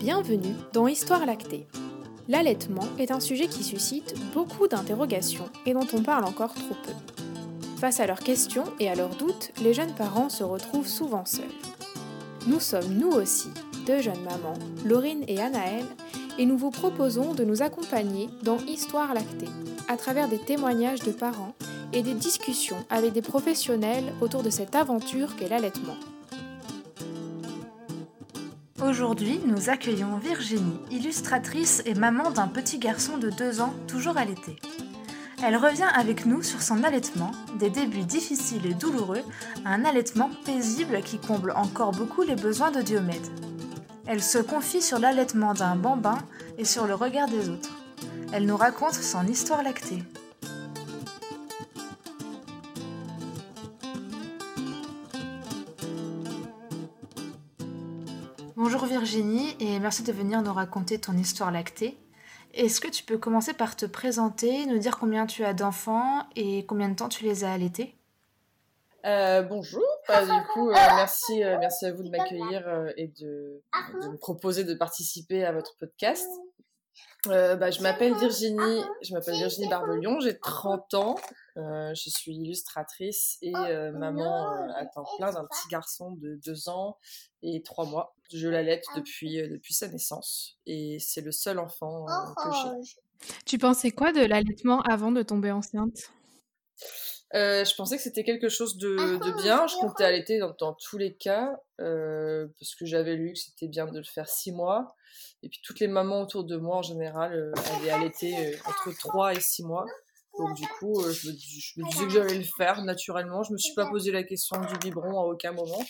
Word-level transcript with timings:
Bienvenue 0.00 0.54
dans 0.72 0.88
Histoire 0.88 1.26
lactée. 1.26 1.66
L'allaitement 2.26 2.86
est 2.98 3.10
un 3.10 3.20
sujet 3.20 3.48
qui 3.48 3.62
suscite 3.62 4.14
beaucoup 4.32 4.66
d'interrogations 4.66 5.50
et 5.66 5.74
dont 5.74 5.86
on 5.92 6.02
parle 6.02 6.24
encore 6.24 6.54
trop 6.54 6.74
peu. 6.82 6.92
Face 7.76 8.00
à 8.00 8.06
leurs 8.06 8.20
questions 8.20 8.64
et 8.80 8.88
à 8.88 8.94
leurs 8.94 9.14
doutes, 9.16 9.52
les 9.62 9.74
jeunes 9.74 9.94
parents 9.94 10.30
se 10.30 10.42
retrouvent 10.42 10.86
souvent 10.86 11.26
seuls. 11.26 11.44
Nous 12.46 12.60
sommes 12.60 12.94
nous 12.94 13.10
aussi 13.10 13.50
deux 13.86 14.00
jeunes 14.00 14.22
mamans, 14.22 14.58
Laurine 14.86 15.22
et 15.28 15.38
Anaëlle, 15.38 15.84
et 16.38 16.46
nous 16.46 16.56
vous 16.56 16.70
proposons 16.70 17.34
de 17.34 17.44
nous 17.44 17.60
accompagner 17.60 18.30
dans 18.42 18.56
Histoire 18.56 19.12
lactée, 19.12 19.50
à 19.86 19.98
travers 19.98 20.28
des 20.28 20.38
témoignages 20.38 21.00
de 21.00 21.12
parents 21.12 21.54
et 21.92 22.02
des 22.02 22.14
discussions 22.14 22.82
avec 22.88 23.12
des 23.12 23.20
professionnels 23.20 24.14
autour 24.22 24.42
de 24.42 24.48
cette 24.48 24.74
aventure 24.74 25.36
qu'est 25.36 25.50
l'allaitement. 25.50 25.96
Aujourd'hui, 28.82 29.40
nous 29.44 29.68
accueillons 29.68 30.16
Virginie, 30.16 30.80
illustratrice 30.90 31.82
et 31.84 31.92
maman 31.92 32.30
d'un 32.30 32.48
petit 32.48 32.78
garçon 32.78 33.18
de 33.18 33.28
2 33.28 33.60
ans, 33.60 33.74
toujours 33.86 34.16
allaité. 34.16 34.56
Elle 35.44 35.56
revient 35.56 35.88
avec 35.94 36.24
nous 36.24 36.42
sur 36.42 36.62
son 36.62 36.82
allaitement, 36.82 37.32
des 37.58 37.68
débuts 37.68 38.04
difficiles 38.04 38.64
et 38.64 38.72
douloureux, 38.72 39.22
à 39.66 39.74
un 39.74 39.84
allaitement 39.84 40.30
paisible 40.46 41.02
qui 41.02 41.18
comble 41.18 41.52
encore 41.56 41.92
beaucoup 41.92 42.22
les 42.22 42.36
besoins 42.36 42.70
de 42.70 42.80
Diomède. 42.80 43.26
Elle 44.06 44.22
se 44.22 44.38
confie 44.38 44.82
sur 44.82 44.98
l'allaitement 44.98 45.52
d'un 45.52 45.76
bambin 45.76 46.18
et 46.56 46.64
sur 46.64 46.86
le 46.86 46.94
regard 46.94 47.28
des 47.28 47.50
autres. 47.50 47.76
Elle 48.32 48.46
nous 48.46 48.56
raconte 48.56 48.94
son 48.94 49.26
histoire 49.26 49.62
lactée. 49.62 50.02
Bonjour 58.62 58.84
Virginie 58.84 59.56
et 59.58 59.78
merci 59.78 60.02
de 60.02 60.12
venir 60.12 60.42
nous 60.42 60.52
raconter 60.52 61.00
ton 61.00 61.14
histoire 61.14 61.50
lactée. 61.50 61.96
Est-ce 62.52 62.82
que 62.82 62.88
tu 62.88 63.04
peux 63.04 63.16
commencer 63.16 63.54
par 63.54 63.74
te 63.74 63.86
présenter, 63.86 64.66
nous 64.66 64.76
dire 64.76 64.98
combien 64.98 65.24
tu 65.24 65.46
as 65.46 65.54
d'enfants 65.54 66.26
et 66.36 66.66
combien 66.66 66.90
de 66.90 66.94
temps 66.94 67.08
tu 67.08 67.24
les 67.24 67.42
as 67.42 67.52
allaités? 67.52 67.96
Euh, 69.06 69.40
bonjour, 69.40 69.86
bah, 70.06 70.26
du 70.26 70.46
coup, 70.52 70.68
euh, 70.68 70.74
merci, 70.74 71.42
euh, 71.42 71.56
merci 71.58 71.86
à 71.86 71.92
vous 71.94 72.02
de 72.02 72.10
m'accueillir 72.10 72.92
et 72.98 73.08
de, 73.18 73.62
me 73.94 74.18
proposer 74.18 74.64
de 74.64 74.74
participer 74.74 75.42
à 75.42 75.52
votre 75.52 75.78
podcast. 75.78 76.28
Bah, 77.24 77.70
je 77.70 77.80
m'appelle 77.80 78.12
Virginie, 78.12 78.84
je 79.00 79.14
m'appelle 79.14 79.36
Virginie 79.36 79.70
Barbelion, 79.70 80.20
j'ai 80.20 80.38
30 80.38 80.92
ans, 80.92 81.14
je 81.56 82.10
suis 82.10 82.34
illustratrice 82.36 83.38
et 83.42 83.52
maman 83.52 84.50
à 84.74 84.86
temps 84.86 85.04
plein 85.16 85.32
d'un 85.32 85.44
petit 85.44 85.68
garçon 85.70 86.12
de 86.12 86.40
2 86.44 86.68
ans 86.68 86.98
et 87.42 87.62
3 87.62 87.86
mois. 87.86 88.14
Je 88.32 88.48
l'allaite 88.48 88.84
depuis, 88.96 89.36
depuis 89.36 89.74
sa 89.74 89.88
naissance 89.88 90.58
et 90.66 90.98
c'est 91.00 91.22
le 91.22 91.32
seul 91.32 91.58
enfant 91.58 92.06
que 92.06 92.50
j'ai. 92.52 92.94
Tu 93.44 93.58
pensais 93.58 93.90
quoi 93.90 94.12
de 94.12 94.20
l'allaitement 94.20 94.80
avant 94.82 95.12
de 95.12 95.22
tomber 95.22 95.50
enceinte? 95.50 96.10
Euh, 97.34 97.64
je 97.64 97.74
pensais 97.76 97.96
que 97.96 98.02
c'était 98.02 98.24
quelque 98.24 98.48
chose 98.48 98.76
de, 98.76 98.96
de, 99.18 99.42
bien. 99.42 99.66
Je 99.68 99.76
comptais 99.76 100.04
allaiter 100.04 100.38
dans, 100.38 100.54
dans 100.58 100.74
tous 100.74 100.98
les 100.98 101.14
cas, 101.14 101.60
euh, 101.80 102.48
parce 102.58 102.74
que 102.74 102.86
j'avais 102.86 103.14
lu 103.14 103.34
que 103.34 103.38
c'était 103.38 103.68
bien 103.68 103.86
de 103.86 103.98
le 103.98 104.04
faire 104.04 104.28
six 104.28 104.50
mois. 104.50 104.96
Et 105.42 105.48
puis 105.48 105.60
toutes 105.62 105.80
les 105.80 105.86
mamans 105.86 106.22
autour 106.22 106.44
de 106.44 106.56
moi, 106.56 106.78
en 106.78 106.82
général, 106.82 107.34
euh, 107.34 107.52
allaient 107.76 107.90
allaiter 107.90 108.34
euh, 108.36 108.56
entre 108.66 108.92
3 108.98 109.34
et 109.34 109.40
6 109.40 109.64
mois. 109.64 109.86
Donc 110.38 110.54
du 110.54 110.66
coup, 110.78 111.00
euh, 111.00 111.12
je 111.12 111.28
me, 111.28 111.36
je, 111.36 111.80
me, 111.80 111.90
disais 111.90 112.04
que 112.04 112.10
j'allais 112.10 112.38
le 112.38 112.44
faire 112.44 112.82
naturellement. 112.84 113.42
Je 113.42 113.52
me 113.52 113.58
suis 113.58 113.74
pas 113.74 113.88
posé 113.88 114.12
la 114.12 114.22
question 114.22 114.60
du 114.60 114.78
biberon 114.78 115.20
à 115.20 115.24
aucun 115.24 115.52
moment. 115.52 115.82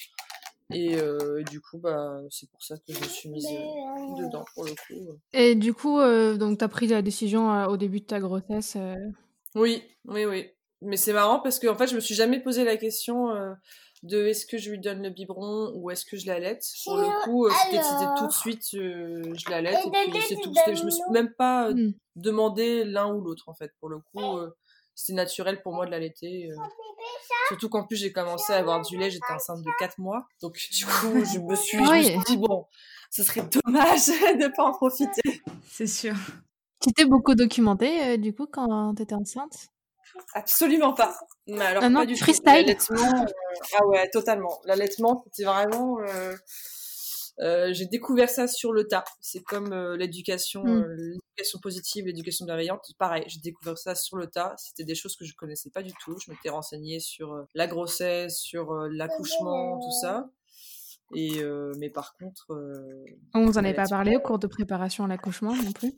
Et, 0.73 0.93
et 0.93 1.45
du 1.51 1.61
coup, 1.61 1.79
bah, 1.79 2.21
c'est 2.31 2.49
pour 2.49 2.63
ça 2.63 2.77
que 2.77 2.93
je 2.93 3.01
me 3.01 3.05
suis 3.05 3.29
mise 3.29 3.49
dedans, 4.19 4.45
pour 4.55 4.65
le 4.65 4.71
coup. 4.71 5.19
Et 5.33 5.57
du 5.57 5.75
coup, 5.75 6.01
donc 6.37 6.59
tu 6.59 6.65
as 6.65 6.69
pris 6.69 6.87
la 6.87 7.03
décision 7.03 7.65
au 7.65 7.77
début 7.77 8.01
de 8.01 8.07
ta 8.07 8.21
grossesse 8.21 8.77
Oui, 9.57 9.83
oui, 10.05 10.25
oui. 10.27 10.51
Mais 10.83 10.97
c'est 10.97 11.13
marrant 11.13 11.41
parce 11.41 11.59
que 11.59 11.67
en 11.67 11.77
fait, 11.77 11.87
je 11.89 11.95
me 11.95 12.01
suis 12.01 12.15
jamais 12.15 12.41
posé 12.41 12.65
la 12.65 12.77
question 12.77 13.31
euh, 13.31 13.53
de 14.03 14.27
est-ce 14.27 14.47
que 14.47 14.57
je 14.57 14.71
lui 14.71 14.79
donne 14.79 15.03
le 15.03 15.11
biberon 15.11 15.73
ou 15.75 15.91
est-ce 15.91 16.07
que 16.07 16.17
je 16.17 16.27
l'allaite. 16.27 16.65
Pour 16.85 16.97
le 16.97 17.25
coup, 17.25 17.47
euh, 17.47 17.51
c'était 17.71 17.83
tout 18.19 18.27
de 18.27 18.33
suite, 18.33 18.65
euh, 18.75 19.23
je 19.35 19.51
l'allaite 19.51 19.79
et 19.87 20.11
puis 20.11 20.21
c'est 20.27 20.37
tout. 20.37 20.55
Je 20.67 20.85
me 20.85 20.91
suis 20.91 21.03
même 21.11 21.33
pas 21.37 21.71
mmh. 21.71 21.93
Demandé 22.21 22.85
l'un 22.85 23.13
ou 23.13 23.21
l'autre 23.21 23.49
en 23.49 23.55
fait. 23.55 23.73
Pour 23.81 23.89
le 23.89 23.99
coup, 23.99 24.39
c'était 24.95 25.15
naturel 25.15 25.63
pour 25.63 25.75
moi 25.75 25.87
de 25.87 25.91
l'allaiter. 25.91 26.51
Surtout 27.49 27.69
qu'en 27.69 27.85
plus 27.85 27.97
j'ai 27.97 28.13
commencé 28.13 28.53
à 28.53 28.57
avoir 28.57 28.83
du 28.83 28.97
lait, 28.97 29.11
j'étais 29.11 29.33
enceinte 29.33 29.63
de 29.63 29.71
4 29.79 29.99
mois. 29.99 30.27
Donc 30.41 30.59
du 30.73 30.85
coup, 30.85 31.25
je 31.25 31.39
me 31.39 31.55
suis, 31.57 31.79
je 31.79 31.93
me 31.93 32.03
suis 32.03 32.19
dit 32.27 32.37
bon, 32.37 32.67
ce 33.11 33.23
serait 33.23 33.43
dommage 33.43 34.07
de 34.07 34.55
pas 34.55 34.65
en 34.65 34.73
profiter. 34.73 35.43
C'est 35.69 35.87
sûr. 35.87 36.15
Tu 36.81 36.93
t'es 36.93 37.05
beaucoup 37.05 37.35
documenté 37.35 38.17
du 38.19 38.35
coup 38.35 38.47
quand 38.47 38.95
tu 38.95 39.03
étais 39.03 39.15
enceinte? 39.15 39.71
Absolument 40.35 40.93
pas. 40.93 41.17
Mais 41.47 41.65
alors, 41.65 41.83
ah 41.85 41.91
pas 41.91 42.07
du 42.07 42.17
freestyle. 42.17 42.45
L'allaitement, 42.47 43.23
euh, 43.23 43.27
ah 43.79 43.87
ouais, 43.87 44.09
totalement. 44.11 44.61
L'allaitement, 44.65 45.25
c'était 45.27 45.45
vraiment. 45.45 45.99
Euh, 46.01 46.35
euh, 47.41 47.73
j'ai 47.73 47.87
découvert 47.87 48.29
ça 48.29 48.47
sur 48.47 48.73
le 48.73 48.87
tas. 48.87 49.05
C'est 49.21 49.43
comme 49.43 49.75
l'éducation, 49.95 50.65
mm. 50.65 50.87
l'éducation 50.97 51.59
positive, 51.61 52.07
l'éducation 52.07 52.47
bienveillante. 52.47 52.85
Pareil, 52.99 53.25
j'ai 53.27 53.41
découvert 53.41 53.79
ça 53.79 53.95
sur 53.95 54.17
le 54.17 54.27
tas. 54.27 54.55
C'était 54.59 54.85
des 54.85 54.95
choses 54.95 55.17
que 55.17 55.25
je 55.25 55.35
connaissais 55.35 55.71
pas 55.71 55.83
du 55.83 55.93
tout. 56.05 56.17
Je 56.25 56.31
m'étais 56.31 56.51
renseignée 56.51 57.01
sur 57.01 57.47
la 57.55 57.67
grossesse, 57.67 58.39
sur 58.39 58.73
l'accouchement, 58.91 59.81
tout 59.81 60.01
ça. 60.01 60.29
Et 61.15 61.43
mais 61.79 61.91
par 61.91 62.15
contre, 62.17 62.47
on 63.35 63.45
vous 63.47 63.59
en 63.59 63.65
avait 63.65 63.75
pas 63.75 63.89
parlé 63.89 64.17
au 64.17 64.21
cours 64.21 64.39
de 64.39 64.47
préparation 64.47 65.05
à 65.05 65.09
l'accouchement 65.09 65.55
non 65.55 65.73
plus? 65.73 65.95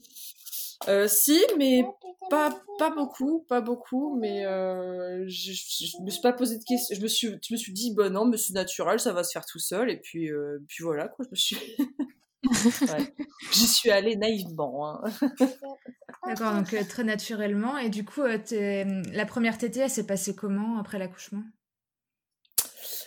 Euh, 0.88 1.06
si, 1.08 1.40
mais 1.58 1.84
pas, 2.30 2.62
pas 2.78 2.90
beaucoup, 2.90 3.44
pas 3.48 3.60
beaucoup, 3.60 4.16
mais 4.18 4.46
euh, 4.46 5.24
je, 5.28 5.52
je, 5.52 6.02
me 6.02 6.10
suis 6.10 6.22
pas 6.22 6.32
posé 6.32 6.58
de 6.58 6.64
questions. 6.64 6.96
Je 6.96 7.02
me 7.02 7.08
suis, 7.08 7.28
je 7.28 7.52
me 7.52 7.58
suis 7.58 7.72
dit, 7.72 7.94
bon 7.94 8.12
non, 8.12 8.24
mais 8.24 8.36
c'est 8.36 8.54
naturel, 8.54 9.00
ça 9.00 9.12
va 9.12 9.24
se 9.24 9.32
faire 9.32 9.44
tout 9.44 9.58
seul, 9.58 9.90
et 9.90 9.98
puis, 9.98 10.30
euh, 10.30 10.58
puis 10.68 10.82
voilà, 10.82 11.08
quoi, 11.08 11.24
je 11.24 11.30
me 11.30 11.36
suis. 11.36 11.56
ouais. 12.82 13.14
J'y 13.52 13.66
suis 13.66 13.90
allée 13.90 14.16
naïvement. 14.16 14.88
Hein. 14.88 15.02
D'accord, 16.26 16.54
donc 16.54 16.72
euh, 16.74 16.82
très 16.88 17.04
naturellement. 17.04 17.78
Et 17.78 17.90
du 17.90 18.04
coup, 18.04 18.22
la 18.22 19.26
première 19.26 19.58
tétée, 19.58 19.80
elle 19.80 19.90
s'est 19.90 20.06
passée 20.06 20.34
comment 20.34 20.78
après 20.78 20.98
l'accouchement? 20.98 21.42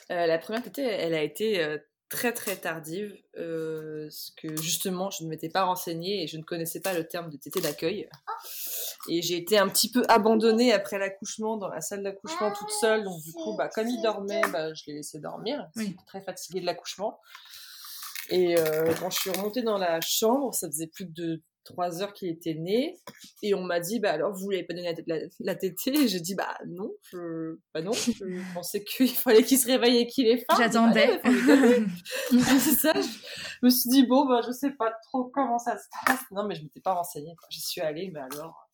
La 0.10 0.38
première 0.38 0.62
tétée, 0.62 0.84
elle 0.84 1.16
a 1.16 1.24
été 1.24 1.80
très 2.16 2.32
très 2.32 2.56
tardive, 2.56 3.14
euh, 3.38 4.10
que 4.38 4.56
justement 4.62 5.10
je 5.10 5.26
ne 5.26 5.30
m'étais 5.30 5.50
pas 5.50 5.64
renseignée 5.64 6.24
et 6.24 6.28
je 6.28 6.38
ne 6.38 6.44
connaissais 6.44 6.80
pas 6.80 6.94
le 6.94 7.06
terme 7.06 7.30
de 7.30 7.36
tétée 7.36 7.60
d'accueil. 7.60 8.08
Et 9.10 9.22
j'ai 9.22 9.36
été 9.36 9.58
un 9.58 9.68
petit 9.68 9.92
peu 9.92 10.02
abandonnée 10.08 10.72
après 10.72 10.98
l'accouchement 10.98 11.58
dans 11.58 11.68
la 11.68 11.82
salle 11.82 12.04
d'accouchement 12.04 12.54
toute 12.54 12.72
seule. 12.72 13.04
Donc 13.04 13.22
du 13.22 13.34
coup, 13.34 13.58
bah, 13.58 13.68
comme 13.68 13.90
il 13.90 14.02
dormait, 14.02 14.42
bah, 14.54 14.74
je 14.74 14.84
l'ai 14.88 14.94
laissé 14.94 15.20
dormir. 15.20 15.68
Oui. 15.76 15.98
très 16.08 16.22
fatiguée 16.22 16.62
de 16.62 16.66
l'accouchement. 16.66 17.20
Et 18.30 18.58
euh, 18.58 18.94
quand 18.98 19.10
je 19.10 19.20
suis 19.20 19.32
remontée 19.32 19.62
dans 19.62 19.78
la 19.78 20.00
chambre, 20.00 20.54
ça 20.54 20.68
faisait 20.68 20.88
plus 20.88 21.06
de 21.06 21.44
trois 21.66 22.02
heures 22.02 22.14
qu'il 22.14 22.30
était 22.30 22.54
né. 22.54 22.96
Et 23.42 23.54
on 23.54 23.62
m'a 23.62 23.80
dit, 23.80 24.00
bah 24.00 24.12
alors, 24.12 24.32
vous 24.32 24.40
voulez 24.40 24.64
pas 24.64 24.74
donner 24.74 24.96
la, 25.08 25.18
la, 25.40 25.56
tétée? 25.56 26.00
Et 26.00 26.08
j'ai 26.08 26.22
dit, 26.22 26.36
bah 26.36 26.58
non, 26.68 26.92
je, 27.12 27.58
bah 27.74 27.82
non, 27.82 27.92
je 27.92 28.54
pensais 28.54 28.84
qu'il 28.84 29.10
fallait 29.12 29.44
qu'il 29.44 29.58
se 29.58 29.68
réveille 29.68 29.98
et 29.98 30.08
qu'il 30.08 30.28
ait 30.28 30.38
faim. 30.38 30.56
J'attendais. 30.58 31.20
c'est 32.30 32.76
ça. 32.76 32.94
Je 32.94 33.66
me 33.66 33.70
suis 33.70 33.90
dit, 33.90 34.06
bon, 34.06 34.26
bah 34.26 34.42
je 34.46 34.52
sais 34.52 34.72
pas 34.72 34.94
trop 35.08 35.26
comment 35.26 35.60
ça 35.60 35.78
se 35.78 35.88
passe. 36.06 36.22
Non, 36.32 36.46
mais 36.48 36.56
je 36.56 36.64
m'étais 36.64 36.82
pas 36.82 36.94
renseignée. 36.94 37.36
J'y 37.50 37.62
suis 37.62 37.82
allée, 37.82 38.12
mais 38.14 38.22
alors, 38.22 38.70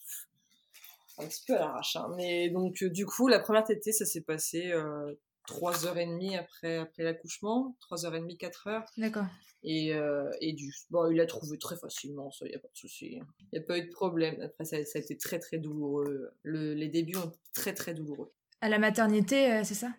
un 1.18 1.26
petit 1.26 1.44
peu 1.48 1.56
à 1.56 1.60
l'arrache. 1.60 1.96
Hein. 1.96 2.10
Mais 2.16 2.50
donc, 2.50 2.84
euh, 2.84 2.90
du 2.90 3.06
coup, 3.06 3.28
la 3.28 3.40
première 3.40 3.64
tétée, 3.64 3.92
ça 3.92 4.06
s'est 4.06 4.22
passé 4.22 4.72
euh, 4.72 5.14
3h30 5.48 6.38
après, 6.38 6.78
après 6.78 7.04
l'accouchement, 7.04 7.76
3h30, 7.90 8.38
4h. 8.38 8.86
D'accord. 8.98 9.26
Et, 9.64 9.94
euh, 9.94 10.30
et 10.40 10.54
du, 10.54 10.74
bon, 10.90 11.10
il 11.12 11.18
l'a 11.18 11.26
trouvé 11.26 11.58
très 11.58 11.78
facilement, 11.78 12.32
ça, 12.32 12.46
il 12.46 12.50
n'y 12.50 12.56
a 12.56 12.60
pas 12.60 12.68
de 12.68 12.78
souci. 12.78 13.20
Il 13.52 13.60
n'y 13.60 13.60
a 13.60 13.62
pas 13.62 13.78
eu 13.78 13.86
de 13.86 13.92
problème. 13.92 14.42
Après, 14.42 14.66
ça, 14.66 14.84
ça 14.86 15.00
a 15.00 15.02
été 15.02 15.18
très, 15.18 15.40
très 15.40 15.58
douloureux. 15.58 16.32
Le, 16.42 16.74
les 16.74 16.88
débuts 16.88 17.18
ont 17.18 17.28
été 17.28 17.40
très, 17.54 17.74
très 17.74 17.94
douloureux. 17.94 18.34
À 18.62 18.70
la 18.70 18.80
maternité, 18.80 19.52
euh, 19.52 19.64
c'est 19.64 19.76
ça? 19.76 19.94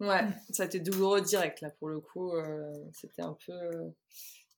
Ouais, 0.00 0.24
mm. 0.24 0.34
ça 0.50 0.64
a 0.64 0.66
été 0.66 0.80
douloureux 0.80 1.20
direct, 1.20 1.60
là, 1.60 1.70
pour 1.70 1.88
le 1.88 2.00
coup. 2.00 2.32
Euh, 2.32 2.72
c'était 2.92 3.22
un 3.22 3.36
peu, 3.46 3.92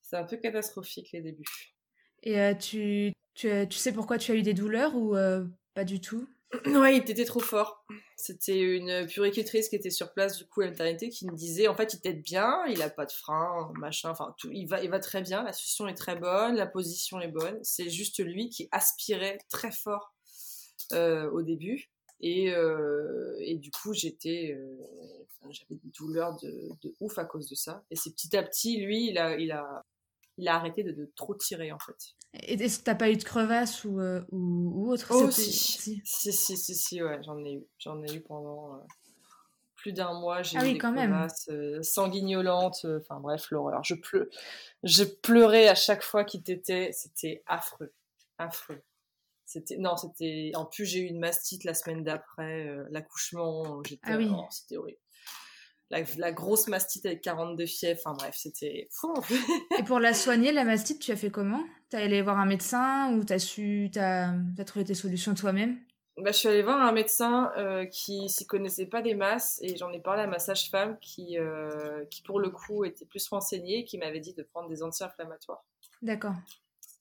c'est 0.01 0.17
un 0.17 0.23
peu 0.23 0.37
catastrophique, 0.37 1.11
les 1.11 1.21
débuts. 1.21 1.75
Et 2.23 2.57
tu, 2.59 3.13
tu, 3.35 3.49
tu 3.69 3.77
sais 3.77 3.93
pourquoi 3.93 4.17
tu 4.17 4.31
as 4.31 4.35
eu 4.35 4.41
des 4.41 4.53
douleurs 4.53 4.95
ou 4.95 5.15
pas 5.73 5.85
du 5.85 6.01
tout? 6.01 6.27
Ouais, 6.65 6.97
il 6.97 7.09
était 7.09 7.25
trop 7.25 7.39
fort. 7.39 7.85
C'était 8.15 8.59
une 8.59 9.05
puricultrice 9.07 9.69
qui 9.69 9.75
était 9.75 9.91
sur 9.91 10.11
place 10.13 10.37
du 10.37 10.45
coup 10.45 10.61
à 10.61 10.65
maternité 10.65 11.09
qui 11.09 11.25
me 11.27 11.35
disait 11.35 11.67
en 11.67 11.75
fait 11.75 11.93
il 11.93 12.01
t'aide 12.01 12.21
bien, 12.21 12.65
il 12.67 12.81
a 12.81 12.89
pas 12.89 13.05
de 13.05 13.11
frein, 13.11 13.71
machin, 13.75 14.09
enfin 14.09 14.35
tout, 14.37 14.49
il 14.51 14.65
va, 14.65 14.83
il 14.83 14.89
va 14.89 14.99
très 14.99 15.21
bien, 15.21 15.43
la 15.43 15.53
succion 15.53 15.87
est 15.87 15.93
très 15.93 16.15
bonne, 16.15 16.55
la 16.55 16.65
position 16.65 17.21
est 17.21 17.27
bonne. 17.27 17.59
C'est 17.63 17.89
juste 17.89 18.19
lui 18.23 18.49
qui 18.49 18.67
aspirait 18.71 19.37
très 19.49 19.71
fort 19.71 20.13
euh, 20.93 21.29
au 21.31 21.43
début 21.43 21.91
et, 22.19 22.51
euh, 22.51 23.35
et 23.39 23.55
du 23.55 23.69
coup 23.71 23.93
j'étais, 23.93 24.57
euh, 24.57 24.75
j'avais 25.51 25.75
des 25.75 25.91
douleurs 25.97 26.35
de, 26.41 26.71
de, 26.81 26.93
ouf 26.99 27.17
à 27.19 27.25
cause 27.25 27.47
de 27.47 27.55
ça. 27.55 27.83
Et 27.91 27.95
c'est 27.95 28.11
petit 28.11 28.35
à 28.35 28.43
petit 28.43 28.77
lui 28.77 29.07
il 29.07 29.17
a, 29.19 29.37
il 29.37 29.51
a 29.51 29.85
il 30.39 30.47
a 30.47 30.55
arrêté 30.55 30.83
de, 30.83 31.11
trop 31.15 31.35
tirer 31.35 31.71
en 31.71 31.79
fait. 31.79 32.15
Et 32.33 32.53
est-ce 32.53 32.79
que 32.79 32.83
t'as 32.85 32.95
pas 32.95 33.09
eu 33.09 33.17
de 33.17 33.23
crevasse 33.23 33.83
ou, 33.83 33.99
euh, 33.99 34.23
ou, 34.31 34.89
autre? 34.91 35.07
Oh 35.11 35.29
si. 35.29 35.51
si. 35.51 36.01
si, 36.03 36.33
si, 36.33 36.75
si, 36.75 37.03
ouais, 37.03 37.19
j'en 37.23 37.43
ai 37.43 37.55
eu. 37.55 37.67
J'en 37.77 38.01
ai 38.03 38.13
eu 38.13 38.21
pendant 38.21 38.75
euh, 38.75 38.79
plus 39.75 39.91
d'un 39.91 40.13
mois. 40.19 40.41
J'ai 40.41 40.57
ah 40.57 40.65
eu 40.65 40.73
des 40.73 40.77
crevasses 40.77 41.49
euh, 41.49 41.81
sanguignolantes. 41.83 42.85
Enfin 42.85 43.19
bref, 43.19 43.51
l'horreur. 43.51 43.83
Je, 43.83 43.95
pleu... 43.95 44.29
je 44.83 45.03
pleurais 45.03 45.67
à 45.67 45.75
chaque 45.75 46.03
fois 46.03 46.23
qu'il 46.23 46.41
t'était. 46.41 46.91
C'était 46.93 47.43
affreux. 47.45 47.93
Affreux. 48.37 48.81
C'était 49.45 49.77
non, 49.77 49.97
c'était 49.97 50.51
en 50.53 50.65
plus 50.65 50.85
j'ai 50.85 50.99
eu 50.99 51.07
une 51.07 51.19
mastite 51.19 51.63
la 51.63 51.73
semaine 51.73 52.03
d'après 52.03 52.67
l'accouchement, 52.91 53.81
j'étais 53.83 54.11
ah 54.11 54.17
oui. 54.17 54.29
Oh, 54.31 54.45
c'était 54.51 54.77
horrible 54.77 54.99
la, 55.89 56.31
grosse 56.31 56.67
mastite 56.67 57.05
avec 57.05 57.21
42 57.21 57.65
fièvres. 57.65 57.99
Enfin 58.03 58.15
bref, 58.15 58.35
c'était 58.37 58.87
fou. 58.91 59.13
Et 59.79 59.83
pour 59.83 59.99
la 59.99 60.13
soigner, 60.13 60.51
la 60.51 60.63
mastite, 60.63 60.99
tu 60.99 61.11
as 61.11 61.15
fait 61.15 61.31
comment? 61.31 61.63
T'as 61.89 61.99
allé 61.99 62.21
voir 62.21 62.39
un 62.39 62.45
médecin 62.45 63.13
ou 63.13 63.23
t'as 63.23 63.39
su, 63.39 63.89
t'as 63.91 64.33
as 64.57 64.63
trouvé 64.65 64.85
tes 64.85 64.93
solutions 64.93 65.33
toi-même? 65.33 65.79
Bah, 66.17 66.31
je 66.31 66.37
suis 66.37 66.49
allée 66.49 66.63
voir 66.63 66.81
un 66.81 66.91
médecin 66.91 67.51
euh, 67.57 67.85
qui 67.85 68.27
s'y 68.27 68.45
connaissait 68.45 68.87
pas 68.87 69.01
des 69.01 69.15
masses 69.15 69.57
et 69.61 69.77
j'en 69.77 69.91
ai 69.91 69.99
parlé 69.99 70.23
à 70.23 70.27
ma 70.27 70.39
sage-femme 70.39 70.97
qui, 70.99 71.37
euh, 71.37 72.03
qui, 72.11 72.21
pour 72.23 72.39
le 72.39 72.49
coup, 72.49 72.83
était 72.83 73.05
plus 73.05 73.25
renseignée 73.29 73.79
et 73.79 73.83
qui 73.85 73.97
m'avait 73.97 74.19
dit 74.19 74.33
de 74.33 74.43
prendre 74.43 74.67
des 74.67 74.83
anti-inflammatoires. 74.83 75.63
D'accord. 76.01 76.35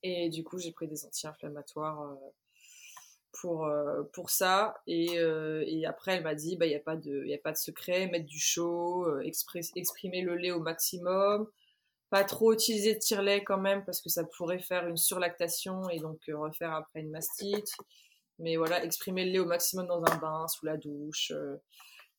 Et 0.05 0.29
du 0.29 0.45
coup, 0.45 0.59
j'ai 0.59 0.71
pris 0.71 0.87
des 0.87 1.05
anti-inflammatoires 1.05 2.01
euh, 2.03 2.15
pour, 3.33 3.67
euh, 3.67 4.03
pour 4.13 4.31
ça. 4.31 4.75
Et, 4.87 5.19
euh, 5.19 5.65
et, 5.67 5.87
après, 5.87 6.17
elle 6.17 6.23
m'a 6.23 6.35
dit, 6.35 6.57
bah, 6.57 6.67
il 6.67 6.71
n'y 6.71 6.77
a, 6.77 6.81
pas 6.81 6.97
de, 6.97 7.25
y 7.27 7.35
a 7.35 7.39
pas 7.39 7.53
de 7.53 7.57
secret, 7.57 8.07
mettre 8.09 8.27
du 8.27 8.39
chaud, 8.41 9.07
euh, 9.07 9.23
exprimer 9.23 10.23
le 10.23 10.37
lait 10.37 10.51
au 10.51 10.61
maximum, 10.61 11.47
pas 12.11 12.25
trop 12.25 12.53
utiliser 12.53 12.95
de 12.95 12.99
tire-lait 12.99 13.45
quand 13.45 13.59
même, 13.59 13.85
parce 13.85 14.01
que 14.01 14.09
ça 14.09 14.25
pourrait 14.37 14.61
faire 14.61 14.87
une 14.89 14.97
surlactation 14.97 15.89
et 15.91 15.99
donc 15.99 16.21
refaire 16.29 16.75
après 16.75 17.01
une 17.01 17.11
mastite. 17.11 17.71
Mais 18.39 18.57
voilà, 18.57 18.85
exprimer 18.85 19.25
le 19.25 19.33
lait 19.33 19.39
au 19.41 19.47
maximum 19.47 19.87
dans 19.87 20.03
un 20.05 20.17
bain, 20.17 20.47
sous 20.49 20.65
la 20.67 20.77
douche, 20.77 21.33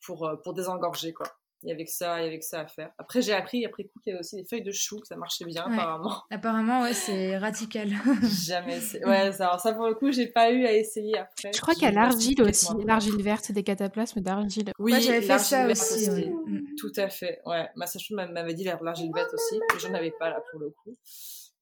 pour, 0.06 0.29
pour 0.44 0.53
désengorger, 0.53 1.13
quoi. 1.13 1.27
Il 1.63 1.69
y 1.69 1.71
avait 1.73 1.83
que 1.83 1.91
ça, 1.91 2.21
il 2.21 2.25
y 2.25 2.27
avait 2.27 2.39
que 2.39 2.45
ça 2.45 2.61
à 2.61 2.67
faire. 2.67 2.91
Après, 2.97 3.21
j'ai 3.21 3.33
appris 3.33 3.65
après 3.65 3.83
coup 3.83 4.00
qu'il 4.00 4.11
y 4.11 4.13
avait 4.13 4.21
aussi 4.21 4.38
des 4.38 4.45
feuilles 4.45 4.63
de 4.63 4.71
chou, 4.71 5.00
que 5.00 5.07
ça 5.07 5.17
marchait 5.17 5.44
bien 5.44 5.63
apparemment. 5.63 6.23
Apparemment, 6.31 6.83
ouais, 6.83 6.94
c'est 6.94 7.38
radical. 7.38 7.89
Jamais. 8.23 8.79
Ouais, 9.06 9.31
ça, 9.33 9.57
ça 9.57 9.73
pour 9.73 9.88
le 9.88 9.95
coup, 9.95 10.11
j'ai 10.11 10.27
pas 10.27 10.51
eu 10.51 10.65
à 10.65 10.73
essayer 10.73 11.17
après. 11.17 11.51
Je 11.53 11.59
crois 11.59 11.73
qu'il 11.73 11.83
y 11.83 11.88
a 11.88 11.91
l'argile 11.91 12.41
aussi, 12.44 12.67
l'argile 12.85 13.21
verte, 13.21 13.45
c'est 13.45 13.53
des 13.53 13.63
cataplasmes 13.63 14.21
d'argile. 14.21 14.71
Oui, 14.79 15.01
j'avais 15.01 15.21
fait 15.21 15.39
ça 15.39 15.67
aussi. 15.67 16.09
Mm. 16.09 16.75
Tout 16.77 16.94
à 16.95 17.09
fait. 17.09 17.41
Ouais, 17.45 17.67
ma 17.75 17.88
sage-femme 17.88 18.31
m'avait 18.31 18.53
dit 18.53 18.63
l'argile 18.63 19.11
verte 19.13 19.33
aussi, 19.33 19.59
mais 19.59 19.79
je 19.79 19.88
avais 19.88 20.11
pas 20.11 20.29
là 20.29 20.41
pour 20.51 20.61
le 20.61 20.69
coup. 20.69 20.95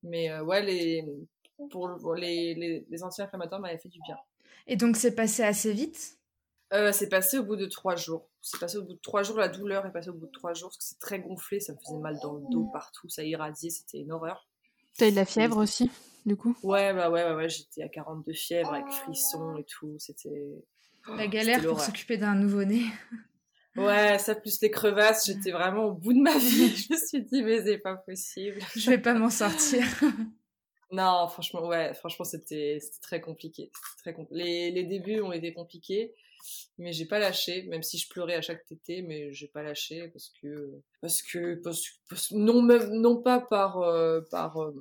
Mais 0.04 0.30
euh, 0.30 0.44
ouais, 0.44 0.62
les 0.62 1.04
pour 1.72 2.14
les, 2.16 2.54
les, 2.54 2.86
les 2.88 3.04
anti-inflammatoires 3.04 3.60
m'avaient 3.60 3.80
fait 3.80 3.90
du 3.90 4.00
bien. 4.06 4.18
Et 4.68 4.76
donc, 4.76 4.98
c'est 4.98 5.16
passé 5.16 5.44
assez 5.44 5.74
vite? 5.74 6.17
Euh, 6.74 6.92
c'est 6.92 7.08
passé 7.08 7.38
au 7.38 7.44
bout 7.44 7.56
de 7.56 7.66
trois 7.66 7.96
jours. 7.96 8.30
C'est 8.42 8.60
passé 8.60 8.78
au 8.78 8.84
bout 8.84 8.94
de 8.94 9.00
trois 9.00 9.24
jours. 9.24 9.38
La 9.38 9.48
douleur 9.48 9.86
est 9.86 9.92
passée 9.92 10.10
au 10.10 10.14
bout 10.14 10.28
de 10.28 10.32
trois 10.32 10.54
jours 10.54 10.70
parce 10.70 10.78
que 10.78 10.84
c'est 10.84 11.00
très 11.00 11.20
gonflé. 11.20 11.60
Ça 11.60 11.74
me 11.74 11.78
faisait 11.78 11.98
mal 11.98 12.18
dans 12.22 12.34
le 12.34 12.44
dos 12.52 12.66
partout. 12.74 13.08
Ça 13.10 13.24
irradiait. 13.24 13.70
C'était 13.70 14.00
une 14.00 14.12
horreur. 14.12 14.48
T'as 14.98 15.08
eu 15.08 15.12
de 15.12 15.16
la 15.16 15.26
fièvre 15.26 15.58
aussi, 15.58 15.90
du 16.26 16.36
coup? 16.36 16.58
Ouais, 16.64 16.94
bah 16.94 17.10
ouais, 17.10 17.24
ouais, 17.24 17.36
ouais. 17.36 17.50
J'étais 17.50 17.84
à 17.84 17.90
42 17.90 18.34
fièvres 18.34 18.74
avec 18.74 18.90
frissons 18.90 19.56
et 19.58 19.64
tout. 19.64 19.96
C'était. 19.98 20.64
La 21.16 21.28
galère 21.28 21.64
pour 21.64 21.80
s'occuper 21.80 22.18
d'un 22.18 22.36
nouveau-né. 22.36 22.82
Ouais, 23.78 24.18
ça 24.18 24.34
plus 24.34 24.60
les 24.62 24.72
crevasses, 24.72 25.28
j'étais 25.28 25.52
vraiment 25.52 25.86
au 25.86 25.94
bout 25.94 26.12
de 26.12 26.20
ma 26.20 26.36
vie. 26.36 26.68
Je 26.76 26.94
me 26.94 26.98
suis 26.98 27.22
dit, 27.22 27.44
mais 27.44 27.64
c'est 27.64 27.78
pas 27.78 27.96
possible. 27.96 28.58
Je 28.76 28.90
vais 28.90 28.98
pas 28.98 29.14
m'en 29.14 29.30
sortir. 29.30 29.86
non, 30.92 31.28
franchement, 31.28 31.68
ouais, 31.68 31.94
franchement, 31.94 32.26
c'était 32.26 32.80
très 33.04 33.22
compliqué. 33.22 33.72
Très 34.00 34.16
les, 34.32 34.72
les 34.72 34.84
débuts 34.84 35.22
ont 35.22 35.32
été 35.32 35.54
compliqués 35.54 36.16
mais 36.78 36.94
j'ai 36.94 37.06
pas 37.06 37.20
lâché 37.20 37.64
même 37.64 37.84
si 37.84 37.98
je 37.98 38.10
pleurais 38.10 38.36
à 38.36 38.42
chaque 38.42 38.66
tété 38.66 39.02
mais 39.02 39.34
j'ai 39.34 39.48
pas 39.48 39.64
lâché 39.64 40.10
parce 40.10 40.32
que 40.42 40.82
parce 41.02 41.22
que 41.22 41.62
parce, 42.10 42.32
non 42.32 42.62
même 42.62 42.90
non 42.94 43.22
pas 43.22 43.40
par 43.40 43.80
euh, 43.80 44.22
par 44.32 44.62
euh, 44.62 44.74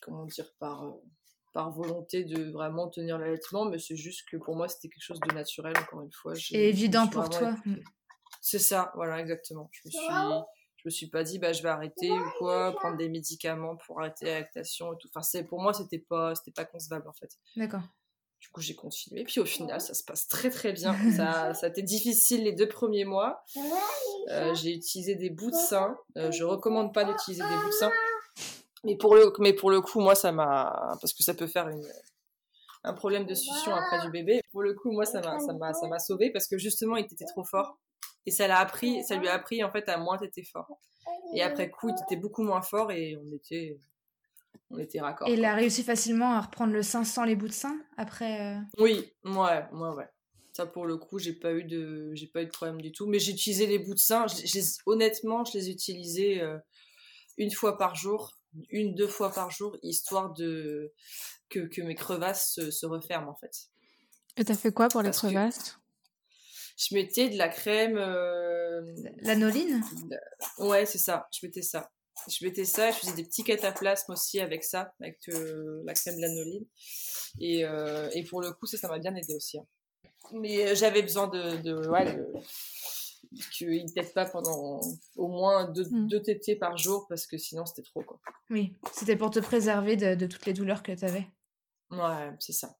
comment 0.00 0.26
dire 0.26 0.52
par 0.58 0.84
euh, 0.84 0.92
par 1.52 1.70
volonté 1.70 2.24
de 2.24 2.50
vraiment 2.50 2.88
tenir 2.88 3.18
l'allaitement 3.18 3.64
mais 3.64 3.78
c'est 3.78 3.96
juste 3.96 4.28
que 4.30 4.36
pour 4.36 4.56
moi 4.56 4.68
c'était 4.68 4.88
quelque 4.88 5.04
chose 5.04 5.20
de 5.20 5.34
naturel 5.34 5.74
encore 5.78 6.02
une 6.02 6.12
fois. 6.12 6.34
Et 6.52 6.68
évident 6.68 7.06
pour 7.08 7.28
toi. 7.28 7.56
c'est 8.40 8.58
ça 8.58 8.92
voilà 8.94 9.20
exactement. 9.20 9.70
Je 9.72 9.80
me 9.86 9.90
suis 9.90 10.00
je 10.76 10.88
me 10.88 10.90
suis 10.90 11.08
pas 11.08 11.22
dit 11.22 11.38
bah 11.38 11.52
je 11.52 11.62
vais 11.62 11.68
arrêter 11.68 12.10
ou 12.10 12.30
quoi 12.38 12.72
prendre 12.72 12.96
des 12.96 13.08
médicaments 13.08 13.76
pour 13.76 14.00
arrêter 14.00 14.26
la 14.26 14.40
lactation 14.40 14.92
et 14.92 14.96
tout. 14.98 15.08
Enfin 15.08 15.22
c'est 15.22 15.44
pour 15.44 15.60
moi 15.60 15.72
c'était 15.72 16.00
pas 16.00 16.34
c'était 16.34 16.52
pas 16.52 16.64
concevable 16.64 17.08
en 17.08 17.12
fait. 17.12 17.30
D'accord 17.56 17.82
du 18.42 18.48
coup, 18.48 18.60
j'ai 18.60 18.74
continué. 18.74 19.22
Puis 19.22 19.38
au 19.38 19.44
final, 19.44 19.80
ça 19.80 19.94
se 19.94 20.02
passe 20.02 20.26
très 20.26 20.50
très 20.50 20.72
bien. 20.72 20.96
Ça, 21.12 21.54
ça 21.54 21.66
a 21.66 21.68
été 21.68 21.80
difficile 21.80 22.42
les 22.42 22.52
deux 22.52 22.68
premiers 22.68 23.04
mois. 23.04 23.44
Euh, 24.30 24.52
j'ai 24.54 24.74
utilisé 24.74 25.14
des 25.14 25.30
bouts 25.30 25.52
de 25.52 25.56
sein. 25.56 25.96
Euh, 26.18 26.32
je 26.32 26.42
recommande 26.42 26.92
pas 26.92 27.04
d'utiliser 27.04 27.44
des 27.44 27.56
bouts 27.56 27.68
de 27.68 27.72
sein. 27.72 27.92
Mais 28.82 28.96
pour 28.96 29.14
le, 29.14 29.32
mais 29.38 29.52
pour 29.52 29.70
le 29.70 29.80
coup, 29.80 30.00
moi, 30.00 30.16
ça 30.16 30.32
m'a. 30.32 30.96
Parce 31.00 31.12
que 31.12 31.22
ça 31.22 31.34
peut 31.34 31.46
faire 31.46 31.68
une, 31.68 31.86
un 32.82 32.92
problème 32.94 33.26
de 33.26 33.34
succion 33.34 33.72
après 33.76 34.00
du 34.00 34.10
bébé. 34.10 34.40
Pour 34.50 34.62
le 34.62 34.74
coup, 34.74 34.90
moi, 34.90 35.06
ça 35.06 35.20
m'a, 35.20 35.38
ça 35.38 35.52
m'a, 35.52 35.72
ça 35.72 35.86
m'a 35.86 36.00
sauvé 36.00 36.32
parce 36.32 36.48
que 36.48 36.58
justement, 36.58 36.96
il 36.96 37.04
était 37.04 37.24
trop 37.26 37.44
fort. 37.44 37.78
Et 38.26 38.32
ça 38.32 38.48
l'a 38.48 38.58
appris, 38.58 39.04
ça 39.04 39.14
lui 39.14 39.28
a 39.28 39.34
appris 39.34 39.62
en 39.62 39.70
fait 39.70 39.88
à 39.88 39.98
moins 39.98 40.18
t'étais 40.18 40.44
fort. 40.44 40.66
Et 41.34 41.42
après 41.42 41.70
coup, 41.70 41.90
il 41.90 42.02
était 42.02 42.20
beaucoup 42.20 42.42
moins 42.42 42.62
fort 42.62 42.90
et 42.90 43.16
on 43.16 43.36
était, 43.36 43.78
on 44.72 44.78
était 44.78 45.00
raccord. 45.00 45.28
Et 45.28 45.34
il 45.34 45.44
a 45.44 45.54
réussi 45.54 45.82
facilement 45.82 46.32
à 46.32 46.40
reprendre 46.40 46.72
le 46.72 46.82
sein 46.82 47.04
sans 47.04 47.24
les 47.24 47.36
bouts 47.36 47.48
de 47.48 47.52
sein 47.52 47.78
après. 47.96 48.56
Euh 48.56 48.60
oui, 48.78 49.12
ouais, 49.24 49.64
ouais, 49.72 49.88
ouais. 49.90 50.08
Ça 50.52 50.66
pour 50.66 50.86
le 50.86 50.96
coup, 50.96 51.18
j'ai 51.18 51.32
pas 51.32 51.52
eu 51.52 51.64
de, 51.64 52.10
j'ai 52.14 52.26
pas 52.26 52.42
eu 52.42 52.46
de 52.46 52.50
problème 52.50 52.80
du 52.80 52.92
tout. 52.92 53.06
Mais 53.06 53.18
j'ai 53.18 53.32
utilisé 53.32 53.66
les 53.66 53.78
bouts 53.78 53.94
de 53.94 53.98
sein. 53.98 54.26
honnêtement, 54.86 55.44
je 55.44 55.56
les 55.56 55.70
utilisais 55.70 56.40
euh, 56.40 56.58
une 57.38 57.50
fois 57.50 57.78
par 57.78 57.94
jour, 57.94 58.38
une 58.70 58.94
deux 58.94 59.08
fois 59.08 59.32
par 59.32 59.50
jour, 59.50 59.76
histoire 59.82 60.32
de 60.32 60.92
que, 61.48 61.60
que 61.60 61.82
mes 61.82 61.94
crevasses 61.94 62.58
se, 62.70 62.86
referment 62.86 63.30
en 63.30 63.36
fait. 63.36 63.68
Et 64.36 64.44
t'as 64.44 64.54
fait 64.54 64.72
quoi 64.72 64.88
pour 64.88 65.02
les 65.02 65.10
crevasses? 65.10 65.78
Je 66.78 66.94
mettais 66.94 67.28
de 67.28 67.36
la 67.36 67.48
crème. 67.48 67.98
Euh... 67.98 68.80
L'anoline? 69.22 69.82
Ouais, 70.58 70.86
c'est 70.86 70.98
ça. 70.98 71.28
Je 71.30 71.46
mettais 71.46 71.62
ça 71.62 71.90
je 72.28 72.44
mettais 72.44 72.64
ça, 72.64 72.90
je 72.90 72.98
faisais 72.98 73.14
des 73.14 73.24
petits 73.24 73.44
cataplasmes 73.44 74.12
aussi 74.12 74.40
avec 74.40 74.64
ça, 74.64 74.94
avec 75.00 75.18
euh, 75.28 75.82
la 75.84 75.94
crème 75.94 76.16
de 76.16 76.20
l'anoline. 76.20 76.66
Et, 77.40 77.64
euh, 77.64 78.08
et, 78.12 78.24
pour 78.24 78.40
le 78.40 78.52
coup, 78.52 78.66
ça, 78.66 78.76
ça 78.76 78.88
m'a 78.88 78.98
bien 78.98 79.14
aidé 79.14 79.34
aussi. 79.34 79.58
Hein. 79.58 79.66
Mais 80.32 80.68
euh, 80.68 80.74
j'avais 80.74 81.02
besoin 81.02 81.28
de, 81.28 81.56
de 81.62 81.88
ouais, 81.88 82.16
qu'il 83.52 83.84
ne 83.84 83.92
tète 83.92 84.14
pas 84.14 84.26
pendant 84.26 84.80
au 85.16 85.28
moins 85.28 85.70
deux, 85.70 85.86
deux 85.90 86.22
tétés 86.22 86.56
par 86.56 86.76
jour 86.76 87.06
parce 87.08 87.26
que 87.26 87.38
sinon 87.38 87.66
c'était 87.66 87.82
trop 87.82 88.02
quoi. 88.02 88.20
Oui, 88.50 88.76
c'était 88.92 89.16
pour 89.16 89.30
te 89.30 89.40
préserver 89.40 89.96
de, 89.96 90.14
de, 90.14 90.26
toutes 90.26 90.46
les 90.46 90.52
douleurs 90.52 90.82
que 90.82 90.92
tu 90.92 91.04
avais. 91.04 91.26
Ouais, 91.90 92.30
c'est 92.38 92.52
ça. 92.52 92.76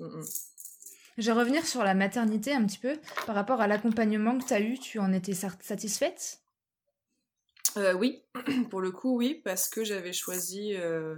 Mm, 0.00 0.20
mm. 0.20 0.24
Je 1.18 1.26
vais 1.26 1.38
revenir 1.38 1.66
sur 1.66 1.84
la 1.84 1.94
maternité 1.94 2.54
un 2.54 2.64
petit 2.64 2.78
peu. 2.78 2.98
Par 3.26 3.34
rapport 3.34 3.60
à 3.60 3.66
l'accompagnement 3.66 4.38
que 4.38 4.46
tu 4.46 4.54
as 4.54 4.60
eu, 4.60 4.78
tu 4.78 4.98
en 4.98 5.12
étais 5.12 5.34
satisfaite? 5.34 6.40
Euh, 7.76 7.92
oui, 7.94 8.24
pour 8.70 8.80
le 8.80 8.90
coup, 8.90 9.16
oui, 9.16 9.40
parce 9.44 9.68
que 9.68 9.84
j'avais 9.84 10.12
choisi 10.12 10.74
euh, 10.74 11.16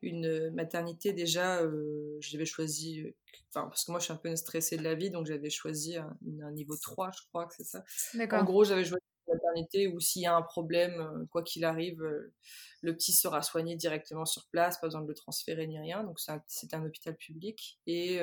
une 0.00 0.50
maternité 0.50 1.12
déjà, 1.12 1.60
euh, 1.60 2.16
j'avais 2.20 2.44
choisi, 2.44 3.04
enfin, 3.50 3.66
parce 3.68 3.84
que 3.84 3.90
moi 3.90 4.00
je 4.00 4.04
suis 4.04 4.12
un 4.12 4.16
peu 4.16 4.34
stressée 4.36 4.76
de 4.76 4.82
la 4.82 4.94
vie, 4.94 5.10
donc 5.10 5.26
j'avais 5.26 5.50
choisi 5.50 5.96
un, 5.96 6.16
niveau 6.52 6.76
3, 6.76 7.10
je 7.16 7.26
crois 7.28 7.46
que 7.46 7.54
c'est 7.56 7.64
ça. 7.64 7.84
En 8.30 8.44
gros, 8.44 8.64
j'avais 8.64 8.84
choisi 8.84 9.04
une 9.26 9.34
maternité 9.34 9.88
où 9.88 9.98
s'il 10.00 10.22
y 10.22 10.26
a 10.26 10.36
un 10.36 10.42
problème, 10.42 11.26
quoi 11.30 11.42
qu'il 11.42 11.64
arrive, 11.64 12.02
le 12.82 12.96
petit 12.96 13.12
sera 13.12 13.42
soigné 13.42 13.76
directement 13.76 14.24
sur 14.24 14.46
place, 14.48 14.78
pas 14.80 14.86
besoin 14.86 15.02
de 15.02 15.08
le 15.08 15.14
transférer 15.14 15.66
ni 15.66 15.78
rien, 15.78 16.04
donc 16.04 16.20
c'était 16.46 16.76
un, 16.76 16.84
hôpital 16.84 17.16
public. 17.16 17.80
Et, 17.86 18.20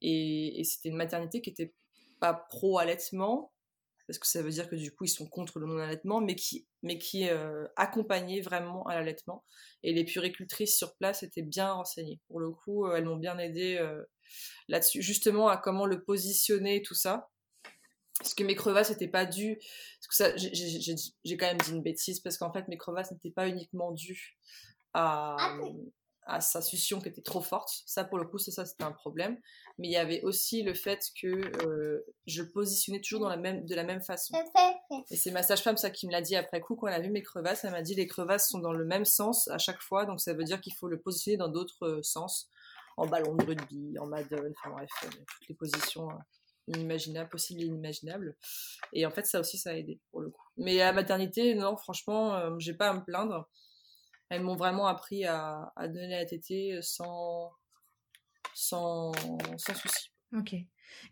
et, 0.00 0.60
et 0.60 0.64
c'était 0.64 0.88
une 0.88 0.96
maternité 0.96 1.40
qui 1.40 1.50
était 1.50 1.72
pas 2.18 2.34
pro-allaitement, 2.34 3.52
parce 4.06 4.18
que 4.18 4.26
ça 4.26 4.42
veut 4.42 4.50
dire 4.50 4.68
que 4.68 4.76
du 4.76 4.92
coup 4.92 5.04
ils 5.04 5.08
sont 5.08 5.26
contre 5.26 5.58
le 5.58 5.66
non-allaitement, 5.66 6.20
mais 6.20 6.34
qui, 6.34 6.66
mais 6.82 6.98
qui 6.98 7.28
euh, 7.28 7.66
accompagnaient 7.76 8.40
vraiment 8.40 8.84
à 8.86 8.94
l'allaitement. 8.94 9.44
Et 9.82 9.92
les 9.92 10.04
puricultrices 10.04 10.76
sur 10.76 10.96
place 10.96 11.22
étaient 11.22 11.42
bien 11.42 11.72
renseignées. 11.72 12.20
Pour 12.28 12.40
le 12.40 12.50
coup, 12.50 12.86
euh, 12.86 12.96
elles 12.96 13.04
m'ont 13.04 13.16
bien 13.16 13.38
aidé 13.38 13.76
euh, 13.78 14.02
là-dessus, 14.68 15.02
justement 15.02 15.48
à 15.48 15.56
comment 15.56 15.86
le 15.86 16.02
positionner, 16.02 16.82
tout 16.82 16.94
ça. 16.94 17.30
Parce 18.18 18.34
que 18.34 18.44
mes 18.44 18.54
crevasses 18.54 18.90
n'étaient 18.90 19.08
pas 19.08 19.26
dues. 19.26 19.58
Parce 19.58 20.08
que 20.08 20.14
ça, 20.14 20.36
j'ai 20.36 21.36
quand 21.36 21.46
même 21.46 21.58
dit 21.58 21.72
une 21.72 21.82
bêtise, 21.82 22.20
parce 22.20 22.38
qu'en 22.38 22.52
fait 22.52 22.68
mes 22.68 22.76
crevasses 22.76 23.10
n'étaient 23.10 23.30
pas 23.30 23.48
uniquement 23.48 23.92
dues 23.92 24.38
à, 24.94 25.36
à 26.24 26.40
sa 26.40 26.62
succion 26.62 27.00
qui 27.00 27.08
était 27.08 27.22
trop 27.22 27.40
forte. 27.40 27.82
Ça, 27.86 28.04
pour 28.04 28.18
le 28.18 28.26
coup, 28.26 28.38
c'est 28.38 28.50
ça, 28.50 28.64
c'était 28.64 28.84
un 28.84 28.92
problème. 28.92 29.38
Mais 29.78 29.88
il 29.88 29.90
y 29.90 29.96
avait 29.96 30.22
aussi 30.22 30.62
le 30.62 30.74
fait 30.74 31.10
que 31.20 31.26
euh, 31.66 32.04
je 32.26 32.42
positionnais 32.42 33.00
toujours 33.00 33.20
dans 33.20 33.28
la 33.28 33.36
même, 33.36 33.64
de 33.66 33.74
la 33.74 33.84
même 33.84 34.02
façon. 34.02 34.34
Et 35.10 35.16
c'est 35.16 35.30
ma 35.30 35.42
sage-femme, 35.42 35.76
ça, 35.76 35.90
qui 35.90 36.06
me 36.06 36.12
l'a 36.12 36.20
dit 36.20 36.36
après 36.36 36.60
coup, 36.60 36.76
quand 36.76 36.86
elle 36.86 36.94
a 36.94 37.00
vu 37.00 37.10
mes 37.10 37.22
crevasses. 37.22 37.64
Elle 37.64 37.72
m'a 37.72 37.82
dit 37.82 37.94
les 37.94 38.06
crevasses 38.06 38.48
sont 38.48 38.60
dans 38.60 38.72
le 38.72 38.84
même 38.84 39.04
sens 39.04 39.48
à 39.48 39.58
chaque 39.58 39.80
fois, 39.80 40.06
donc 40.06 40.20
ça 40.20 40.32
veut 40.32 40.44
dire 40.44 40.60
qu'il 40.60 40.74
faut 40.74 40.88
le 40.88 41.00
positionner 41.00 41.36
dans 41.36 41.48
d'autres 41.48 41.86
euh, 41.86 42.02
sens. 42.02 42.48
En 42.98 43.06
ballon 43.06 43.34
de 43.34 43.44
rugby, 43.44 43.98
en 43.98 44.06
madone, 44.06 44.52
enfin 44.58 44.70
bref, 44.70 44.90
euh, 45.04 45.08
toutes 45.08 45.48
les 45.48 45.54
positions 45.54 46.08
inimaginables, 46.68 47.30
possibles 47.30 47.62
et 47.62 47.64
inimaginables. 47.64 48.36
Et 48.92 49.06
en 49.06 49.10
fait, 49.10 49.24
ça 49.24 49.40
aussi, 49.40 49.56
ça 49.56 49.70
a 49.70 49.72
aidé, 49.72 49.98
pour 50.10 50.20
le 50.20 50.28
coup. 50.28 50.44
Mais 50.58 50.78
à 50.82 50.86
la 50.86 50.92
maternité, 50.92 51.54
non, 51.54 51.74
franchement, 51.78 52.58
j'ai 52.58 52.74
pas 52.74 52.90
à 52.90 52.92
me 52.92 53.02
plaindre 53.02 53.48
elles 54.32 54.42
m'ont 54.42 54.56
vraiment 54.56 54.86
appris 54.86 55.26
à, 55.26 55.72
donner 55.78 56.16
la 56.16 56.24
tétée 56.24 56.78
sans, 56.80 57.52
sans, 58.54 59.12
sans 59.58 59.74
souci. 59.74 60.10
Ok. 60.34 60.54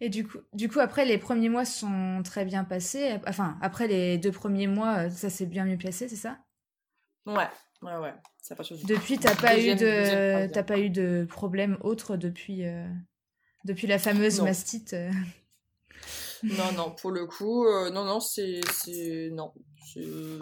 Et 0.00 0.08
du 0.08 0.26
coup, 0.26 0.38
du 0.54 0.70
coup, 0.70 0.80
après, 0.80 1.04
les 1.04 1.18
premiers 1.18 1.50
mois 1.50 1.66
sont 1.66 2.22
très 2.24 2.46
bien 2.46 2.64
passés. 2.64 3.18
Enfin, 3.26 3.58
après 3.60 3.88
les 3.88 4.16
deux 4.16 4.32
premiers 4.32 4.66
mois, 4.66 5.10
ça 5.10 5.28
s'est 5.28 5.44
bien 5.44 5.66
mieux 5.66 5.76
placé, 5.76 6.08
c'est 6.08 6.16
ça? 6.16 6.38
Ouais, 7.26 7.48
ouais, 7.82 7.96
ouais. 7.96 8.14
Ça 8.40 8.56
pas 8.56 8.62
Depuis, 8.84 9.18
t'as 9.18 9.36
pas, 9.36 9.58
eu 9.58 9.74
de... 9.74 10.50
T'as 10.50 10.62
pas 10.62 10.78
eu 10.78 10.88
de 10.88 11.26
problème 11.28 11.76
autre 11.82 12.16
depuis, 12.16 12.66
euh, 12.66 12.88
depuis 13.64 13.86
la 13.86 13.98
fameuse 13.98 14.40
mastite 14.40 14.94
euh? 14.94 15.10
Non, 16.42 16.72
non, 16.72 16.94
pour 16.94 17.10
le 17.10 17.26
coup, 17.26 17.66
euh, 17.66 17.90
non, 17.90 18.04
non, 18.04 18.20
c'est, 18.20 18.60
non, 19.32 19.52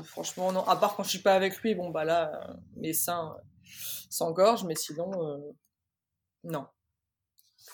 franchement 0.04 0.52
non. 0.52 0.64
À 0.64 0.76
part 0.76 0.96
quand 0.96 1.02
je 1.02 1.10
suis 1.10 1.18
pas 1.20 1.34
avec 1.34 1.60
lui, 1.62 1.74
bon 1.74 1.90
bah 1.90 2.04
là, 2.04 2.30
euh, 2.34 2.54
mes 2.76 2.92
seins 2.92 3.36
euh, 3.36 3.42
s'engorgent, 4.10 4.64
mais 4.64 4.74
sinon, 4.74 5.10
non. 6.44 6.66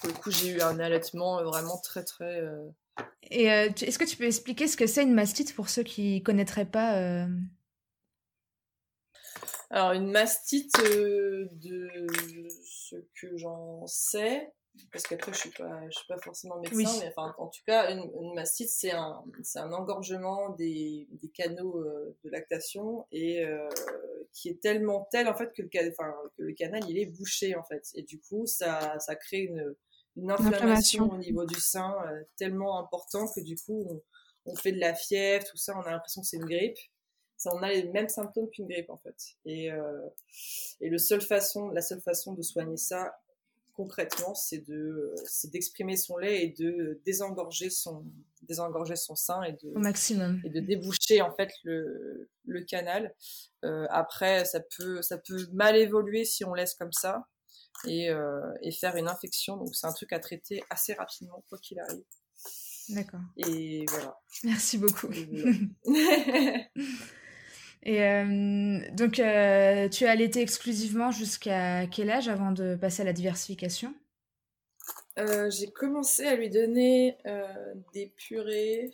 Pour 0.00 0.08
le 0.08 0.14
coup, 0.14 0.30
j'ai 0.30 0.48
eu 0.48 0.60
un 0.60 0.80
allaitement 0.80 1.42
vraiment 1.42 1.78
très 1.78 2.04
très. 2.04 2.42
Et 3.22 3.44
est-ce 3.44 3.98
que 3.98 4.04
tu 4.04 4.16
peux 4.16 4.24
expliquer 4.24 4.66
ce 4.66 4.76
que 4.76 4.86
c'est 4.86 5.02
une 5.02 5.14
mastite 5.14 5.54
pour 5.54 5.68
ceux 5.68 5.82
qui 5.82 6.22
connaîtraient 6.22 6.64
pas 6.64 7.26
Alors 9.70 9.92
une 9.92 10.10
mastite, 10.10 10.76
de 10.76 12.08
ce 12.64 12.96
que 13.20 13.36
j'en 13.36 13.86
sais, 13.86 14.52
parce 14.92 15.04
qu'après 15.04 15.32
je 15.32 15.38
suis 15.38 15.50
pas 15.50 15.82
je 15.88 15.96
suis 15.96 16.06
pas 16.08 16.18
forcément 16.18 16.58
médecin 16.58 17.00
mais 17.00 17.08
enfin 17.08 17.34
en 17.38 17.46
tout 17.46 17.60
cas 17.66 17.90
une, 17.90 18.34
mastite 18.34 18.68
c'est 18.68 18.90
un 18.90 19.22
c'est 19.42 19.60
un 19.60 19.72
engorgement 19.72 20.50
des, 20.50 21.06
des 21.10 21.28
canaux 21.28 21.78
euh, 21.78 22.16
de 22.24 22.30
lactation 22.30 23.06
et 23.12 23.44
euh, 23.44 23.68
qui 24.32 24.48
est 24.48 24.60
tellement 24.60 25.06
tel 25.10 25.28
en 25.28 25.34
fait 25.34 25.52
que 25.52 25.62
le 25.62 25.68
enfin 25.90 26.12
que 26.36 26.42
le 26.42 26.52
canal 26.54 26.82
il 26.88 26.98
est 26.98 27.06
bouché 27.06 27.54
en 27.54 27.62
fait. 27.62 27.86
Et 27.94 28.02
du 28.02 28.20
coup 28.20 28.46
ça 28.46 28.98
ça 28.98 29.14
crée 29.14 29.40
une 29.40 29.74
une 30.16 30.30
inflammation, 30.30 31.10
au 31.10 31.18
niveau 31.18 31.44
du 31.44 31.58
sein 31.58 31.96
euh, 32.06 32.22
tellement 32.36 32.78
important 32.78 33.26
que 33.26 33.40
du 33.40 33.56
coup 33.56 33.84
on, 33.88 34.52
on, 34.52 34.56
fait 34.56 34.70
de 34.70 34.78
la 34.78 34.94
fièvre 34.94 35.44
tout 35.44 35.56
ça 35.56 35.76
on 35.76 35.82
a 35.82 35.90
l'impression 35.90 36.20
que 36.22 36.26
c'est 36.26 36.36
une 36.36 36.46
grippe. 36.46 36.78
Ça 37.36 37.50
on 37.54 37.62
a 37.62 37.70
les 37.70 37.84
mêmes 37.84 38.08
symptômes 38.08 38.48
qu'une 38.50 38.66
grippe 38.66 38.90
en 38.90 38.96
fait. 38.96 39.16
Et 39.44 39.70
et 40.80 40.88
le 40.88 40.98
seul 40.98 41.20
façon 41.20 41.68
la 41.68 41.80
seule 41.80 42.00
façon 42.00 42.32
de 42.32 42.42
soigner 42.42 42.76
ça 42.76 43.16
concrètement, 43.74 44.34
c'est 44.34 44.58
de, 44.58 45.14
c'est 45.26 45.50
d'exprimer 45.50 45.96
son 45.96 46.16
lait 46.16 46.44
et 46.44 46.48
de 46.48 47.00
désengorger 47.04 47.70
son, 47.70 48.04
désengorger 48.42 48.96
son 48.96 49.14
sein 49.16 49.42
et 49.42 49.52
de, 49.52 49.72
au 49.74 49.80
maximum, 49.80 50.40
et 50.44 50.50
de 50.50 50.60
déboucher 50.60 51.20
en 51.22 51.34
fait 51.34 51.50
le, 51.64 52.30
le 52.46 52.64
canal. 52.64 53.14
Euh, 53.64 53.86
après, 53.90 54.44
ça 54.44 54.60
peut, 54.76 55.02
ça 55.02 55.18
peut 55.18 55.46
mal 55.52 55.76
évoluer 55.76 56.24
si 56.24 56.44
on 56.44 56.54
laisse 56.54 56.74
comme 56.74 56.92
ça 56.92 57.26
et, 57.86 58.10
euh, 58.10 58.40
et 58.62 58.70
faire 58.70 58.96
une 58.96 59.08
infection. 59.08 59.56
Donc 59.56 59.74
c'est 59.74 59.86
un 59.86 59.92
truc 59.92 60.12
à 60.12 60.20
traiter 60.20 60.62
assez 60.70 60.94
rapidement 60.94 61.44
quoi 61.48 61.58
qu'il 61.58 61.80
arrive. 61.80 62.04
D'accord. 62.90 63.20
Et 63.38 63.86
voilà. 63.88 64.18
Merci 64.44 64.78
beaucoup. 64.78 65.10
Et 65.10 65.74
euh, 67.86 68.80
donc, 68.92 69.18
euh, 69.18 69.88
tu 69.88 70.06
as 70.06 70.10
allaité 70.10 70.40
exclusivement 70.40 71.10
jusqu'à 71.10 71.86
quel 71.86 72.10
âge 72.10 72.28
avant 72.28 72.52
de 72.52 72.76
passer 72.76 73.02
à 73.02 73.04
la 73.04 73.12
diversification? 73.12 73.94
Euh, 75.18 75.50
J'ai 75.50 75.70
commencé 75.70 76.24
à 76.26 76.36
lui 76.36 76.50
donner 76.50 77.16
des 77.92 78.06
purées. 78.16 78.90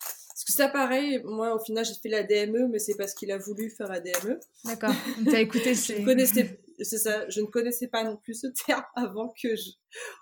Parce 0.00 0.44
que 0.44 0.52
ça, 0.52 0.68
pareil, 0.68 1.20
moi, 1.24 1.54
au 1.54 1.58
final, 1.58 1.84
j'ai 1.84 1.94
fait 1.94 2.08
la 2.08 2.22
DME, 2.22 2.68
mais 2.68 2.78
c'est 2.78 2.96
parce 2.96 3.12
qu'il 3.12 3.30
a 3.32 3.38
voulu 3.38 3.70
faire 3.70 3.88
la 3.88 4.00
DME. 4.00 4.38
D'accord. 4.64 4.94
Tu 5.24 5.34
as 5.34 5.40
écouté 5.40 5.74
je 5.74 6.04
connaissais, 6.04 6.60
c'est 6.80 6.98
ça, 6.98 7.28
je 7.28 7.40
ne 7.40 7.46
connaissais 7.46 7.88
pas 7.88 8.04
non 8.04 8.16
plus 8.16 8.34
ce 8.34 8.46
terme 8.66 8.84
avant 8.94 9.34
que 9.40 9.54
je... 9.56 9.70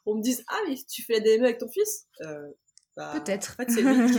on 0.06 0.16
me 0.16 0.22
dise 0.22 0.44
Ah, 0.48 0.58
mais 0.68 0.76
tu 0.88 1.02
fais 1.02 1.14
la 1.14 1.20
DME 1.20 1.44
avec 1.44 1.58
ton 1.58 1.68
fils? 1.68 2.06
Bah, 2.96 3.12
Peut-être. 3.14 3.56
En 3.58 3.64
fait, 3.64 3.70
c'est 3.70 3.82
lui, 3.82 4.10
qui... 4.10 4.18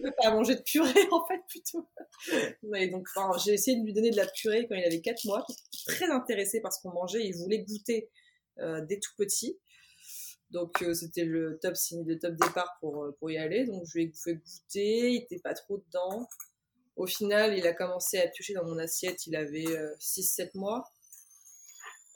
ne 0.00 0.02
veut 0.04 0.14
pas 0.20 0.30
manger 0.32 0.56
de 0.56 0.62
purée, 0.62 1.08
en 1.12 1.24
fait, 1.26 1.40
plutôt. 1.48 1.88
donc, 2.92 3.06
j'ai 3.44 3.54
essayé 3.54 3.78
de 3.78 3.84
lui 3.84 3.92
donner 3.92 4.10
de 4.10 4.16
la 4.16 4.26
purée 4.26 4.66
quand 4.68 4.74
il 4.74 4.84
avait 4.84 5.00
4 5.00 5.24
mois. 5.26 5.44
Était 5.48 5.92
très 5.94 6.10
intéressé 6.10 6.60
par 6.60 6.72
ce 6.72 6.80
qu'on 6.82 6.92
mangeait. 6.92 7.24
Il 7.24 7.36
voulait 7.36 7.60
goûter 7.60 8.10
euh, 8.58 8.84
dès 8.84 8.98
tout 8.98 9.12
petit. 9.16 9.58
Donc, 10.50 10.82
euh, 10.82 10.94
c'était 10.94 11.24
le 11.24 11.58
top 11.60 11.76
signe, 11.76 12.04
le 12.04 12.18
top 12.18 12.34
départ 12.34 12.76
pour, 12.80 13.04
euh, 13.04 13.16
pour 13.20 13.30
y 13.30 13.38
aller. 13.38 13.64
Donc, 13.64 13.84
je 13.86 13.98
lui 13.98 14.04
ai 14.06 14.12
fait 14.12 14.34
goûter. 14.34 15.10
Il 15.12 15.22
était 15.22 15.38
pas 15.38 15.54
trop 15.54 15.78
dedans. 15.78 16.26
Au 16.96 17.06
final, 17.06 17.56
il 17.56 17.66
a 17.66 17.74
commencé 17.74 18.18
à 18.18 18.28
toucher 18.28 18.54
dans 18.54 18.64
mon 18.64 18.78
assiette. 18.78 19.26
Il 19.28 19.36
avait 19.36 19.66
6-7 20.00 20.50
mois. 20.54 20.82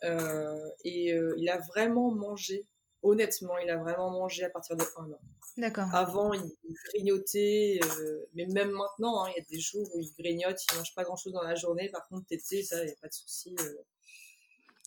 et 0.03 1.15
il 1.37 1.49
a 1.49 1.59
vraiment 1.59 2.11
mangé 2.11 2.67
honnêtement, 3.03 3.59
il 3.59 3.71
a 3.71 3.77
vraiment 3.77 4.11
mangé 4.11 4.45
à 4.45 4.51
partir 4.51 4.77
de 4.77 4.85
1 4.97 5.13
an. 5.13 5.21
D'accord. 5.57 5.89
Avant, 5.93 6.33
il, 6.33 6.51
grignotait, 6.87 7.81
euh, 7.83 8.27
mais 8.35 8.47
même 8.47 8.71
maintenant, 8.71 9.25
hein, 9.25 9.31
il 9.31 9.39
y 9.39 9.41
a 9.41 9.45
des 9.51 9.61
jours 9.61 9.89
où 9.95 10.01
il 10.01 10.13
grignote, 10.19 10.59
il 10.71 10.77
mange 10.77 10.95
pas 10.95 11.05
grand-chose 11.05 11.33
dans 11.33 11.43
la 11.43 11.55
journée. 11.55 11.91
Par 11.91 12.07
contre, 12.09 12.27
tété, 12.27 12.63
ça, 12.63 12.83
il 12.83 12.87
n'y 12.87 12.93
a 12.93 12.97
pas 13.01 13.09
de 13.09 13.13
souci. 13.13 13.55
Euh. 13.61 13.83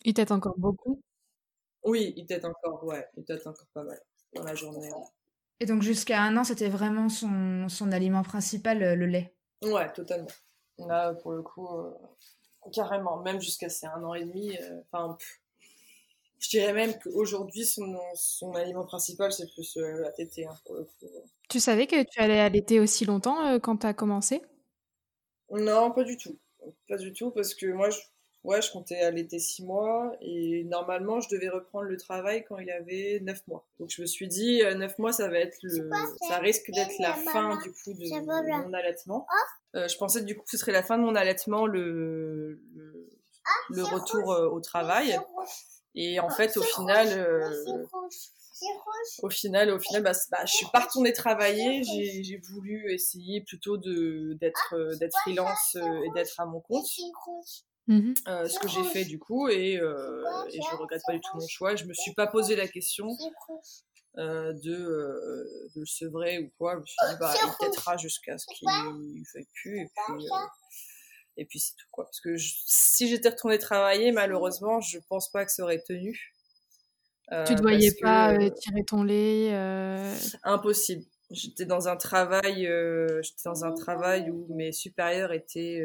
Il 0.03 0.13
tète 0.13 0.31
encore 0.31 0.57
beaucoup? 0.57 1.01
Oui, 1.83 2.13
il 2.15 2.25
tète 2.25 2.45
encore, 2.45 2.83
ouais, 2.83 3.07
il 3.15 3.25
tète 3.25 3.45
encore 3.45 3.67
pas 3.73 3.83
mal 3.83 3.99
dans 4.33 4.43
la 4.43 4.55
journée. 4.55 4.89
Et 5.59 5.65
donc 5.65 5.83
jusqu'à 5.83 6.21
un 6.21 6.35
an, 6.35 6.43
c'était 6.43 6.69
vraiment 6.69 7.09
son, 7.09 7.69
son 7.69 7.91
aliment 7.91 8.23
principal, 8.23 8.79
le 8.79 9.05
lait? 9.05 9.35
Ouais, 9.63 9.91
totalement. 9.93 10.27
Là, 10.79 11.13
pour 11.13 11.31
le 11.31 11.41
coup, 11.43 11.67
euh, 11.67 11.93
carrément, 12.73 13.21
même 13.21 13.39
jusqu'à 13.39 13.69
c'est 13.69 13.87
un 13.87 14.03
an 14.03 14.15
et 14.15 14.25
demi, 14.25 14.57
enfin, 14.91 15.17
je 16.45 16.49
dirais 16.49 16.73
même 16.73 16.93
qu'aujourd'hui, 16.99 17.65
son, 17.65 17.97
son 18.13 18.53
aliment 18.53 18.85
principal, 18.85 19.31
c'est 19.31 19.51
plus 19.51 19.77
euh, 19.77 20.01
la 20.01 20.11
tétée, 20.11 20.45
hein, 20.45 20.55
pour 20.65 20.75
le 20.75 20.83
coup. 20.83 21.07
Tu 21.49 21.59
savais 21.59 21.87
que 21.87 22.03
tu 22.03 22.19
allais 22.19 22.39
allaiter 22.39 22.79
aussi 22.79 23.05
longtemps 23.05 23.43
euh, 23.47 23.59
quand 23.59 23.77
tu 23.77 23.87
as 23.87 23.93
commencé? 23.93 24.41
Non, 25.49 25.91
pas 25.91 26.03
du 26.03 26.17
tout. 26.17 26.37
Pas 26.87 26.97
du 26.97 27.13
tout, 27.13 27.31
parce 27.31 27.55
que 27.55 27.65
moi, 27.67 27.89
je, 27.89 27.97
ouais, 28.43 28.61
je 28.61 28.71
comptais 28.71 28.99
allaiter 28.99 29.39
6 29.39 29.63
mois 29.63 30.15
et 30.21 30.63
normalement, 30.65 31.19
je 31.19 31.29
devais 31.29 31.49
reprendre 31.49 31.85
le 31.85 31.97
travail 31.97 32.45
quand 32.47 32.59
il 32.59 32.69
avait 32.69 33.19
9 33.23 33.47
mois. 33.47 33.65
Donc, 33.79 33.89
je 33.89 34.01
me 34.01 34.05
suis 34.05 34.27
dit, 34.27 34.61
9 34.61 34.91
euh, 34.91 34.93
mois, 34.99 35.13
ça 35.13 35.27
va 35.27 35.39
être 35.39 35.57
le, 35.63 35.89
ça 36.27 36.37
risque 36.37 36.69
d'être 36.71 36.99
la 36.99 37.13
fin, 37.13 37.59
du 37.63 37.71
coup, 37.71 37.93
de, 37.93 38.63
mon 38.63 38.73
allaitement. 38.73 39.25
je 39.73 39.97
pensais, 39.97 40.21
du 40.21 40.35
coup, 40.35 40.43
que 40.43 40.51
ce 40.51 40.57
serait 40.57 40.73
la 40.73 40.83
fin 40.83 40.99
de 40.99 41.03
mon 41.03 41.15
allaitement, 41.15 41.65
le, 41.65 42.61
le, 42.75 43.09
ah, 43.45 43.49
le 43.69 43.83
retour 43.83 44.27
au 44.27 44.59
travail. 44.59 45.17
Et 45.95 46.19
en 46.19 46.29
fait, 46.29 46.57
au 46.57 46.61
final, 46.61 47.07
euh, 47.07 47.85
au 49.21 49.29
final, 49.29 49.71
au 49.71 49.79
final, 49.79 50.03
bah, 50.03 50.11
bah, 50.31 50.45
je 50.45 50.53
suis 50.53 50.65
pas 50.71 50.81
retournée 50.81 51.13
travailler. 51.13 51.83
J'ai 51.83 52.41
voulu 52.49 52.91
essayer 52.91 53.41
plutôt 53.41 53.77
de 53.77 54.33
d'être 54.39 54.73
ah, 54.73 54.75
euh, 54.75 54.95
d'être 54.97 55.15
freelance 55.23 55.75
euh, 55.75 56.03
et 56.03 56.11
d'être 56.15 56.39
à 56.39 56.45
mon 56.45 56.61
compte. 56.61 56.87
Mmh 57.87 58.13
ce 58.25 58.57
que 58.57 58.67
j'ai 58.67 58.83
fait 58.83 59.05
du 59.05 59.19
coup 59.19 59.47
et, 59.47 59.77
euh, 59.77 60.23
et 60.51 60.59
je 60.59 60.75
regrette 60.75 61.03
pas 61.05 61.13
du 61.13 61.19
tout 61.19 61.37
mon 61.37 61.47
choix. 61.47 61.75
Je 61.75 61.85
me 61.85 61.93
suis 61.93 62.13
pas 62.13 62.25
posé 62.25 62.55
la 62.55 62.67
question 62.67 63.15
euh, 64.17 64.53
de, 64.53 64.73
euh, 64.73 65.69
de 65.75 65.81
le 65.81 65.85
sevrer 65.85 66.39
ou 66.39 66.51
quoi. 66.57 66.73
Je 66.73 66.79
me 66.79 66.85
suis 66.85 66.97
dit 67.09 67.15
bah 67.19 67.33
il 67.43 67.57
têtera 67.59 67.95
jusqu'à 67.97 68.39
ce 68.39 68.47
qu'il 68.55 68.67
ne 68.67 69.23
fait 69.31 69.47
plus 69.53 69.81
et 69.81 69.89
puis 70.07 70.25
et 71.37 71.45
puis 71.45 71.59
c'est 71.59 71.75
tout 71.75 71.87
quoi. 71.91 72.05
Parce 72.05 72.21
que 72.21 72.35
si 72.37 73.07
j'étais 73.07 73.29
retournée 73.29 73.59
travailler, 73.59 74.11
malheureusement, 74.11 74.81
je 74.81 74.99
pense 75.09 75.31
pas 75.31 75.45
que 75.45 75.51
ça 75.51 75.63
aurait 75.63 75.83
tenu. 75.85 76.35
Euh, 77.31 77.43
tu 77.45 77.53
ne 77.53 77.61
voyais 77.61 77.91
pas 78.01 78.33
euh, 78.33 78.49
tirer 78.49 78.83
ton 78.85 79.03
lait 79.03 79.49
euh... 79.51 80.15
Impossible. 80.43 81.03
J'étais 81.31 81.65
dans 81.65 81.87
un 81.87 81.95
travail, 81.95 82.67
euh, 82.67 83.19
j'étais 83.23 83.41
dans 83.45 83.65
un 83.65 83.73
travail 83.73 84.29
où 84.29 84.45
mes 84.53 84.71
supérieurs 84.71 85.33
étaient 85.33 85.83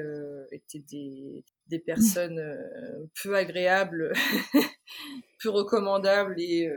étaient 0.53 0.85
des, 0.91 1.43
des 1.69 1.79
personnes 1.79 2.43
peu 3.23 3.35
agréables, 3.35 4.13
peu 5.43 5.49
recommandables 5.49 6.35
et 6.39 6.71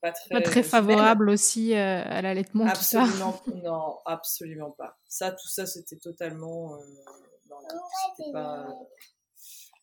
pas 0.00 0.12
très 0.12 0.30
pas 0.30 0.40
très 0.40 0.62
favorables 0.62 1.28
aussi 1.28 1.74
à 1.74 2.22
l'allaitement. 2.22 2.64
Absolument, 2.64 3.42
non, 3.62 3.98
absolument 4.06 4.70
pas. 4.70 4.96
Ça, 5.06 5.30
tout 5.30 5.48
ça, 5.48 5.66
c'était 5.66 5.98
totalement 5.98 6.78
pas, 8.32 8.66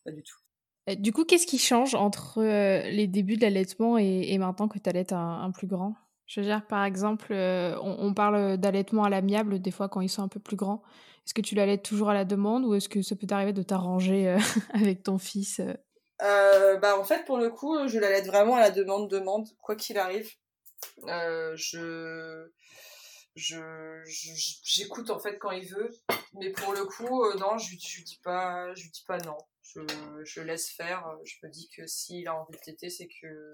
pas 0.04 0.10
du 0.10 0.22
tout. 0.22 0.36
Du 0.98 1.12
coup, 1.12 1.24
qu'est-ce 1.24 1.46
qui 1.46 1.58
change 1.58 1.96
entre 1.96 2.42
les 2.42 3.08
débuts 3.08 3.36
de 3.36 3.42
l'allaitement 3.42 3.98
et, 3.98 4.36
maintenant 4.38 4.68
que 4.68 4.78
tu 4.78 4.88
allaites 4.88 5.12
un, 5.12 5.50
plus 5.50 5.66
grand? 5.66 5.94
Je 6.26 6.40
veux 6.40 6.46
dire, 6.46 6.64
par 6.66 6.84
exemple, 6.84 7.32
on, 7.32 8.14
parle 8.14 8.56
d'allaitement 8.56 9.02
à 9.02 9.10
l'amiable 9.10 9.60
des 9.60 9.72
fois 9.72 9.88
quand 9.88 10.00
ils 10.00 10.08
sont 10.08 10.22
un 10.22 10.28
peu 10.28 10.38
plus 10.38 10.56
grands. 10.56 10.82
Est-ce 11.24 11.34
que 11.34 11.40
tu 11.40 11.56
l'allaites 11.56 11.82
toujours 11.82 12.10
à 12.10 12.14
la 12.14 12.24
demande 12.24 12.64
ou 12.64 12.74
est-ce 12.74 12.88
que 12.88 13.02
ça 13.02 13.16
peut 13.16 13.26
t'arriver 13.26 13.52
de 13.52 13.62
t'arranger 13.62 14.36
avec 14.74 15.02
ton 15.02 15.18
fils 15.18 15.60
bah, 16.20 16.96
En 16.96 17.04
fait, 17.04 17.24
pour 17.24 17.38
le 17.38 17.50
coup, 17.50 17.88
je 17.88 17.98
l'allaite 17.98 18.26
vraiment 18.26 18.54
à 18.54 18.60
la 18.60 18.70
demande-demande, 18.70 19.48
quoi 19.60 19.74
qu'il 19.74 19.98
arrive. 19.98 20.30
je 21.04 22.48
je 23.36 24.02
j'écoute 24.62 25.10
en 25.10 25.18
fait 25.18 25.38
quand 25.38 25.50
il 25.52 25.68
veut 25.68 25.90
mais 26.34 26.50
pour 26.50 26.72
le 26.72 26.84
coup 26.84 27.22
non 27.38 27.58
je, 27.58 27.76
je 27.78 27.96
lui 27.96 28.04
dis 28.04 28.20
pas 28.24 28.74
je 28.74 28.88
dis 28.90 29.04
pas 29.06 29.18
non 29.18 29.36
je, 30.24 30.40
laisse 30.40 30.70
faire. 30.70 31.04
Je 31.24 31.34
me 31.42 31.50
dis 31.50 31.68
que 31.68 31.86
s'il 31.86 32.26
a 32.28 32.34
envie 32.34 32.56
de 32.56 32.62
téter, 32.62 32.90
c'est 32.90 33.08
que 33.08 33.52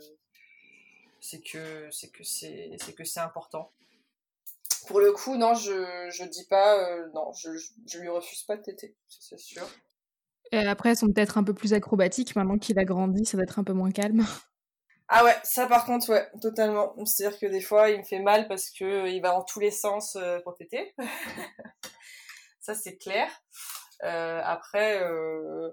c'est 1.20 1.40
que 1.40 1.88
c'est 1.90 2.10
que 2.10 2.24
c'est 2.24 2.76
c'est 2.78 2.94
que 2.94 3.04
c'est 3.04 3.20
important. 3.20 3.72
Pour 4.88 5.00
le 5.00 5.12
coup, 5.12 5.36
non, 5.36 5.54
je 5.54 6.10
je 6.10 6.24
dis 6.24 6.46
pas 6.46 6.78
euh, 6.78 7.08
non, 7.14 7.32
je, 7.34 7.50
je 7.86 7.98
lui 7.98 8.08
refuse 8.08 8.42
pas 8.42 8.56
de 8.56 8.62
téter, 8.62 8.94
c'est 9.08 9.38
sûr. 9.38 9.66
Et 10.50 10.58
après, 10.58 10.90
elles 10.90 10.96
sont 10.96 11.10
peut-être 11.10 11.38
un 11.38 11.44
peu 11.44 11.54
plus 11.54 11.72
acrobatiques. 11.72 12.36
Maintenant 12.36 12.58
qu'il 12.58 12.78
a 12.78 12.84
grandi, 12.84 13.24
ça 13.24 13.36
va 13.36 13.44
être 13.44 13.58
un 13.58 13.64
peu 13.64 13.72
moins 13.72 13.90
calme. 13.90 14.26
Ah 15.14 15.24
ouais, 15.24 15.36
ça 15.44 15.66
par 15.66 15.84
contre, 15.84 16.08
ouais, 16.08 16.26
totalement. 16.40 16.94
C'est-à-dire 17.04 17.38
que 17.38 17.44
des 17.44 17.60
fois, 17.60 17.90
il 17.90 17.98
me 17.98 18.02
fait 18.02 18.18
mal 18.18 18.48
parce 18.48 18.70
que 18.70 19.06
il 19.10 19.20
va 19.20 19.32
dans 19.32 19.44
tous 19.44 19.60
les 19.60 19.70
sens 19.70 20.16
euh, 20.16 20.38
pour 20.40 20.54
téter. 20.54 20.94
ça, 22.62 22.74
c'est 22.74 22.96
clair. 22.96 23.28
Euh, 24.04 24.40
après, 24.42 25.02
euh, 25.02 25.68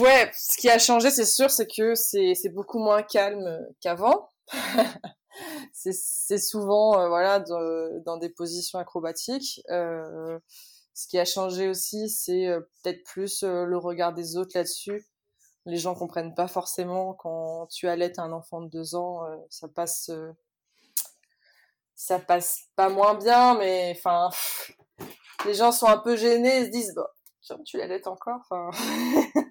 ouais, 0.00 0.32
ce 0.36 0.58
qui 0.58 0.68
a 0.68 0.80
changé, 0.80 1.12
c'est 1.12 1.24
sûr, 1.24 1.48
c'est 1.48 1.68
que 1.68 1.94
c'est 1.94 2.52
beaucoup 2.52 2.80
moins 2.80 3.04
calme 3.04 3.64
qu'avant. 3.80 4.30
c'est 5.72 6.38
souvent 6.38 6.98
euh, 6.98 7.08
voilà 7.08 7.38
dans 7.38 8.16
des 8.16 8.30
positions 8.30 8.80
acrobatiques. 8.80 9.62
Euh, 9.70 10.40
ce 10.92 11.06
qui 11.06 11.20
a 11.20 11.24
changé 11.24 11.68
aussi, 11.68 12.10
c'est 12.10 12.48
peut-être 12.82 13.04
plus 13.04 13.44
le 13.44 13.78
regard 13.78 14.12
des 14.12 14.36
autres 14.36 14.56
là-dessus. 14.56 15.06
Les 15.66 15.76
gens 15.76 15.94
comprennent 15.94 16.34
pas 16.34 16.48
forcément 16.48 17.14
quand 17.14 17.66
tu 17.66 17.88
allaites 17.88 18.18
un 18.18 18.32
enfant 18.32 18.62
de 18.62 18.68
deux 18.68 18.94
ans, 18.94 19.20
ça 19.50 19.68
passe, 19.68 20.10
ça 21.94 22.18
passe 22.18 22.68
pas 22.76 22.88
moins 22.88 23.14
bien, 23.14 23.58
mais 23.58 23.94
enfin, 23.96 24.30
les 25.44 25.54
gens 25.54 25.70
sont 25.70 25.86
un 25.86 25.98
peu 25.98 26.16
gênés 26.16 26.62
et 26.62 26.64
se 26.66 26.70
disent, 26.70 26.94
tu 27.64 27.76
l'allaites 27.76 28.06
encore. 28.06 28.48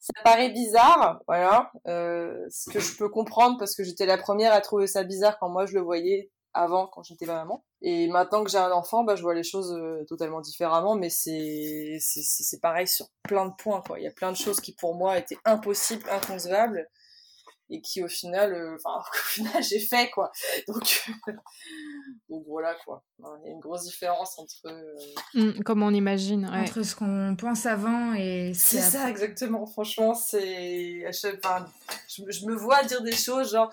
Ça 0.00 0.14
paraît 0.24 0.50
bizarre, 0.50 1.20
voilà. 1.26 1.70
Euh, 1.86 2.46
ce 2.48 2.70
que 2.70 2.80
je 2.80 2.96
peux 2.96 3.10
comprendre 3.10 3.58
parce 3.58 3.74
que 3.74 3.84
j'étais 3.84 4.06
la 4.06 4.16
première 4.16 4.54
à 4.54 4.62
trouver 4.62 4.86
ça 4.86 5.04
bizarre 5.04 5.38
quand 5.38 5.50
moi 5.50 5.66
je 5.66 5.74
le 5.74 5.82
voyais 5.82 6.30
avant, 6.54 6.86
quand 6.86 7.02
j'étais 7.02 7.26
ma 7.26 7.34
maman. 7.34 7.64
Et 7.82 8.08
maintenant 8.08 8.44
que 8.44 8.50
j'ai 8.50 8.58
un 8.58 8.72
enfant, 8.72 9.04
bah, 9.04 9.16
je 9.16 9.22
vois 9.22 9.34
les 9.34 9.42
choses 9.42 9.72
euh, 9.72 10.04
totalement 10.08 10.40
différemment, 10.40 10.96
mais 10.96 11.10
c'est, 11.10 11.96
c'est, 12.00 12.60
pareil 12.60 12.86
sur 12.86 13.06
plein 13.22 13.46
de 13.46 13.54
points, 13.56 13.82
quoi. 13.86 13.98
Il 13.98 14.04
y 14.04 14.08
a 14.08 14.12
plein 14.12 14.32
de 14.32 14.36
choses 14.36 14.60
qui 14.60 14.74
pour 14.74 14.94
moi 14.94 15.18
étaient 15.18 15.38
impossibles, 15.44 16.08
inconcevables 16.10 16.88
et 17.70 17.80
qui 17.80 18.02
au 18.02 18.08
final, 18.08 18.52
euh, 18.52 18.76
enfin 18.76 19.00
au 19.14 19.28
final 19.28 19.62
j'ai 19.62 19.78
fait 19.78 20.10
quoi. 20.10 20.30
Donc, 20.68 21.10
donc 22.28 22.44
voilà 22.46 22.74
quoi. 22.84 23.04
Il 23.18 23.46
y 23.46 23.48
a 23.48 23.52
une 23.52 23.60
grosse 23.60 23.84
différence 23.84 24.38
entre. 24.38 24.66
Euh, 24.66 24.96
mmh, 25.34 25.62
comme 25.62 25.82
on 25.82 25.94
imagine. 25.94 26.46
Entre 26.46 26.82
ce 26.82 26.94
qu'on 26.94 27.36
pense 27.38 27.66
avant 27.66 28.14
et. 28.14 28.52
C'est 28.54 28.80
ça 28.80 29.08
exactement. 29.08 29.66
Franchement 29.66 30.14
c'est, 30.14 31.04
enfin, 31.08 31.66
je, 32.08 32.22
je, 32.28 32.46
me 32.46 32.54
vois 32.54 32.82
dire 32.82 33.02
des 33.02 33.12
choses 33.12 33.52
genre. 33.52 33.70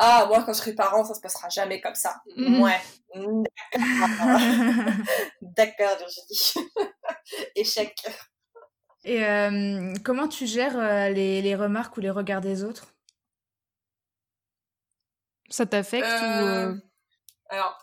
Ah, 0.00 0.26
moi, 0.28 0.44
quand 0.44 0.52
je 0.52 0.58
serai 0.58 0.74
parent, 0.74 1.04
ça 1.04 1.14
se 1.14 1.20
passera 1.20 1.48
jamais 1.48 1.80
comme 1.80 1.96
ça. 1.96 2.22
Mmh. 2.36 2.62
Ouais. 2.62 2.80
D'accord, 5.42 5.96
Virginie. 5.98 6.70
Échec. 7.56 8.06
Et 9.04 9.24
euh, 9.24 9.92
comment 10.04 10.28
tu 10.28 10.46
gères 10.46 11.10
les, 11.10 11.42
les 11.42 11.56
remarques 11.56 11.96
ou 11.96 12.00
les 12.00 12.10
regards 12.10 12.40
des 12.40 12.62
autres? 12.62 12.86
Ça 15.50 15.66
t'affecte 15.66 16.06
ou 16.06 16.24
euh, 16.24 16.68
euh? 16.68 16.74
Alors, 17.48 17.80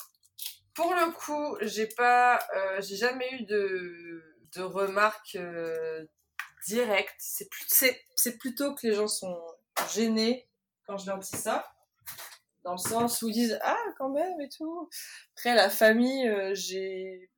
pour 0.73 0.93
le 0.93 1.11
coup, 1.11 1.57
j'ai 1.61 1.87
pas, 1.87 2.39
euh, 2.55 2.81
j'ai 2.81 2.95
jamais 2.95 3.27
eu 3.33 3.45
de, 3.45 4.23
de 4.55 4.61
remarques 4.61 5.37
directes. 6.67 7.15
C'est 7.17 7.49
plus, 7.49 7.65
c'est, 7.67 8.37
plutôt 8.37 8.75
que 8.75 8.87
les 8.87 8.93
gens 8.93 9.07
sont 9.07 9.37
gênés 9.93 10.47
quand 10.85 10.97
je 10.97 11.07
leur 11.07 11.17
dis 11.17 11.35
ça, 11.35 11.65
dans 12.65 12.73
le 12.73 12.77
sens 12.77 13.21
où 13.21 13.29
ils 13.29 13.33
disent 13.33 13.59
ah 13.61 13.77
quand 13.97 14.09
même 14.09 14.41
et 14.41 14.49
tout. 14.49 14.89
Après 15.37 15.55
la 15.55 15.69
famille, 15.69 16.29
j'ai 16.53 17.29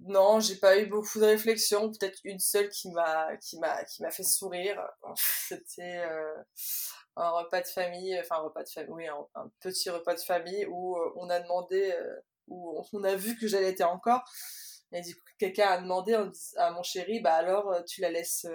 non, 0.00 0.40
j'ai 0.40 0.56
pas 0.56 0.78
eu 0.78 0.86
beaucoup 0.86 1.20
de 1.20 1.24
réflexions, 1.24 1.90
peut-être 1.90 2.18
une 2.24 2.40
seule 2.40 2.68
qui 2.68 2.90
m'a 2.90 3.36
qui 3.38 3.58
m'a 3.58 3.84
qui 3.84 4.02
m'a 4.02 4.10
fait 4.10 4.24
sourire. 4.24 4.82
C'était 5.16 6.02
un 7.16 7.30
repas 7.30 7.60
de 7.60 7.66
famille, 7.66 8.18
enfin 8.20 8.36
un 8.36 8.44
repas 8.44 8.62
de 8.62 8.68
famille, 8.68 8.90
oui, 8.90 9.06
un, 9.06 9.50
petit 9.60 9.90
repas 9.90 10.14
de 10.14 10.20
famille 10.20 10.66
où 10.66 10.96
euh, 10.96 11.12
on 11.16 11.28
a 11.30 11.40
demandé, 11.40 11.92
euh, 11.92 12.16
où 12.48 12.82
on 12.92 13.04
a 13.04 13.14
vu 13.14 13.36
que 13.36 13.46
j'allais 13.46 13.70
être 13.70 13.82
encore. 13.82 14.22
Et 14.94 15.00
du 15.00 15.14
coup, 15.14 15.22
quelqu'un 15.38 15.68
a 15.68 15.80
demandé 15.80 16.14
à 16.58 16.70
mon 16.70 16.82
chéri, 16.82 17.20
bah 17.20 17.32
alors, 17.32 17.72
euh, 17.72 17.82
tu 17.82 18.02
la 18.02 18.10
laisses, 18.10 18.46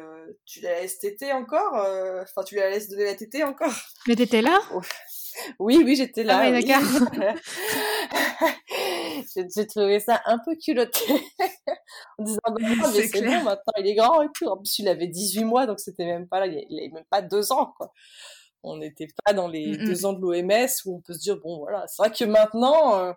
tu 0.45 0.61
la 0.61 0.81
laisses 0.81 0.99
téter 0.99 1.33
encore 1.33 1.73
Enfin, 2.21 2.43
tu 2.43 2.55
la 2.55 2.69
laisses 2.69 2.89
donner 2.89 3.05
la 3.05 3.15
tétée 3.15 3.43
encore? 3.43 3.73
Mais 4.07 4.15
t'étais 4.15 4.41
là? 4.41 4.59
Oui, 5.59 5.81
oui, 5.83 5.95
j'étais 5.95 6.23
là. 6.23 6.39
Ah 6.41 6.49
oui, 6.49 6.63
d'accord. 6.63 6.83
J'ai 9.55 9.67
trouvé 9.67 9.99
ça 9.99 10.21
un 10.25 10.39
peu 10.39 10.55
culotté. 10.55 11.05
en 12.17 12.23
disant, 12.23 12.39
bah, 12.45 12.55
mais 12.59 13.07
c'est 13.07 13.21
bon, 13.21 13.43
maintenant 13.43 13.73
il 13.77 13.87
est 13.87 13.95
grand 13.95 14.21
et 14.21 14.27
tout. 14.33 14.45
En 14.45 14.57
plus, 14.57 14.79
il 14.79 14.87
avait 14.87 15.07
18 15.07 15.43
mois, 15.43 15.65
donc 15.65 15.79
c'était 15.79 16.05
même 16.05 16.27
pas 16.27 16.39
là, 16.39 16.47
il 16.47 16.79
avait 16.79 16.89
même 16.89 17.05
pas 17.09 17.21
deux 17.21 17.51
ans, 17.51 17.73
quoi 17.77 17.91
on 18.63 18.77
n'était 18.77 19.07
pas 19.23 19.33
dans 19.33 19.47
les 19.47 19.77
mmh 19.77 19.85
deux 19.85 20.05
ans 20.05 20.13
de 20.13 20.21
l'OMS 20.21 20.67
où 20.85 20.97
on 20.97 21.01
peut 21.01 21.13
se 21.13 21.19
dire 21.19 21.37
bon 21.37 21.59
voilà 21.59 21.85
c'est 21.87 22.01
vrai 22.01 22.11
que 22.11 22.25
maintenant 22.25 22.97
euh, 22.99 23.13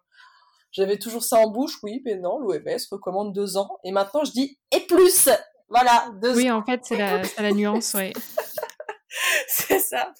j'avais 0.73 0.99
toujours 0.99 1.25
ça 1.25 1.39
en 1.39 1.49
bouche 1.49 1.79
oui 1.83 2.03
mais 2.05 2.17
non 2.17 2.39
l'OMS 2.39 2.79
recommande 2.91 3.33
deux 3.33 3.57
ans 3.57 3.79
et 3.85 3.93
maintenant 3.93 4.25
je 4.25 4.33
dis 4.33 4.59
et 4.71 4.81
plus 4.81 5.29
voilà 5.69 6.11
deux 6.21 6.37
oui 6.37 6.51
en 6.51 6.65
fait 6.65 6.81
c'est 6.85 6.97
la, 6.97 7.23
la, 7.39 7.53
nuance 7.53 7.95
oui 7.97 8.13
c'est 9.69 9.81
ça. 9.81 10.13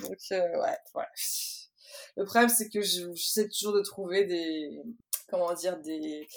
Donc 0.00 0.18
euh, 0.32 0.60
ouais, 0.60 0.78
ouais 0.94 1.04
le 2.16 2.24
problème 2.24 2.48
c'est 2.48 2.68
que 2.68 2.80
j'essaie 2.82 3.48
toujours 3.48 3.74
de 3.74 3.82
trouver 3.82 4.24
des 4.24 4.82
comment 5.28 5.52
dire 5.54 5.76
des 5.78 6.28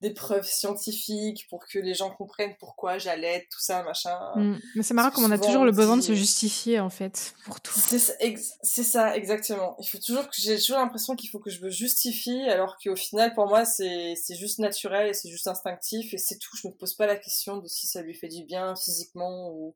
des 0.00 0.10
preuves 0.10 0.46
scientifiques 0.46 1.46
pour 1.50 1.66
que 1.66 1.78
les 1.78 1.92
gens 1.92 2.10
comprennent 2.10 2.56
pourquoi 2.58 2.96
j'allais 2.98 3.46
tout 3.50 3.60
ça 3.60 3.82
machin. 3.82 4.16
Mm. 4.36 4.58
mais 4.74 4.82
c'est 4.82 4.94
marrant 4.94 5.10
comme 5.10 5.24
on 5.24 5.30
a 5.30 5.38
toujours 5.38 5.64
le 5.64 5.72
besoin 5.72 5.96
de 5.96 6.02
se 6.02 6.14
justifier 6.14 6.80
en 6.80 6.88
fait 6.88 7.34
pour 7.44 7.60
tout. 7.60 7.78
C'est 7.78 7.98
ça, 8.84 9.16
exactement. 9.16 9.76
Il 9.80 9.86
faut 9.86 9.98
toujours 9.98 10.24
que 10.28 10.36
j'ai 10.36 10.58
toujours 10.58 10.78
l'impression 10.78 11.14
qu'il 11.14 11.30
faut 11.30 11.40
que 11.40 11.50
je 11.50 11.62
me 11.62 11.70
justifie 11.70 12.48
alors 12.48 12.78
qu'au 12.82 12.96
final 12.96 13.34
pour 13.34 13.48
moi 13.48 13.64
c'est 13.64 14.14
c'est 14.16 14.36
juste 14.36 14.58
naturel 14.60 15.08
et 15.08 15.14
c'est 15.14 15.30
juste 15.30 15.46
instinctif 15.46 16.14
et 16.14 16.18
c'est 16.18 16.38
tout. 16.38 16.56
Je 16.56 16.68
me 16.68 16.72
pose 16.72 16.94
pas 16.94 17.06
la 17.06 17.16
question 17.16 17.58
de 17.58 17.68
si 17.68 17.86
ça 17.86 18.02
lui 18.02 18.14
fait 18.14 18.28
du 18.28 18.44
bien 18.44 18.74
physiquement 18.76 19.50
ou 19.50 19.74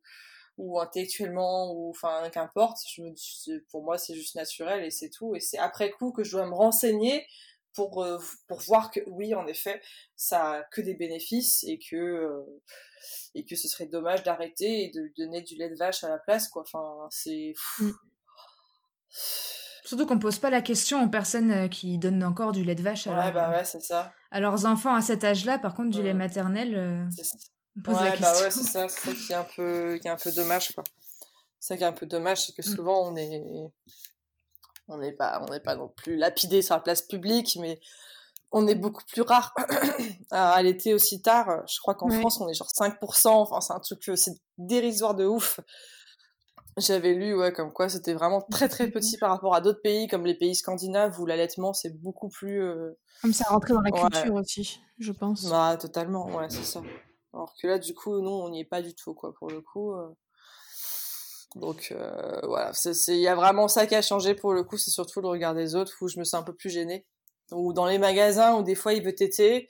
ou 0.58 0.80
intellectuellement 0.80 1.72
ou 1.72 1.90
enfin 1.90 2.28
qu'importe 2.30 2.78
je 2.94 3.02
me 3.02 3.58
pour 3.70 3.82
moi 3.82 3.96
c'est 3.98 4.14
juste 4.14 4.34
naturel 4.34 4.84
et 4.84 4.90
c'est 4.90 5.08
tout 5.08 5.34
et 5.34 5.40
c'est 5.40 5.58
après 5.58 5.90
coup 5.90 6.12
que 6.12 6.24
je 6.24 6.32
dois 6.32 6.46
me 6.46 6.54
renseigner 6.54 7.26
pour, 7.74 8.02
euh, 8.02 8.18
pour 8.48 8.60
voir 8.60 8.90
que 8.90 9.00
oui, 9.06 9.34
en 9.34 9.46
effet, 9.46 9.80
ça 10.16 10.52
a 10.52 10.62
que 10.64 10.80
des 10.80 10.94
bénéfices 10.94 11.64
et 11.64 11.78
que, 11.78 11.96
euh, 11.96 12.62
et 13.34 13.44
que 13.44 13.56
ce 13.56 13.68
serait 13.68 13.86
dommage 13.86 14.22
d'arrêter 14.22 14.84
et 14.84 14.90
de 14.90 15.10
donner 15.16 15.42
du 15.42 15.56
lait 15.56 15.70
de 15.70 15.76
vache 15.76 16.04
à 16.04 16.08
la 16.08 16.18
place, 16.18 16.48
quoi. 16.48 16.62
Enfin, 16.62 17.06
c'est. 17.10 17.54
Mm. 17.78 17.90
Surtout 19.84 20.06
qu'on 20.06 20.18
pose 20.18 20.38
pas 20.38 20.50
la 20.50 20.62
question 20.62 21.02
aux 21.04 21.08
personnes 21.08 21.50
euh, 21.50 21.68
qui 21.68 21.98
donnent 21.98 22.24
encore 22.24 22.52
du 22.52 22.64
lait 22.64 22.74
de 22.74 22.82
vache 22.82 23.06
à, 23.06 23.30
bah 23.30 23.50
ouais, 23.50 23.64
c'est 23.64 23.82
ça. 23.82 24.12
à 24.30 24.40
leurs 24.40 24.64
enfants 24.64 24.94
à 24.94 25.02
cet 25.02 25.24
âge-là. 25.24 25.58
Par 25.58 25.74
contre, 25.74 25.90
du 25.90 26.02
lait 26.02 26.14
maternel, 26.14 27.08
pose 27.80 27.94
la 27.94 28.10
question. 28.10 28.26
Bah 28.26 28.40
ouais, 28.42 28.50
c'est 28.50 28.62
ça, 28.62 28.88
c'est 28.88 29.00
ça 29.00 29.14
qui 29.14 29.32
est 29.32 29.36
un 29.36 29.46
peu, 29.56 29.98
qui 30.00 30.08
est 30.08 30.10
un 30.10 30.16
peu 30.16 30.32
dommage, 30.32 30.72
quoi. 30.74 30.84
C'est 31.58 31.74
ça 31.74 31.76
qui 31.76 31.84
est 31.84 31.86
un 31.86 31.92
peu 31.92 32.06
dommage, 32.06 32.46
c'est 32.46 32.52
que 32.52 32.68
mm. 32.68 32.74
souvent 32.74 33.08
on 33.10 33.16
est, 33.16 33.42
on 34.88 34.98
n'est 34.98 35.12
pas, 35.12 35.42
on 35.42 35.50
n'est 35.50 35.60
pas 35.60 35.76
non 35.76 35.88
plus 35.88 36.16
lapidé 36.16 36.62
sur 36.62 36.74
la 36.74 36.80
place 36.80 37.02
publique, 37.02 37.56
mais 37.60 37.80
on 38.52 38.66
est 38.66 38.74
beaucoup 38.74 39.04
plus 39.06 39.22
rare 39.22 39.54
à 40.30 40.52
allaiter 40.52 40.92
aussi 40.92 41.22
tard. 41.22 41.62
Je 41.66 41.80
crois 41.80 41.94
qu'en 41.94 42.10
France, 42.10 42.40
on 42.40 42.48
est 42.48 42.54
genre 42.54 42.68
5%. 42.68 43.28
Enfin, 43.28 43.60
c'est 43.60 43.72
un 43.72 43.80
truc, 43.80 44.08
euh, 44.08 44.16
c'est 44.16 44.34
dérisoire 44.58 45.14
de 45.14 45.24
ouf. 45.24 45.60
J'avais 46.78 47.12
lu, 47.14 47.34
ouais, 47.34 47.52
comme 47.52 47.72
quoi 47.72 47.88
c'était 47.88 48.14
vraiment 48.14 48.40
très 48.50 48.68
très 48.68 48.90
petit 48.90 49.18
par 49.18 49.30
rapport 49.30 49.54
à 49.54 49.60
d'autres 49.60 49.82
pays, 49.82 50.06
comme 50.08 50.24
les 50.24 50.34
pays 50.34 50.54
scandinaves 50.54 51.20
où 51.20 51.26
l'allaitement 51.26 51.74
c'est 51.74 51.90
beaucoup 52.00 52.30
plus. 52.30 52.62
Euh, 52.62 52.98
comme 53.20 53.32
ça 53.32 53.44
rentrer 53.48 53.74
dans 53.74 53.82
la 53.82 53.90
culture 53.90 54.34
aussi, 54.34 54.80
je 54.98 55.12
pense. 55.12 55.48
Bah, 55.50 55.76
totalement, 55.78 56.26
ouais, 56.34 56.48
c'est 56.48 56.64
ça. 56.64 56.80
Alors 57.34 57.54
que 57.60 57.66
là, 57.66 57.78
du 57.78 57.94
coup, 57.94 58.20
non, 58.20 58.44
on 58.44 58.50
n'y 58.50 58.60
est 58.60 58.64
pas 58.64 58.82
du 58.82 58.94
tout, 58.94 59.14
quoi, 59.14 59.34
pour 59.34 59.48
le 59.48 59.60
coup. 59.60 59.94
Donc 61.54 61.94
voilà, 62.42 62.72
il 63.08 63.14
y 63.16 63.28
a 63.28 63.34
vraiment 63.34 63.68
ça 63.68 63.86
qui 63.86 63.94
a 63.94 64.02
changé 64.02 64.34
pour 64.34 64.54
le 64.54 64.64
coup, 64.64 64.78
c'est 64.78 64.90
surtout 64.90 65.20
le 65.20 65.28
regard 65.28 65.54
des 65.54 65.74
autres 65.74 65.94
où 66.00 66.08
je 66.08 66.18
me 66.18 66.24
sens 66.24 66.40
un 66.40 66.44
peu 66.44 66.54
plus 66.54 66.70
gênée. 66.70 67.06
Ou 67.50 67.72
dans 67.74 67.86
les 67.86 67.98
magasins 67.98 68.54
où 68.54 68.62
des 68.62 68.74
fois 68.74 68.94
il 68.94 69.02
veut 69.02 69.14
téter 69.14 69.68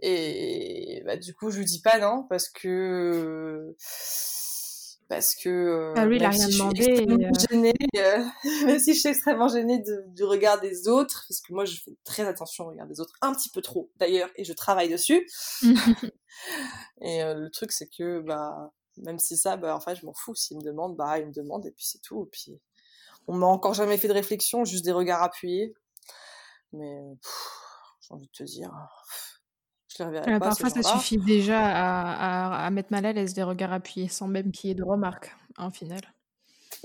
et 0.00 1.02
bah, 1.04 1.16
du 1.16 1.34
coup 1.34 1.50
je 1.50 1.58
lui 1.58 1.64
dis 1.64 1.82
pas 1.82 1.98
non 1.98 2.24
parce 2.28 2.48
que 2.48 3.74
parce 5.08 5.34
que 5.34 5.94
ah, 5.96 6.06
lui, 6.06 6.16
il 6.16 6.24
a 6.24 6.30
rien 6.30 6.48
demandé. 6.48 7.06
Gênée, 7.50 7.72
même 8.64 8.78
si 8.78 8.94
je 8.94 9.00
suis 9.00 9.08
extrêmement 9.08 9.48
gênée 9.48 9.82
du 10.08 10.24
regard 10.24 10.60
des 10.60 10.88
autres, 10.88 11.24
parce 11.28 11.40
que 11.40 11.52
moi 11.52 11.64
je 11.64 11.76
fais 11.76 11.96
très 12.04 12.26
attention 12.26 12.64
au 12.64 12.68
regard 12.68 12.86
des 12.86 13.00
autres, 13.00 13.14
un 13.22 13.32
petit 13.32 13.50
peu 13.50 13.62
trop 13.62 13.90
d'ailleurs, 13.96 14.30
et 14.36 14.44
je 14.44 14.52
travaille 14.52 14.88
dessus. 14.88 15.26
et 17.00 17.22
le 17.22 17.48
truc 17.50 17.72
c'est 17.72 17.88
que 17.88 18.20
bah 18.20 18.72
même 19.02 19.18
si 19.18 19.36
ça, 19.36 19.56
bah, 19.56 19.74
en 19.74 19.80
fait, 19.80 19.96
je 19.96 20.06
m'en 20.06 20.14
fous. 20.14 20.34
S'il 20.34 20.58
me 20.58 20.62
demande, 20.62 20.96
bah, 20.96 21.18
il 21.18 21.26
me 21.26 21.32
demande, 21.32 21.66
et 21.66 21.70
puis 21.70 21.84
c'est 21.84 22.00
tout. 22.02 22.24
Et 22.24 22.30
puis, 22.30 22.60
on 23.26 23.34
m'a 23.34 23.46
encore 23.46 23.74
jamais 23.74 23.98
fait 23.98 24.08
de 24.08 24.12
réflexion, 24.12 24.64
juste 24.64 24.84
des 24.84 24.92
regards 24.92 25.22
appuyés. 25.22 25.74
Mais, 26.72 27.00
j'ai 28.00 28.14
envie 28.14 28.26
de 28.26 28.32
te 28.32 28.44
dire, 28.44 28.72
je 29.98 30.04
les 30.04 30.08
reverrai 30.08 30.38
pas. 30.38 30.48
Parfois, 30.48 30.70
ça 30.70 30.82
suffit 30.82 31.18
déjà 31.18 31.60
à, 31.60 32.66
à, 32.66 32.70
mettre 32.70 32.92
mal 32.92 33.04
à 33.06 33.12
l'aise 33.12 33.34
des 33.34 33.42
regards 33.42 33.72
appuyés, 33.72 34.08
sans 34.08 34.28
même 34.28 34.52
qu'il 34.52 34.68
y 34.68 34.70
ait 34.70 34.76
de 34.76 34.84
remarques, 34.84 35.34
en 35.56 35.70
final. 35.70 36.00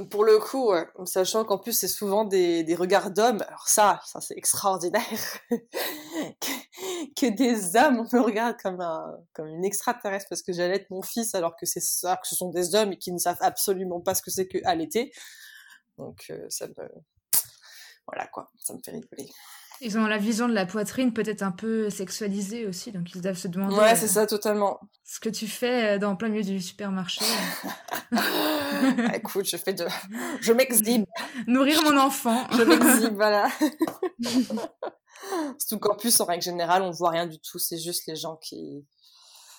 Pour 0.09 0.23
le 0.23 0.39
coup, 0.39 0.71
ouais. 0.71 0.87
sachant 1.05 1.45
qu'en 1.45 1.59
plus 1.59 1.73
c'est 1.73 1.87
souvent 1.87 2.25
des, 2.25 2.63
des 2.63 2.73
regards 2.73 3.11
d'hommes, 3.11 3.43
alors 3.47 3.67
ça, 3.67 4.01
ça 4.05 4.21
c'est 4.21 4.35
extraordinaire, 4.35 5.03
que, 7.15 7.29
des 7.29 7.75
hommes 7.75 8.07
me 8.11 8.19
regardent 8.19 8.57
comme 8.57 8.81
un, 8.81 9.19
comme 9.33 9.47
une 9.47 9.63
extraterrestre 9.63 10.25
parce 10.29 10.41
que 10.41 10.51
j'allaite 10.51 10.89
mon 10.89 11.03
fils 11.03 11.35
alors 11.35 11.55
que 11.55 11.67
c'est 11.67 11.79
ça, 11.79 12.17
que 12.17 12.27
ce 12.27 12.33
sont 12.35 12.49
des 12.49 12.73
hommes 12.73 12.93
et 12.93 12.97
qui 12.97 13.11
ne 13.11 13.19
savent 13.19 13.37
absolument 13.41 14.01
pas 14.01 14.15
ce 14.15 14.23
que 14.23 14.31
c'est 14.31 14.47
que 14.47 14.57
allaiter. 14.65 15.11
Donc 15.99 16.25
euh, 16.31 16.47
ça 16.49 16.67
me, 16.67 16.89
voilà 18.07 18.25
quoi, 18.27 18.49
ça 18.57 18.73
me 18.73 18.79
fait 18.83 18.91
rigoler. 18.91 19.29
Ils 19.85 19.97
ont 19.97 20.07
la 20.07 20.17
vision 20.17 20.47
de 20.47 20.53
la 20.53 20.65
poitrine 20.65 21.11
peut-être 21.11 21.41
un 21.41 21.51
peu 21.51 21.89
sexualisée 21.89 22.65
aussi, 22.65 22.93
donc 22.93 23.13
ils 23.13 23.21
doivent 23.21 23.37
se 23.37 23.49
demander. 23.49 23.75
Ouais, 23.75 23.95
c'est 23.95 24.07
ça, 24.07 24.25
totalement. 24.25 24.79
Ce 25.03 25.19
que 25.19 25.27
tu 25.27 25.45
fais 25.47 25.95
euh, 25.95 25.99
dans 25.99 26.15
plein 26.15 26.29
milieu 26.29 26.43
du 26.43 26.61
supermarché. 26.61 27.25
Écoute, 29.13 29.45
je 29.45 29.57
fais 29.57 29.73
de. 29.73 29.85
Je 30.39 30.53
m'exhibe. 30.53 31.05
Nourrir 31.47 31.83
mon 31.83 31.97
enfant. 31.97 32.47
je 32.51 32.63
m'exhibe, 32.63 33.15
voilà. 33.15 33.49
Surtout 35.59 35.79
qu'en 35.79 35.95
plus, 35.95 36.17
en 36.21 36.25
règle 36.25 36.43
générale, 36.43 36.81
on 36.81 36.89
ne 36.89 36.93
voit 36.95 37.09
rien 37.09 37.27
du 37.27 37.39
tout, 37.39 37.59
c'est 37.59 37.77
juste 37.77 38.07
les 38.07 38.15
gens 38.15 38.37
qui. 38.37 38.85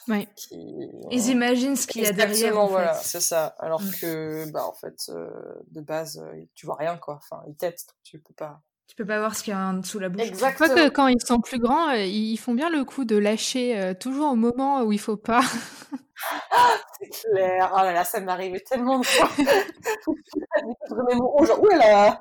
Ouais. 0.09 0.29
Ils 0.51 1.29
imaginent 1.29 1.77
ce 1.77 1.87
qu'il 1.87 2.03
y 2.03 2.07
a 2.07 2.13
derrière. 2.13 2.59
En 2.59 2.67
voilà, 2.67 2.95
c'est 2.95 3.21
ça. 3.21 3.55
Alors 3.59 3.83
mm. 3.83 3.91
que, 4.01 4.51
bah, 4.51 4.67
en 4.67 4.75
fait, 4.75 4.97
euh, 5.11 5.29
de 5.71 5.81
base, 5.81 6.19
euh, 6.19 6.45
tu 6.55 6.67
vois 6.67 6.77
rien, 6.77 6.97
quoi. 6.97 7.19
Enfin, 7.23 7.43
ils 7.47 7.57
têtent, 7.57 7.87
tu 8.03 8.19
peux 8.19 8.35
pas. 8.35 8.63
Tu 8.87 8.97
peux 8.97 9.07
pas 9.07 9.19
voir 9.19 9.35
ce 9.35 9.43
qu'il 9.43 9.53
y 9.53 9.57
a 9.57 9.75
sous 9.83 9.99
la 9.99 10.09
bouche. 10.09 10.23
Exactement. 10.23 10.69
Je 10.69 10.73
crois 10.73 10.89
que 10.89 10.95
quand 10.95 11.07
ils 11.09 11.21
sont 11.25 11.41
plus 11.41 11.59
grands, 11.59 11.89
euh, 11.89 12.05
ils 12.05 12.37
font 12.37 12.55
bien 12.55 12.69
le 12.69 12.85
coup 12.85 13.05
de 13.05 13.17
lâcher 13.17 13.79
euh, 13.79 13.95
toujours 13.95 14.33
au 14.33 14.37
moment 14.37 14.83
où 14.83 14.93
il 14.93 15.01
faut 15.01 15.17
pas. 15.17 15.41
c'est 17.01 17.09
clair. 17.09 17.73
Oh 17.73 17.79
là 17.79 17.93
là, 17.93 18.05
ça 18.05 18.21
m'est 18.21 18.31
arrivé 18.31 18.61
tellement 18.61 18.99
de 18.99 19.07
fois. 19.07 19.29
je 19.39 20.95
remets 20.95 21.15
mon 21.15 21.33
haut, 21.35 21.45
genre, 21.47 21.63
oulala 21.63 22.19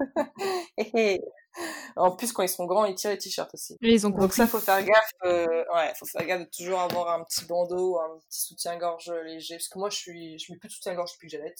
En 1.98 2.16
plus, 2.16 2.32
quand 2.32 2.44
ils 2.44 2.50
sont 2.50 2.66
grands, 2.66 2.86
ils 2.86 2.96
tirent 2.96 3.12
les 3.12 3.18
t-shirts 3.18 3.54
aussi. 3.54 3.78
ils 3.82 4.08
ont 4.08 4.10
Donc 4.10 4.34
ça, 4.34 4.48
faut 4.48 4.60
faire 4.60 4.84
gaffe. 4.84 5.12
Euh, 5.26 5.46
ouais, 5.76 5.94
faut 6.00 6.06
faire 6.06 6.26
gaffe 6.26 6.42
de 6.42 6.50
toujours 6.50 6.80
avoir 6.80 7.12
un 7.12 7.24
petit 7.26 7.46
bandeau, 7.46 8.00
un 8.00 8.20
petit 8.30 8.42
soutien-gorge 8.48 9.12
léger. 9.26 9.56
Parce 9.56 9.68
que 9.68 9.78
moi, 9.78 9.90
je 9.90 9.98
suis, 9.98 10.40
je 10.40 10.52
mets 10.52 10.58
plus 10.58 10.70
de 10.70 10.74
soutien-gorge 10.74 11.12
depuis 11.12 11.28
que 11.28 11.38
j'allais 11.38 11.54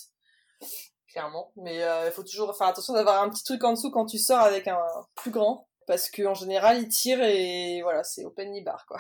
clairement. 1.14 1.52
Mais 1.56 1.78
il 1.78 1.82
euh, 1.82 2.12
faut 2.12 2.24
toujours 2.24 2.56
faire 2.58 2.68
attention 2.68 2.94
d'avoir 2.94 3.24
un 3.24 3.30
petit 3.30 3.44
truc 3.44 3.64
en 3.64 3.74
dessous 3.74 3.92
quand 3.92 4.06
tu 4.06 4.18
sors 4.18 4.40
avec 4.40 4.68
un 4.68 4.78
plus 5.16 5.32
grand. 5.32 5.68
Parce 5.86 6.10
qu'en 6.10 6.34
général, 6.34 6.80
il 6.80 6.88
tire 6.88 7.22
et 7.22 7.82
voilà, 7.84 8.06
c'est 8.06 8.24
open 8.24 8.64
bar 8.64 8.86
quoi. 8.88 8.98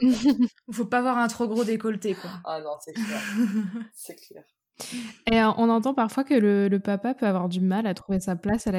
faut 0.72 0.86
pas 0.86 0.98
avoir 0.98 1.18
un 1.18 1.28
trop 1.28 1.46
gros 1.46 1.62
décolleté, 1.62 2.14
quoi. 2.14 2.30
Ah 2.46 2.60
non, 2.62 2.74
c'est 2.80 2.94
clair. 2.94 3.20
c'est 3.94 4.16
clair. 4.16 4.42
Et 5.30 5.38
euh, 5.38 5.50
on 5.58 5.68
entend 5.68 5.92
parfois 5.92 6.24
que 6.24 6.32
le, 6.32 6.74
papa 6.78 7.12
peut 7.12 7.26
avoir 7.26 7.50
du 7.50 7.60
mal 7.60 7.86
à 7.86 7.92
trouver 7.92 8.18
sa 8.18 8.34
place 8.34 8.66
à 8.66 8.70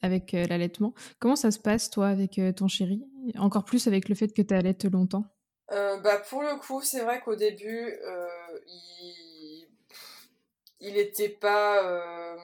avec 0.00 0.32
euh, 0.32 0.46
l'allaitement. 0.48 0.94
Comment 1.18 1.36
ça 1.36 1.50
se 1.50 1.58
passe, 1.58 1.90
toi, 1.90 2.08
avec 2.08 2.40
ton 2.56 2.66
chéri? 2.66 3.04
Encore 3.36 3.66
plus 3.66 3.86
avec 3.86 4.08
le 4.08 4.14
fait 4.14 4.32
que 4.32 4.40
tu 4.40 4.54
allaites 4.54 4.86
longtemps 4.86 5.26
bah, 5.68 6.22
Pour 6.30 6.40
le 6.40 6.58
coup, 6.58 6.80
c'est 6.80 7.02
vrai 7.02 7.20
qu'au 7.20 7.36
début, 7.36 7.94
il 8.66 9.01
il 10.82 10.98
était 10.98 11.28
pas 11.28 11.84
euh, 11.84 12.36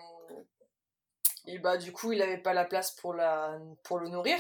et 1.47 1.59
bah 1.59 1.77
du 1.77 1.93
coup 1.93 2.13
il 2.13 2.23
avait 2.23 2.39
pas 2.39 2.55
la 2.55 2.65
place 2.65 2.93
pour 2.93 3.13
la 3.13 3.59
pour 3.83 3.99
le 3.99 4.09
nourrir. 4.09 4.39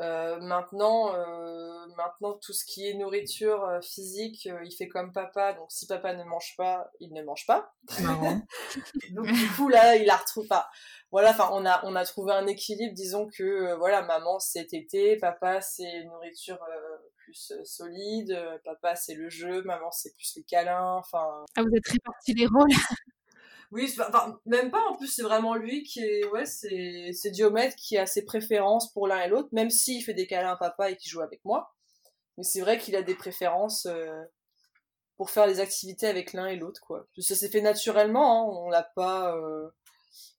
Euh, 0.00 0.40
maintenant 0.40 1.14
euh, 1.14 1.86
maintenant 1.94 2.32
tout 2.32 2.54
ce 2.54 2.64
qui 2.64 2.88
est 2.88 2.94
nourriture 2.94 3.68
physique 3.82 4.48
il 4.64 4.74
fait 4.76 4.88
comme 4.88 5.12
papa. 5.12 5.52
Donc 5.52 5.70
si 5.70 5.86
papa 5.86 6.12
ne 6.14 6.24
mange 6.24 6.54
pas 6.56 6.90
il 6.98 7.12
ne 7.12 7.22
mange 7.22 7.46
pas. 7.46 7.72
Donc 9.12 9.26
du 9.26 9.48
coup 9.56 9.68
là 9.68 9.96
il 9.96 10.06
la 10.06 10.16
retrouve 10.16 10.48
pas 10.48 10.68
voilà 11.12 11.30
enfin 11.30 11.50
on 11.52 11.64
a 11.66 11.84
on 11.84 11.94
a 11.94 12.04
trouvé 12.04 12.32
un 12.32 12.46
équilibre. 12.46 12.94
Disons 12.94 13.28
que 13.28 13.74
voilà 13.74 14.02
maman 14.02 14.40
c'est 14.40 14.66
tété 14.66 15.16
papa 15.18 15.60
c'est 15.60 16.04
nourriture 16.04 16.58
plus 17.30 17.52
euh, 17.52 17.64
solide, 17.64 18.32
euh, 18.32 18.58
papa 18.64 18.96
c'est 18.96 19.14
le 19.14 19.30
jeu, 19.30 19.62
maman 19.62 19.90
c'est 19.92 20.14
plus 20.14 20.34
les 20.36 20.42
câlins, 20.42 20.96
enfin... 20.96 21.44
Ah, 21.56 21.62
vous 21.62 21.76
êtes 21.76 21.88
répartis 21.88 22.34
les 22.34 22.46
rôles 22.46 22.68
Oui, 23.72 23.88
enfin, 24.00 24.40
même 24.46 24.72
pas, 24.72 24.84
en 24.88 24.96
plus 24.96 25.06
c'est 25.06 25.22
vraiment 25.22 25.54
lui 25.54 25.84
qui 25.84 26.00
est... 26.00 26.26
Ouais, 26.26 26.44
c'est, 26.44 27.12
c'est 27.14 27.30
Diomède 27.30 27.74
qui 27.76 27.96
a 27.96 28.06
ses 28.06 28.24
préférences 28.24 28.92
pour 28.92 29.06
l'un 29.06 29.20
et 29.20 29.28
l'autre, 29.28 29.48
même 29.52 29.70
s'il 29.70 30.02
fait 30.02 30.14
des 30.14 30.26
câlins 30.26 30.52
à 30.52 30.56
papa 30.56 30.90
et 30.90 30.96
qu'il 30.96 31.10
joue 31.10 31.20
avec 31.20 31.44
moi. 31.44 31.72
Mais 32.36 32.44
c'est 32.44 32.60
vrai 32.60 32.78
qu'il 32.78 32.96
a 32.96 33.02
des 33.02 33.14
préférences 33.14 33.86
euh, 33.86 34.22
pour 35.16 35.30
faire 35.30 35.46
des 35.46 35.60
activités 35.60 36.08
avec 36.08 36.32
l'un 36.32 36.46
et 36.46 36.56
l'autre, 36.56 36.80
quoi. 36.80 37.06
Ça 37.18 37.36
s'est 37.36 37.48
fait 37.48 37.60
naturellement, 37.60 38.42
hein, 38.42 38.60
on 38.64 38.70
l'a 38.70 38.82
pas... 38.82 39.36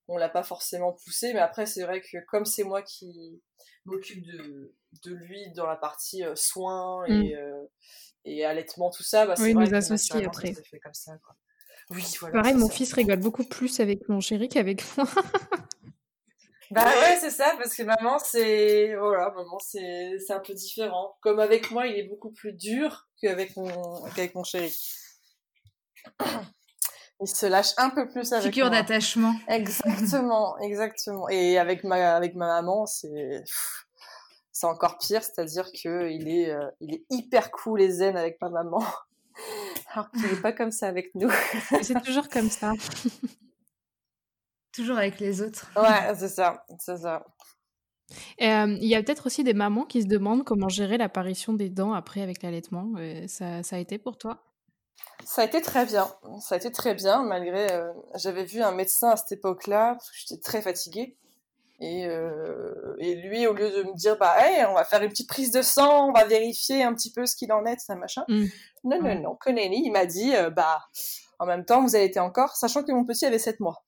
On 0.07 0.17
l'a 0.17 0.29
pas 0.29 0.43
forcément 0.43 0.93
poussé, 0.93 1.33
mais 1.33 1.39
après 1.39 1.65
c'est 1.65 1.83
vrai 1.83 2.01
que 2.01 2.17
comme 2.27 2.45
c'est 2.45 2.63
moi 2.63 2.81
qui 2.81 3.41
m'occupe 3.85 4.25
de, 4.25 4.75
de 5.03 5.13
lui 5.13 5.51
dans 5.55 5.65
la 5.65 5.75
partie 5.75 6.23
euh, 6.23 6.35
soins 6.35 7.05
mm. 7.07 7.11
et, 7.11 7.35
euh, 7.35 7.63
et 8.25 8.45
allaitement, 8.45 8.89
tout 8.91 9.03
ça, 9.03 9.25
bah, 9.25 9.35
c'est 9.35 9.43
oui, 9.43 9.55
nous 9.55 9.73
associer 9.73 10.25
après. 10.25 10.53
Fait 10.53 10.79
comme 10.79 10.93
ça, 10.93 11.13
quoi. 11.25 11.35
Oui, 11.89 12.05
voilà, 12.19 12.41
Pareil, 12.41 12.55
mon 12.55 12.69
fils 12.69 12.93
rigole 12.93 13.19
beaucoup 13.19 13.43
plus 13.43 13.79
avec 13.79 14.07
mon 14.07 14.21
chéri 14.21 14.47
qu'avec 14.47 14.83
moi. 14.97 15.07
bah 16.71 16.85
ouais, 16.85 17.17
c'est 17.19 17.31
ça, 17.31 17.53
parce 17.57 17.75
que 17.75 17.83
maman, 17.83 18.19
c'est 18.19 18.95
voilà, 18.95 19.31
maman, 19.31 19.59
c'est 19.59 20.31
un 20.31 20.39
peu 20.39 20.53
différent. 20.53 21.17
Comme 21.21 21.39
avec 21.39 21.71
moi, 21.71 21.87
il 21.87 21.97
est 21.97 22.07
beaucoup 22.07 22.31
plus 22.31 22.53
dur 22.53 23.09
qu'avec 23.19 23.55
mon 23.57 24.03
qu'avec 24.11 24.35
mon 24.35 24.43
chéri. 24.43 24.73
Il 27.21 27.27
se 27.27 27.45
lâche 27.45 27.73
un 27.77 27.91
peu 27.91 28.07
plus 28.07 28.31
avec 28.33 28.45
Figure 28.45 28.69
d'attachement. 28.69 29.33
Exactement, 29.47 30.57
exactement. 30.61 31.29
Et 31.29 31.57
avec 31.57 31.83
ma 31.83 32.15
avec 32.15 32.35
ma 32.35 32.47
maman, 32.47 32.85
c'est 32.85 33.43
c'est 34.51 34.67
encore 34.67 34.97
pire, 34.97 35.23
c'est-à-dire 35.23 35.71
que 35.71 36.09
il 36.09 36.27
est, 36.27 36.51
euh, 36.51 36.69
il 36.81 36.93
est 36.93 37.05
hyper 37.09 37.51
cool 37.51 37.81
et 37.81 37.89
zen 37.89 38.17
avec 38.17 38.39
ma 38.41 38.49
maman, 38.49 38.83
alors 39.93 40.11
qu'il 40.11 40.23
n'est 40.23 40.41
pas 40.41 40.51
comme 40.51 40.71
ça 40.71 40.87
avec 40.87 41.13
nous. 41.15 41.29
c'est 41.81 42.01
toujours 42.03 42.27
comme 42.27 42.49
ça. 42.49 42.73
toujours 44.73 44.97
avec 44.97 45.19
les 45.19 45.41
autres. 45.41 45.71
Ouais, 45.75 46.13
c'est 46.15 46.29
ça, 46.29 46.65
c'est 46.79 46.97
ça. 46.97 47.25
Euh, 48.41 48.77
il 48.81 48.87
y 48.87 48.95
a 48.95 49.01
peut-être 49.01 49.27
aussi 49.27 49.43
des 49.43 49.53
mamans 49.53 49.85
qui 49.85 50.01
se 50.01 50.07
demandent 50.07 50.43
comment 50.43 50.69
gérer 50.69 50.97
l'apparition 50.97 51.53
des 51.53 51.69
dents 51.69 51.93
après 51.93 52.21
avec 52.21 52.43
l'allaitement. 52.43 52.91
Euh, 52.97 53.25
ça, 53.27 53.63
ça, 53.63 53.77
a 53.77 53.79
été 53.79 53.97
pour 53.97 54.17
toi? 54.17 54.50
Ça 55.25 55.43
a 55.43 55.45
été 55.45 55.61
très 55.61 55.85
bien. 55.85 56.07
Ça 56.41 56.55
a 56.55 56.57
été 56.57 56.71
très 56.71 56.93
bien, 56.93 57.23
malgré. 57.23 57.67
J'avais 58.15 58.43
vu 58.43 58.61
un 58.61 58.71
médecin 58.71 59.11
à 59.11 59.15
cette 59.15 59.31
époque-là, 59.31 59.93
parce 59.93 60.09
que 60.09 60.15
j'étais 60.17 60.41
très 60.41 60.61
fatiguée. 60.61 61.15
Et, 61.81 62.05
euh, 62.05 62.95
et, 62.99 63.15
lui, 63.15 63.47
au 63.47 63.53
lieu 63.53 63.71
de 63.71 63.83
me 63.83 63.95
dire, 63.95 64.15
bah, 64.19 64.35
hey, 64.37 64.63
on 64.65 64.75
va 64.75 64.83
faire 64.83 65.01
une 65.01 65.09
petite 65.09 65.27
prise 65.27 65.51
de 65.51 65.63
sang, 65.63 66.09
on 66.09 66.11
va 66.11 66.25
vérifier 66.25 66.83
un 66.83 66.93
petit 66.93 67.11
peu 67.11 67.25
ce 67.25 67.35
qu'il 67.35 67.51
en 67.51 67.65
est, 67.65 67.79
ça 67.79 67.95
machin. 67.95 68.23
Mmh. 68.27 68.45
Non, 68.83 69.01
non, 69.01 69.19
non. 69.19 69.35
Koneni, 69.35 69.81
il 69.85 69.91
m'a 69.91 70.05
dit, 70.05 70.35
euh, 70.35 70.51
bah, 70.51 70.85
en 71.39 71.47
même 71.47 71.65
temps, 71.65 71.81
vous 71.81 71.95
avez 71.95 72.05
été 72.05 72.19
encore, 72.19 72.55
sachant 72.55 72.83
que 72.83 72.91
mon 72.91 73.03
petit 73.03 73.25
avait 73.25 73.39
7 73.39 73.59
mois. 73.61 73.83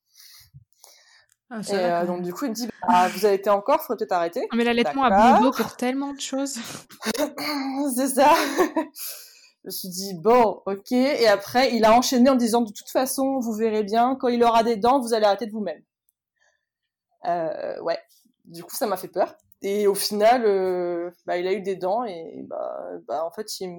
Ah, 1.51 1.59
et 1.69 1.75
euh, 1.75 2.05
donc, 2.07 2.23
du 2.23 2.33
coup, 2.33 2.45
il 2.45 2.49
me 2.49 2.55
dit, 2.55 2.67
bah, 2.87 3.07
vous 3.09 3.25
avez 3.25 3.35
été 3.35 3.51
encore, 3.51 3.81
faudrait 3.81 3.99
peut-être 3.99 4.13
arrêter. 4.13 4.47
Ah, 4.51 4.55
mais 4.55 4.63
l'allaitement 4.63 5.03
a 5.03 5.39
bon 5.39 5.51
pour 5.51 5.75
tellement 5.75 6.13
de 6.13 6.19
choses. 6.19 6.57
C'est 7.95 8.07
ça. 8.07 8.33
Je 9.63 9.67
me 9.67 9.71
suis 9.71 9.89
dit, 9.89 10.13
bon, 10.15 10.61
ok. 10.65 10.91
Et 10.91 11.27
après, 11.27 11.73
il 11.73 11.85
a 11.85 11.93
enchaîné 11.93 12.29
en 12.29 12.35
disant, 12.35 12.61
de 12.61 12.71
toute 12.71 12.89
façon, 12.89 13.39
vous 13.39 13.53
verrez 13.53 13.83
bien, 13.83 14.15
quand 14.19 14.27
il 14.27 14.43
aura 14.43 14.63
des 14.63 14.75
dents, 14.75 14.99
vous 14.99 15.13
allez 15.13 15.25
arrêter 15.25 15.45
de 15.45 15.51
vous-même. 15.51 15.81
Euh, 17.25 17.81
ouais. 17.81 17.99
Du 18.45 18.63
coup, 18.63 18.75
ça 18.75 18.87
m'a 18.87 18.97
fait 18.97 19.07
peur. 19.07 19.35
et 19.61 19.87
au 19.87 19.95
final, 19.95 20.45
euh, 20.45 21.09
bah, 21.25 21.37
il 21.37 21.47
a 21.47 21.53
eu 21.53 21.61
des 21.61 21.77
dents 21.77 22.03
et 22.03 22.43
bah, 22.43 22.89
bah 23.07 23.23
en 23.25 23.31
fait, 23.31 23.61
il, 23.61 23.69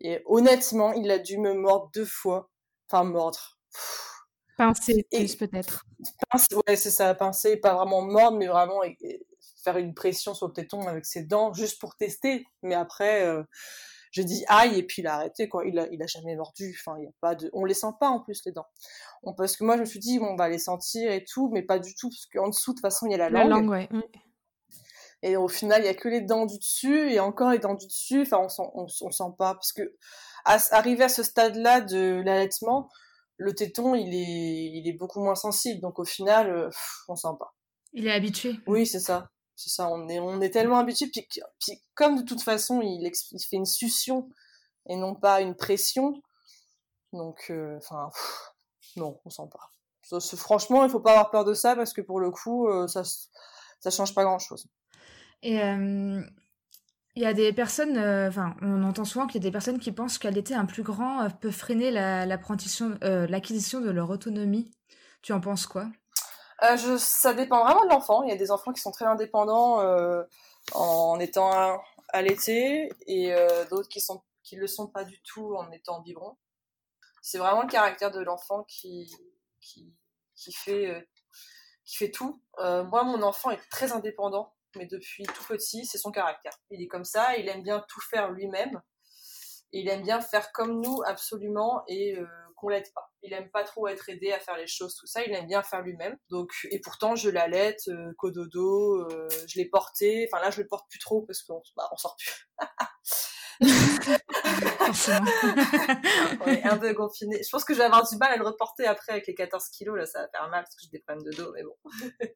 et 0.00 0.22
honnêtement, 0.26 0.92
il 0.92 1.10
a 1.10 1.18
dû 1.18 1.38
me 1.38 1.54
mordre 1.54 1.90
deux 1.94 2.04
fois. 2.04 2.50
Enfin, 2.88 3.04
mordre. 3.04 3.58
Pincer 4.56 5.06
plus 5.10 5.36
peut-être. 5.36 5.84
Ouais, 6.66 6.76
c'est 6.76 6.90
ça, 6.90 7.14
pincer, 7.14 7.56
pas 7.56 7.74
vraiment 7.74 8.02
mordre, 8.02 8.38
mais 8.38 8.46
vraiment 8.46 8.82
faire 9.64 9.78
une 9.78 9.94
pression 9.94 10.34
sur 10.34 10.48
le 10.48 10.52
téton 10.52 10.86
avec 10.86 11.06
ses 11.06 11.22
dents, 11.24 11.52
juste 11.54 11.80
pour 11.80 11.96
tester. 11.96 12.44
Mais 12.62 12.74
après, 12.74 13.24
euh, 13.24 13.42
j'ai 14.12 14.24
dit 14.24 14.44
aïe 14.46 14.78
et 14.78 14.82
puis 14.84 15.02
il 15.02 15.08
a 15.08 15.14
arrêté 15.14 15.48
quoi. 15.48 15.66
Il 15.66 15.78
a, 15.78 15.88
il 15.90 16.00
a 16.02 16.06
jamais 16.06 16.36
mordu. 16.36 16.76
Enfin, 16.78 16.98
il 16.98 17.04
y 17.04 17.06
a 17.08 17.10
pas 17.20 17.34
de, 17.34 17.50
on 17.52 17.64
les 17.64 17.74
sent 17.74 17.92
pas 17.98 18.08
en 18.08 18.20
plus 18.20 18.42
les 18.46 18.52
dents. 18.52 18.66
On, 19.22 19.34
parce 19.34 19.56
que 19.56 19.64
moi 19.64 19.76
je 19.76 19.80
me 19.80 19.86
suis 19.86 19.98
dit 19.98 20.20
on 20.20 20.36
va 20.36 20.48
les 20.48 20.58
sentir 20.58 21.10
et 21.10 21.24
tout, 21.24 21.50
mais 21.52 21.62
pas 21.62 21.78
du 21.78 21.94
tout 21.94 22.08
parce 22.10 22.26
qu'en 22.26 22.48
dessous 22.48 22.72
de 22.72 22.76
toute 22.76 22.82
façon 22.82 23.06
il 23.06 23.12
y 23.12 23.14
a 23.14 23.18
la 23.18 23.30
langue. 23.30 23.48
La 23.48 23.48
langue, 23.48 23.70
ouais. 23.70 23.88
Et 25.22 25.36
au 25.36 25.48
final, 25.48 25.82
il 25.82 25.86
y 25.86 25.88
a 25.88 25.94
que 25.94 26.08
les 26.08 26.20
dents 26.20 26.46
du 26.46 26.58
dessus 26.58 27.12
et 27.12 27.20
encore 27.20 27.52
les 27.52 27.60
dents 27.60 27.74
du 27.74 27.86
dessus. 27.86 28.22
Enfin, 28.22 28.38
on 28.40 28.48
sent, 28.48 28.62
on, 28.74 29.10
sent 29.10 29.34
pas 29.38 29.54
parce 29.54 29.72
que 29.72 29.94
à, 30.44 30.58
arrivé 30.72 31.04
à 31.04 31.08
ce 31.08 31.22
stade-là 31.22 31.80
de 31.80 32.20
l'allaitement, 32.24 32.90
le 33.36 33.54
téton, 33.54 33.94
il 33.94 34.12
est, 34.14 34.78
il 34.78 34.88
est 34.88 34.96
beaucoup 34.98 35.20
moins 35.20 35.36
sensible. 35.36 35.80
Donc 35.80 36.00
au 36.00 36.04
final, 36.04 36.50
euh, 36.50 36.70
on 37.08 37.14
sent 37.14 37.28
pas. 37.38 37.54
Il 37.92 38.08
est 38.08 38.12
habitué. 38.12 38.56
Oui, 38.66 38.84
c'est 38.84 38.98
ça. 38.98 39.30
C'est 39.62 39.70
ça. 39.70 39.88
On 39.88 40.40
est, 40.40 40.50
tellement 40.50 40.78
habitué. 40.78 41.06
Puis, 41.06 41.24
comme 41.94 42.16
de 42.16 42.22
toute 42.22 42.42
façon, 42.42 42.80
il, 42.82 43.08
fait 43.48 43.56
une 43.56 43.64
succion 43.64 44.28
et 44.88 44.96
non 44.96 45.14
pas 45.14 45.40
une 45.40 45.54
pression. 45.54 46.20
Donc, 47.12 47.46
euh, 47.50 47.78
non, 48.96 49.20
on 49.24 49.30
sent 49.30 49.48
pas. 49.52 50.18
franchement, 50.36 50.82
il 50.84 50.90
faut 50.90 50.98
pas 50.98 51.12
avoir 51.12 51.30
peur 51.30 51.44
de 51.44 51.54
ça 51.54 51.76
parce 51.76 51.92
que 51.92 52.00
pour 52.00 52.18
le 52.18 52.32
coup, 52.32 52.66
euh, 52.66 52.88
ça, 52.88 53.04
ça 53.04 53.90
change 53.90 54.16
pas 54.16 54.24
grand-chose. 54.24 54.66
Et 55.44 55.58
il 57.14 57.22
y 57.22 57.26
a 57.26 57.34
des 57.34 57.52
personnes, 57.52 57.98
enfin, 57.98 58.56
on 58.62 58.82
entend 58.82 59.04
souvent 59.04 59.28
qu'il 59.28 59.40
y 59.40 59.44
a 59.44 59.48
des 59.48 59.52
personnes 59.52 59.78
qui 59.78 59.92
pensent 59.92 60.18
qu'allaiter 60.18 60.54
un 60.54 60.66
plus 60.66 60.82
grand 60.82 61.30
peut 61.40 61.52
freiner 61.52 61.92
l'acquisition 61.92 62.90
de 63.80 63.90
leur 63.90 64.10
autonomie. 64.10 64.72
Tu 65.20 65.32
en 65.32 65.40
penses 65.40 65.66
quoi? 65.66 65.88
Euh, 66.64 66.98
Ça 66.98 67.34
dépend 67.34 67.64
vraiment 67.64 67.84
de 67.84 67.90
l'enfant. 67.90 68.22
Il 68.22 68.30
y 68.30 68.32
a 68.32 68.36
des 68.36 68.50
enfants 68.50 68.72
qui 68.72 68.80
sont 68.80 68.92
très 68.92 69.04
indépendants 69.04 69.80
en 70.74 71.20
étant 71.20 71.80
allaités 72.08 72.90
et 73.06 73.34
d'autres 73.70 73.88
qui 73.88 74.00
sont 74.00 74.22
qui 74.42 74.56
le 74.56 74.66
sont 74.66 74.88
pas 74.88 75.04
du 75.04 75.20
tout 75.22 75.54
en 75.56 75.70
étant 75.70 76.00
biberon. 76.00 76.36
C'est 77.22 77.38
vraiment 77.38 77.62
le 77.62 77.68
caractère 77.68 78.10
de 78.10 78.20
l'enfant 78.20 78.64
qui, 78.64 79.10
fait 80.52 82.10
tout. 82.12 82.42
moi, 82.58 83.04
mon 83.04 83.22
enfant 83.22 83.50
est 83.50 83.70
très 83.70 83.92
indépendant 83.92 84.52
mais 84.76 84.86
depuis 84.86 85.24
tout 85.24 85.44
petit, 85.44 85.84
c'est 85.84 85.98
son 85.98 86.10
caractère. 86.10 86.52
Il 86.70 86.82
est 86.82 86.88
comme 86.88 87.04
ça, 87.04 87.36
il 87.36 87.48
aime 87.48 87.62
bien 87.62 87.84
tout 87.88 88.00
faire 88.00 88.30
lui-même. 88.30 88.80
Il 89.72 89.88
aime 89.88 90.02
bien 90.02 90.20
faire 90.20 90.52
comme 90.52 90.80
nous 90.80 91.02
absolument 91.06 91.82
et 91.88 92.16
euh, 92.18 92.26
qu'on 92.62 92.68
l'aide 92.68 92.86
pas. 92.94 93.10
Il 93.22 93.32
aime 93.32 93.50
pas 93.50 93.64
trop 93.64 93.88
être 93.88 94.08
aidé 94.08 94.32
à 94.32 94.38
faire 94.38 94.56
les 94.56 94.68
choses, 94.68 94.94
tout 94.94 95.06
ça. 95.06 95.24
Il 95.24 95.32
aime 95.32 95.46
bien 95.46 95.62
faire 95.62 95.82
lui-même. 95.82 96.16
Donc 96.30 96.52
et 96.70 96.80
pourtant 96.80 97.16
je 97.16 97.28
l'allaite, 97.28 97.82
euh, 97.88 98.12
cododo, 98.16 99.00
euh, 99.00 99.28
je 99.48 99.58
l'ai 99.58 99.68
porté. 99.68 100.28
Enfin 100.30 100.42
là 100.42 100.50
je 100.50 100.60
le 100.62 100.68
porte 100.68 100.88
plus 100.88 101.00
trop 101.00 101.22
parce 101.22 101.42
qu'on 101.42 101.60
bah, 101.76 101.88
on 101.92 101.96
sort 101.96 102.16
plus. 102.16 102.48
on 106.40 106.46
est 106.46 106.64
un 106.64 106.78
peu 106.78 106.94
confiné. 106.94 107.42
Je 107.42 107.48
pense 107.50 107.64
que 107.64 107.74
je 107.74 107.78
vais 107.78 107.84
avoir 107.84 108.08
du 108.08 108.16
mal 108.16 108.32
à 108.32 108.36
le 108.36 108.44
reporter 108.44 108.86
après 108.86 109.12
avec 109.12 109.26
les 109.26 109.34
14 109.34 109.68
kilos 109.68 109.96
là, 109.98 110.06
ça 110.06 110.20
va 110.22 110.28
faire 110.28 110.48
mal 110.48 110.62
parce 110.62 110.74
que 110.76 110.82
j'ai 110.84 110.90
des 110.90 111.00
problèmes 111.00 111.24
de 111.24 111.32
dos, 111.36 111.52
mais 111.52 111.62
bon. 111.62 111.76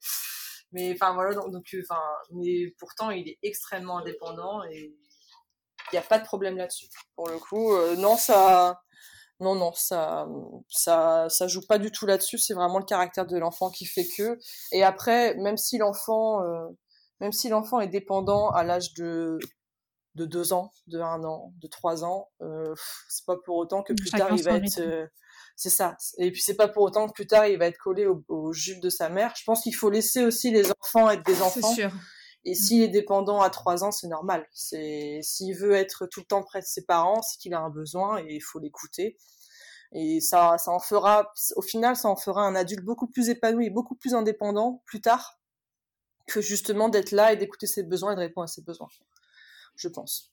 Mais 0.72 0.92
enfin 0.94 1.14
voilà, 1.14 1.32
donc, 1.32 1.52
donc 1.52 1.64
enfin, 1.88 2.02
mais 2.32 2.74
pourtant 2.80 3.10
il 3.10 3.28
est 3.28 3.38
extrêmement 3.44 3.98
indépendant 3.98 4.64
et 4.64 4.96
il 5.92 5.94
n'y 5.94 5.98
a 5.98 6.02
pas 6.02 6.18
de 6.18 6.24
problème 6.24 6.56
là-dessus. 6.56 6.88
Pour 7.14 7.28
le 7.28 7.38
coup, 7.38 7.72
euh, 7.72 7.94
non 7.96 8.16
ça, 8.16 8.82
non 9.40 9.55
non 9.55 9.72
ça, 9.75 10.27
ça, 10.68 11.27
ça 11.29 11.46
joue 11.46 11.61
pas 11.66 11.79
du 11.79 11.90
tout 11.90 12.07
là-dessus. 12.07 12.38
C'est 12.38 12.55
vraiment 12.55 12.79
le 12.79 12.85
caractère 12.85 13.27
de 13.27 13.37
l'enfant 13.38 13.70
qui 13.70 13.85
fait 13.87 14.07
que. 14.16 14.38
Et 14.72 14.83
après, 14.83 15.35
même 15.37 15.57
si 15.57 15.79
l'enfant, 15.79 16.42
euh, 16.42 16.66
même 17.20 17.33
si 17.33 17.49
l'enfant 17.49 17.81
est 17.81 17.88
dépendant 17.88 18.51
à 18.51 18.64
l'âge 18.64 18.94
de 18.94 19.38
de 20.14 20.25
deux 20.25 20.55
ans, 20.55 20.70
de 20.87 20.99
un 20.99 21.22
an, 21.25 21.53
de 21.61 21.68
trois 21.68 22.03
ans, 22.05 22.31
euh, 22.40 22.75
c'est 23.09 23.27
pas 23.27 23.37
pour 23.44 23.57
autant 23.57 23.83
que 23.83 23.92
plus 23.92 24.11
tard 24.11 24.31
il 24.35 24.42
va 24.42 24.53
être 24.57 25.11
c'est 25.57 25.70
ça. 25.70 25.96
Et 26.18 26.31
puis 26.31 26.40
c'est 26.40 26.55
pas 26.55 26.68
pour 26.68 26.83
autant 26.83 27.07
que 27.07 27.12
plus 27.12 27.27
tard 27.27 27.46
il 27.46 27.59
va 27.59 27.66
être 27.66 27.79
collé 27.79 28.07
au, 28.07 28.22
au 28.29 28.53
jupe 28.53 28.81
de 28.81 28.90
sa 28.90 29.09
mère. 29.09 29.35
Je 29.37 29.42
pense 29.44 29.62
qu'il 29.62 29.75
faut 29.75 29.90
laisser 29.90 30.25
aussi 30.25 30.51
les 30.51 30.70
enfants 30.70 31.11
être 31.11 31.25
des 31.25 31.40
enfants. 31.42 31.68
C'est 31.68 31.83
sûr. 31.83 31.90
Et 32.46 32.52
mm. 32.52 32.54
s'il 32.54 32.82
est 32.82 32.88
dépendant 32.88 33.42
à 33.42 33.50
3 33.50 33.85
ans, 33.85 33.90
c'est 33.90 34.09
normal. 34.09 34.46
C'est 34.54 35.20
s'il 35.22 35.54
veut 35.54 35.74
être 35.74 36.06
tout 36.06 36.20
le 36.20 36.26
temps 36.26 36.42
près 36.42 36.61
de 36.61 36.66
ses 36.66 36.87
parents, 36.87 37.20
c'est 37.20 37.37
qu'il 37.38 37.52
a 37.52 37.61
un 37.61 37.70
besoin 37.70 38.18
et 38.18 38.37
il 38.37 38.40
faut 38.40 38.59
l'écouter. 38.59 39.18
Et 39.92 40.20
ça, 40.20 40.56
ça 40.59 40.70
en 40.70 40.80
fera, 40.80 41.32
au 41.56 41.62
final, 41.62 41.96
ça 41.96 42.09
en 42.09 42.16
fera 42.16 42.42
un 42.42 42.54
adulte 42.54 42.85
beaucoup 42.85 43.06
plus 43.06 43.28
épanoui, 43.28 43.70
beaucoup 43.70 43.94
plus 43.94 44.14
indépendant 44.14 44.82
plus 44.87 45.00
tard 45.00 45.38
que 46.26 46.40
justement 46.40 46.88
d'être 46.88 47.12
là 47.12 47.32
et 47.32 47.37
d'écouter 47.37 47.66
ses 47.66 47.82
besoins 47.82 48.12
et 48.12 48.16
de 48.16 48.20
répondre 48.20 48.44
à 48.44 48.48
ses 48.48 48.62
besoins. 48.62 48.88
Je 49.76 49.88
pense. 49.88 50.32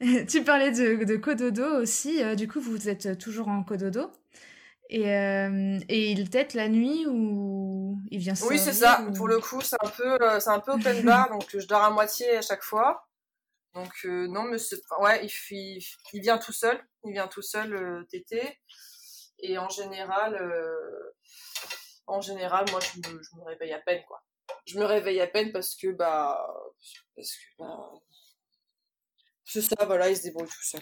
tu 0.28 0.44
parlais 0.44 0.72
de, 0.72 1.04
de 1.04 1.16
cododo 1.16 1.80
aussi. 1.80 2.22
Euh, 2.22 2.34
du 2.34 2.48
coup, 2.48 2.60
vous 2.60 2.88
êtes 2.88 3.18
toujours 3.18 3.48
en 3.48 3.62
cododo. 3.64 4.10
Et, 4.88 5.10
euh, 5.10 5.80
et 5.88 6.12
il 6.12 6.30
tête 6.30 6.54
la 6.54 6.68
nuit 6.68 7.06
ou 7.08 7.75
il 8.10 8.18
vient 8.18 8.34
Oui, 8.48 8.58
c'est 8.58 8.72
ça. 8.72 9.04
Pour 9.16 9.28
le 9.28 9.38
coup, 9.38 9.60
c'est 9.60 9.76
un 9.82 9.88
peu, 9.88 10.20
euh, 10.22 10.40
c'est 10.40 10.50
un 10.50 10.60
peu 10.60 10.72
open 10.72 11.04
bar, 11.04 11.30
donc 11.32 11.48
je 11.56 11.66
dors 11.66 11.82
à 11.82 11.90
moitié 11.90 12.36
à 12.36 12.42
chaque 12.42 12.62
fois. 12.62 13.06
Donc 13.74 13.92
non, 14.04 14.44
mais 14.44 14.56
ouais, 15.00 15.26
il, 15.50 15.82
il, 16.14 16.20
vient 16.22 16.38
tout 16.38 16.52
seul. 16.52 16.82
Il 17.04 17.12
vient 17.12 17.28
tout 17.28 17.42
seul 17.42 18.06
tété. 18.08 18.58
Et 19.40 19.58
en 19.58 19.68
général, 19.68 20.40
en 22.06 22.22
général, 22.22 22.64
moi, 22.70 22.80
je 22.80 22.98
me, 22.98 23.22
je 23.22 23.36
me 23.36 23.44
réveille 23.44 23.74
à 23.74 23.80
peine, 23.80 24.02
quoi. 24.08 24.22
Je 24.64 24.78
me 24.78 24.84
réveille 24.84 25.20
à 25.20 25.26
peine 25.26 25.52
parce 25.52 25.74
que 25.74 25.88
bah, 25.88 26.38
parce 27.14 27.32
que 27.32 27.44
bah, 27.58 27.90
c'est 29.44 29.62
ça, 29.62 29.84
voilà, 29.84 30.10
il 30.10 30.16
se 30.16 30.22
débrouille 30.22 30.48
tout 30.48 30.62
seul. 30.62 30.80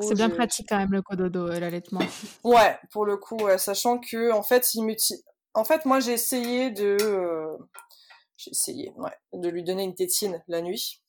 C'est 0.00 0.14
bien 0.14 0.30
pratique 0.30 0.66
quand 0.68 0.78
même 0.78 0.92
le 0.92 1.02
cododo, 1.02 1.48
euh, 1.48 1.60
l'allaitement. 1.60 2.00
Ouais, 2.42 2.78
pour 2.90 3.04
le 3.04 3.16
coup, 3.16 3.38
sachant 3.58 3.98
que 3.98 4.32
en 4.32 4.42
fait, 4.42 4.74
il 4.74 4.84
En 5.54 5.64
fait, 5.64 5.84
moi, 5.84 6.00
j'ai 6.00 6.12
essayé 6.12 6.70
de, 6.70 6.96
euh, 7.00 7.56
j'ai 8.36 8.50
essayé, 8.50 8.92
ouais, 8.96 9.12
de 9.32 9.48
lui 9.48 9.62
donner 9.64 9.84
une 9.84 9.94
tétine 9.94 10.42
la 10.48 10.62
nuit. 10.62 11.02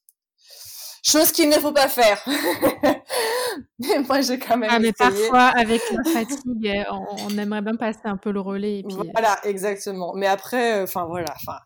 Chose 1.04 1.32
qu'il 1.32 1.50
ne 1.50 1.56
faut 1.56 1.72
pas 1.72 1.90
faire. 1.90 2.24
mais 3.80 4.00
moi, 4.08 4.22
j'ai 4.22 4.38
quand 4.38 4.58
même. 4.58 4.70
Ah, 4.72 4.80
mais 4.80 4.94
parfois, 4.94 5.48
avec 5.48 5.82
la 5.92 6.12
fatigue, 6.12 6.86
on, 6.92 7.06
on, 7.26 7.38
aimerait 7.38 7.64
bien 7.64 7.76
passer 7.76 8.02
un 8.04 8.18
peu 8.18 8.32
le 8.32 8.40
relais. 8.40 8.80
Et 8.80 8.84
puis... 8.84 8.96
Voilà, 9.12 9.40
exactement. 9.44 10.14
Mais 10.16 10.28
après, 10.28 10.80
euh, 10.80 10.84
enfin 10.84 11.06
voilà, 11.06 11.34
enfin 11.36 11.58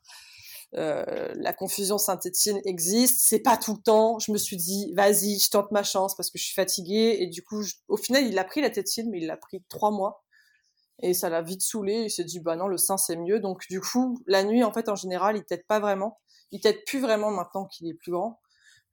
euh, 0.78 1.32
la 1.36 1.54
confusion 1.54 1.98
synthétine 1.98 2.60
existe. 2.66 3.22
C'est 3.28 3.40
pas 3.40 3.58
tout 3.58 3.74
le 3.74 3.82
temps. 3.82 4.20
Je 4.20 4.32
me 4.32 4.38
suis 4.38 4.58
dit, 4.58 4.92
vas-y, 4.96 5.40
je 5.40 5.50
tente 5.50 5.72
ma 5.72 5.84
chance 5.84 6.16
parce 6.16 6.30
que 6.30 6.38
je 6.38 6.44
suis 6.44 6.54
fatiguée. 6.54 7.18
Et 7.22 7.28
du 7.28 7.44
coup, 7.44 7.62
au 7.88 7.98
final, 7.98 8.26
il 8.26 8.38
a 8.38 8.44
pris 8.44 8.62
la 8.62 8.70
tétine, 8.70 9.10
mais 9.10 9.20
il 9.20 9.28
l'a 9.28 9.38
pris 9.38 9.64
trois 9.70 9.92
mois. 9.92 10.25
Et 11.01 11.13
ça 11.13 11.29
l'a 11.29 11.41
vite 11.41 11.62
saoulé. 11.62 12.03
Il 12.05 12.10
s'est 12.10 12.23
dit, 12.23 12.39
bah 12.39 12.55
non, 12.55 12.67
le 12.67 12.77
sein 12.77 12.97
c'est 12.97 13.17
mieux. 13.17 13.39
Donc 13.39 13.62
du 13.69 13.81
coup, 13.81 14.17
la 14.27 14.43
nuit, 14.43 14.63
en 14.63 14.71
fait, 14.71 14.89
en 14.89 14.95
général, 14.95 15.38
il 15.38 15.43
t'aide 15.43 15.65
pas 15.67 15.79
vraiment. 15.79 16.19
Il 16.51 16.62
t'aide 16.62 16.84
plus 16.86 16.99
vraiment 16.99 17.31
maintenant 17.31 17.65
qu'il 17.65 17.88
est 17.88 17.93
plus 17.93 18.12
grand. 18.12 18.39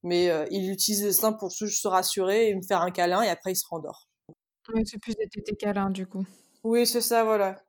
Mais 0.02 0.30
euh, 0.30 0.46
il 0.50 0.70
utilise 0.70 1.04
le 1.04 1.12
sein 1.12 1.32
pour 1.32 1.52
se 1.52 1.86
rassurer 1.86 2.48
et 2.48 2.54
me 2.54 2.62
faire 2.62 2.80
un 2.80 2.90
câlin 2.90 3.22
et 3.22 3.28
après 3.28 3.52
il 3.52 3.56
se 3.56 3.66
rendort. 3.68 4.08
c'est 4.84 4.98
plus 4.98 5.14
des 5.14 5.28
tétés 5.28 5.54
câlins 5.54 5.90
du 5.90 6.06
coup. 6.06 6.26
Oui, 6.64 6.86
c'est 6.86 7.00
ça, 7.00 7.22
voilà 7.22 7.62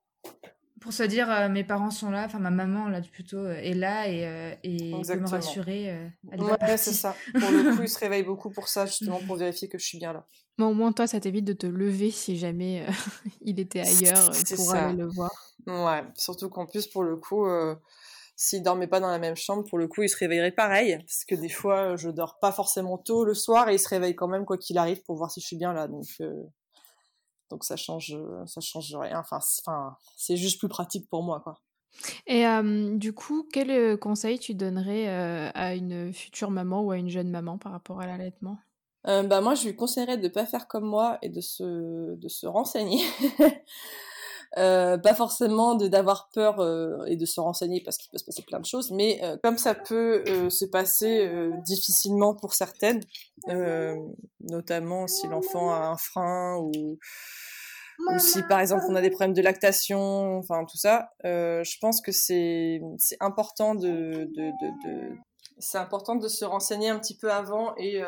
pour 0.84 0.92
se 0.92 1.04
dire 1.04 1.32
euh, 1.32 1.48
mes 1.48 1.64
parents 1.64 1.92
sont 1.92 2.12
là, 2.12 2.26
enfin 2.26 2.40
ma 2.40 2.50
maman 2.50 2.90
là 2.90 3.00
plutôt 3.02 3.38
euh, 3.38 3.56
est 3.56 3.74
là 3.74 4.10
et, 4.10 4.28
euh, 4.28 4.54
et 4.64 4.92
peut 4.92 5.16
me 5.16 5.28
rassurer. 5.28 6.12
ouais, 6.38 6.78
c'est 6.78 6.92
ça. 6.92 7.16
Pour 7.40 7.50
le 7.52 7.76
coup, 7.76 7.84
il 7.84 7.90
se 7.90 7.98
réveille 8.00 8.24
beaucoup 8.24 8.50
pour 8.50 8.68
ça, 8.68 8.86
justement 8.86 9.20
pour 9.26 9.38
vérifier 9.38 9.70
que 9.70 9.78
je 9.78 9.86
suis 9.86 9.98
bien 9.98 10.12
là. 10.12 10.28
Bon, 10.58 10.68
au 10.68 10.74
moins 10.74 10.92
toi, 10.92 11.08
ça 11.08 11.22
t'évite 11.22 11.46
de 11.46 11.54
te 11.54 11.66
lever 11.66 12.12
si 12.12 12.38
jamais 12.38 12.86
il 13.42 13.62
était 13.62 13.80
ailleurs 13.80 14.32
pour 14.56 14.74
aller 14.74 14.98
le 14.98 15.08
voir. 15.08 15.32
Ouais, 15.66 16.04
surtout 16.16 16.50
qu'en 16.50 16.66
plus 16.66 16.86
pour 16.88 17.04
le 17.04 17.16
coup, 17.16 17.48
s'il 18.36 18.62
dormait 18.62 18.88
pas 18.88 19.00
dans 19.00 19.10
la 19.10 19.20
même 19.20 19.38
chambre, 19.38 19.64
pour 19.64 19.78
le 19.78 19.88
coup, 19.88 20.04
il 20.04 20.10
se 20.10 20.18
réveillerait 20.18 20.52
pareil, 20.52 20.98
parce 20.98 21.24
que 21.24 21.36
des 21.36 21.50
fois, 21.50 21.96
je 21.96 22.10
dors 22.10 22.40
pas 22.40 22.52
forcément 22.52 22.98
tôt 22.98 23.24
le 23.24 23.34
soir 23.34 23.70
et 23.70 23.76
il 23.76 23.80
se 23.80 23.88
réveille 23.88 24.16
quand 24.16 24.28
même 24.28 24.44
quoi 24.44 24.58
qu'il 24.58 24.78
arrive 24.78 25.02
pour 25.04 25.16
voir 25.16 25.32
si 25.32 25.40
je 25.40 25.46
suis 25.46 25.58
bien 25.58 25.72
là, 25.72 25.88
donc 25.88 26.06
donc 27.50 27.64
ça 27.64 27.76
change, 27.76 28.16
ça 28.46 28.62
change 28.62 28.96
rien. 28.96 29.20
Enfin, 29.20 29.40
c'est 30.16 30.38
juste 30.38 30.60
plus 30.60 30.70
pratique 30.70 31.10
pour 31.10 31.24
moi, 31.24 31.40
quoi. 31.40 31.56
Et 32.26 32.46
du 32.98 33.14
coup, 33.14 33.48
quel 33.52 33.98
conseil 34.00 34.40
tu 34.40 34.56
donnerais 34.56 35.08
à 35.54 35.76
une 35.76 36.14
future 36.14 36.50
maman 36.50 36.82
ou 36.82 36.92
à 36.92 36.98
une 36.98 37.10
jeune 37.10 37.30
maman 37.30 37.58
par 37.58 37.72
rapport 37.72 38.02
à 38.02 38.08
l'allaitement? 38.08 38.58
Bah 39.06 39.42
moi, 39.42 39.54
je 39.54 39.66
lui 39.66 39.76
conseillerais 39.76 40.18
de 40.18 40.24
ne 40.24 40.30
pas 40.30 40.46
faire 40.46 40.68
comme 40.68 40.86
moi 40.86 41.18
et 41.22 41.30
de 41.30 41.42
se, 41.42 42.16
de 42.16 42.28
se 42.28 42.48
renseigner. 42.48 43.04
Euh, 44.58 45.00
pas 45.00 45.16
forcément 45.16 45.74
d'avoir 45.76 46.30
peur 46.32 46.60
euh, 46.60 47.04
et 47.08 47.16
de 47.16 47.26
se 47.26 47.40
renseigner 47.40 47.82
parce 47.82 47.98
qu'il 47.98 48.12
peut 48.12 48.20
se 48.20 48.26
passer 48.26 48.44
plein 48.44 48.60
de 48.60 48.66
choses, 48.66 48.92
mais 48.92 49.20
euh, 49.24 49.36
comme 49.44 49.58
ça 49.58 49.74
peut 49.74 50.24
se 50.50 50.66
passer 50.66 51.28
difficilement 51.66 52.36
pour 52.36 52.54
certaines, 52.54 53.02
notamment 54.42 55.08
si 55.08 55.28
l'enfant 55.28 55.74
a 55.74 55.88
un 55.88 55.98
frein 55.98 56.58
ou, 56.58 57.00
ou 58.12 58.20
si 58.20 58.44
par 58.44 58.60
exemple 58.60 58.84
on 58.90 58.96
a 58.96 59.02
des 59.02 59.10
problèmes 59.10 59.34
de 59.34 59.42
lactation, 59.42 60.38
enfin 60.38 60.66
tout 60.66 60.78
ça, 60.78 61.10
je 61.24 61.80
pense 61.80 62.02
que 62.02 62.12
c'est 62.12 62.80
c'est 63.00 63.18
important 63.22 63.74
de, 63.74 64.30
de, 64.36 64.52
de, 64.62 64.88
de 64.88 65.16
c'est 65.58 65.78
important 65.80 66.16
de 66.16 66.28
se 66.28 66.46
renseigner 66.46 66.90
un 66.90 67.00
petit 67.00 67.18
peu 67.18 67.32
avant 67.32 67.74
et 67.78 68.04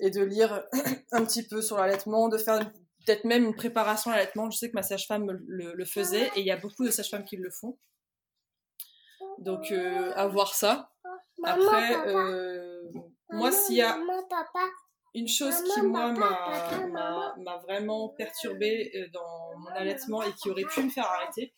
et 0.00 0.10
de 0.10 0.22
lire 0.22 0.64
un 1.12 1.24
petit 1.24 1.42
peu 1.42 1.62
sur 1.62 1.76
l'allaitement, 1.78 2.28
de 2.28 2.38
faire 2.38 2.60
peut-être 3.08 3.24
même 3.24 3.44
une 3.44 3.54
préparation 3.54 4.10
à 4.10 4.16
l'allaitement. 4.16 4.50
Je 4.50 4.58
sais 4.58 4.68
que 4.68 4.74
ma 4.74 4.82
sage-femme 4.82 5.26
le, 5.46 5.84
faisait 5.84 6.26
et 6.36 6.40
il 6.40 6.46
y 6.46 6.50
a 6.50 6.56
beaucoup 6.56 6.84
de 6.84 6.90
sages-femmes 6.90 7.24
qui 7.24 7.36
le 7.36 7.50
font. 7.50 7.78
Donc, 9.38 9.70
euh, 9.70 10.12
à 10.14 10.26
voir 10.26 10.54
ça. 10.54 10.90
Après, 11.42 11.96
euh, 12.08 12.82
moi, 13.30 13.50
s'il 13.50 13.76
y 13.76 13.82
a 13.82 13.96
une 15.14 15.28
chose 15.28 15.54
qui, 15.62 15.80
moi, 15.82 16.12
m'a 16.12 17.56
vraiment 17.62 18.10
perturbée 18.10 18.90
euh, 18.94 19.06
dans 19.12 19.58
mon 19.58 19.68
allaitement 19.68 20.22
et 20.22 20.32
qui 20.34 20.50
aurait 20.50 20.64
pu 20.64 20.82
me 20.82 20.90
faire 20.90 21.06
arrêter, 21.06 21.54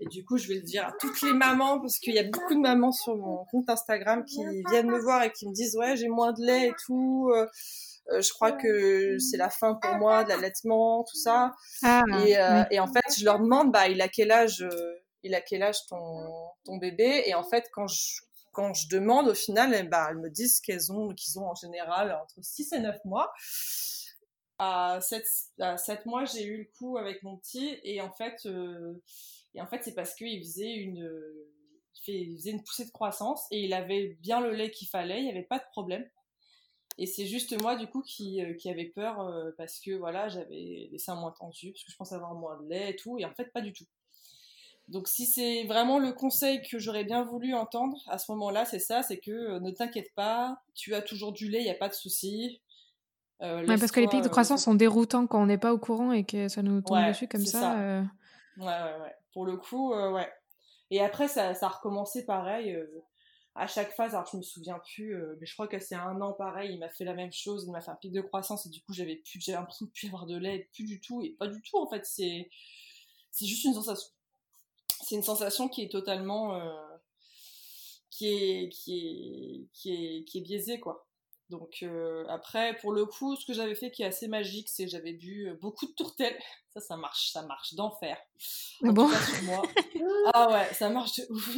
et 0.00 0.06
du 0.06 0.24
coup, 0.24 0.36
je 0.36 0.46
vais 0.46 0.54
le 0.54 0.62
dire 0.62 0.86
à 0.86 0.92
toutes 1.00 1.22
les 1.22 1.32
mamans, 1.32 1.80
parce 1.80 1.98
qu'il 1.98 2.14
y 2.14 2.18
a 2.20 2.24
beaucoup 2.24 2.54
de 2.54 2.60
mamans 2.60 2.92
sur 2.92 3.16
mon 3.16 3.44
compte 3.46 3.68
Instagram 3.68 4.24
qui 4.24 4.44
viennent 4.70 4.90
me 4.90 5.00
voir 5.00 5.24
et 5.24 5.32
qui 5.32 5.48
me 5.48 5.52
disent, 5.52 5.76
ouais, 5.76 5.96
j'ai 5.96 6.08
moins 6.08 6.32
de 6.32 6.42
lait 6.42 6.68
et 6.68 6.74
tout. 6.86 7.32
Euh, 8.10 8.22
je 8.22 8.32
crois 8.32 8.52
que 8.52 9.18
c'est 9.18 9.36
la 9.36 9.50
fin 9.50 9.74
pour 9.74 9.94
moi 9.94 10.24
de 10.24 10.30
l'allaitement, 10.30 11.04
tout 11.04 11.16
ça. 11.16 11.54
Ah, 11.82 12.04
et, 12.24 12.38
euh, 12.38 12.64
et, 12.70 12.80
en 12.80 12.86
fait, 12.86 13.18
je 13.18 13.24
leur 13.24 13.38
demande, 13.38 13.70
bah, 13.72 13.88
il 13.88 14.00
a 14.00 14.08
quel 14.08 14.30
âge, 14.30 14.62
euh, 14.62 14.94
il 15.22 15.34
a 15.34 15.40
quel 15.40 15.62
âge 15.62 15.86
ton, 15.86 16.26
ton 16.64 16.76
bébé? 16.78 17.24
Et 17.26 17.34
en 17.34 17.44
fait, 17.44 17.68
quand 17.72 17.86
je, 17.86 18.20
quand 18.52 18.72
je 18.72 18.88
demande, 18.88 19.28
au 19.28 19.34
final, 19.34 19.74
elles, 19.74 19.88
bah, 19.88 20.08
elles 20.10 20.18
me 20.18 20.30
disent 20.30 20.60
qu'elles 20.60 20.90
ont, 20.90 21.14
qu'ils 21.14 21.38
ont 21.38 21.46
en 21.46 21.54
général 21.54 22.12
entre 22.22 22.36
6 22.40 22.72
et 22.72 22.80
9 22.80 22.96
mois. 23.04 23.32
À 24.58 24.98
7, 25.00 25.24
à 25.60 25.76
7 25.76 26.06
mois, 26.06 26.24
j'ai 26.24 26.44
eu 26.44 26.58
le 26.58 26.68
coup 26.78 26.96
avec 26.96 27.22
mon 27.22 27.36
petit 27.36 27.78
et 27.84 28.00
en 28.00 28.10
fait, 28.10 28.48
et 29.54 29.60
en 29.60 29.66
fait, 29.68 29.82
c'est 29.84 29.94
parce 29.94 30.14
qu'il 30.14 30.40
faisait 30.40 30.74
une, 30.74 31.08
il 32.06 32.36
faisait 32.36 32.50
une 32.50 32.64
poussée 32.64 32.84
de 32.84 32.90
croissance 32.90 33.46
et 33.50 33.60
il 33.60 33.72
avait 33.72 34.18
bien 34.20 34.40
le 34.40 34.52
lait 34.52 34.70
qu'il 34.70 34.88
fallait, 34.88 35.18
il 35.18 35.24
n'y 35.24 35.30
avait 35.30 35.42
pas 35.42 35.58
de 35.58 35.64
problème. 35.70 36.04
Et 36.98 37.06
c'est 37.06 37.26
juste 37.26 37.60
moi, 37.62 37.76
du 37.76 37.86
coup, 37.86 38.02
qui, 38.02 38.42
euh, 38.42 38.54
qui 38.54 38.68
avait 38.68 38.86
peur 38.86 39.20
euh, 39.20 39.52
parce 39.56 39.78
que 39.78 39.92
voilà, 39.92 40.28
j'avais 40.28 40.88
les 40.90 40.98
seins 40.98 41.14
moins 41.14 41.30
tendus, 41.30 41.70
parce 41.70 41.84
que 41.84 41.92
je 41.92 41.96
pensais 41.96 42.16
avoir 42.16 42.34
moins 42.34 42.60
de 42.60 42.68
lait 42.68 42.90
et 42.90 42.96
tout, 42.96 43.18
et 43.18 43.24
en 43.24 43.32
fait, 43.34 43.52
pas 43.52 43.60
du 43.60 43.72
tout. 43.72 43.84
Donc, 44.88 45.06
si 45.06 45.26
c'est 45.26 45.64
vraiment 45.64 46.00
le 46.00 46.12
conseil 46.12 46.60
que 46.62 46.78
j'aurais 46.80 47.04
bien 47.04 47.22
voulu 47.22 47.54
entendre 47.54 47.96
à 48.08 48.18
ce 48.18 48.32
moment-là, 48.32 48.64
c'est 48.64 48.80
ça 48.80 49.02
c'est 49.02 49.18
que 49.18 49.30
euh, 49.30 49.60
ne 49.60 49.70
t'inquiète 49.70 50.12
pas, 50.16 50.60
tu 50.74 50.94
as 50.94 51.02
toujours 51.02 51.32
du 51.32 51.48
lait, 51.48 51.60
il 51.60 51.64
n'y 51.64 51.70
a 51.70 51.74
pas 51.74 51.88
de 51.88 51.94
souci. 51.94 52.60
parce 53.38 53.92
que 53.92 54.00
les 54.00 54.08
pics 54.08 54.24
de 54.24 54.28
croissance 54.28 54.64
sont 54.64 54.74
déroutants 54.74 55.28
quand 55.28 55.40
on 55.40 55.46
n'est 55.46 55.58
pas 55.58 55.72
au 55.72 55.78
courant 55.78 56.10
et 56.10 56.24
que 56.24 56.48
ça 56.48 56.62
nous 56.62 56.80
tombe 56.80 57.06
dessus 57.06 57.28
comme 57.28 57.46
ça. 57.46 57.76
Ouais, 58.56 58.64
ouais, 58.64 59.00
ouais. 59.02 59.14
Pour 59.32 59.46
le 59.46 59.56
coup, 59.56 59.94
ouais. 59.94 60.28
Et 60.90 61.00
après, 61.00 61.28
ça, 61.28 61.54
ça 61.54 61.66
a 61.66 61.68
recommencé 61.68 62.24
pareil 62.24 62.76
à 63.58 63.66
chaque 63.66 63.92
phase, 63.94 64.14
alors 64.14 64.28
je 64.30 64.36
me 64.36 64.42
souviens 64.42 64.78
plus, 64.78 65.16
euh, 65.16 65.36
mais 65.40 65.46
je 65.46 65.52
crois 65.52 65.66
que 65.66 65.80
c'est 65.80 65.96
un 65.96 66.20
an 66.20 66.32
pareil, 66.32 66.74
il 66.74 66.78
m'a 66.78 66.88
fait 66.88 67.04
la 67.04 67.14
même 67.14 67.32
chose, 67.32 67.64
il 67.66 67.72
m'a 67.72 67.80
fait 67.80 67.90
un 67.90 67.96
pic 67.96 68.12
de 68.12 68.20
croissance 68.20 68.64
et 68.66 68.68
du 68.68 68.80
coup 68.82 68.92
j'avais 68.92 69.16
plus, 69.16 69.40
j'avais 69.40 69.58
l'impression 69.58 69.86
de 69.86 69.90
plus 69.90 70.06
avoir 70.06 70.26
de 70.26 70.36
lait, 70.36 70.68
plus 70.72 70.84
du 70.84 71.00
tout, 71.00 71.22
et 71.22 71.30
pas 71.30 71.48
du 71.48 71.60
tout 71.62 71.76
en 71.76 71.90
fait, 71.90 72.06
c'est, 72.06 72.48
juste 73.40 73.64
une 73.64 73.74
sensation. 73.74 74.10
C'est 75.02 75.16
une 75.16 75.22
sensation 75.24 75.68
qui 75.68 75.82
est 75.82 75.90
totalement, 75.90 76.54
euh, 76.54 76.96
qui 78.10 78.68
qui 78.70 78.98
est, 78.98 79.68
qui 79.72 79.92
est, 79.92 80.24
qui 80.24 80.38
est 80.38 80.42
biaisée 80.42 80.78
quoi. 80.78 81.07
Donc 81.50 81.78
euh, 81.82 82.26
après, 82.28 82.76
pour 82.76 82.92
le 82.92 83.06
coup, 83.06 83.34
ce 83.36 83.46
que 83.46 83.54
j'avais 83.54 83.74
fait 83.74 83.90
qui 83.90 84.02
est 84.02 84.06
assez 84.06 84.28
magique, 84.28 84.68
c'est 84.68 84.86
j'avais 84.86 85.14
bu 85.14 85.50
beaucoup 85.60 85.86
de 85.86 85.92
tourtelles. 85.92 86.38
Ça, 86.74 86.80
ça 86.80 86.96
marche, 86.98 87.32
ça 87.32 87.42
marche 87.42 87.74
d'enfer. 87.74 88.18
Ah 88.84 88.92
bon 88.92 89.08
Ah 90.34 90.50
ouais, 90.50 90.74
ça 90.74 90.90
marche 90.90 91.16
de 91.16 91.26
ouf. 91.30 91.56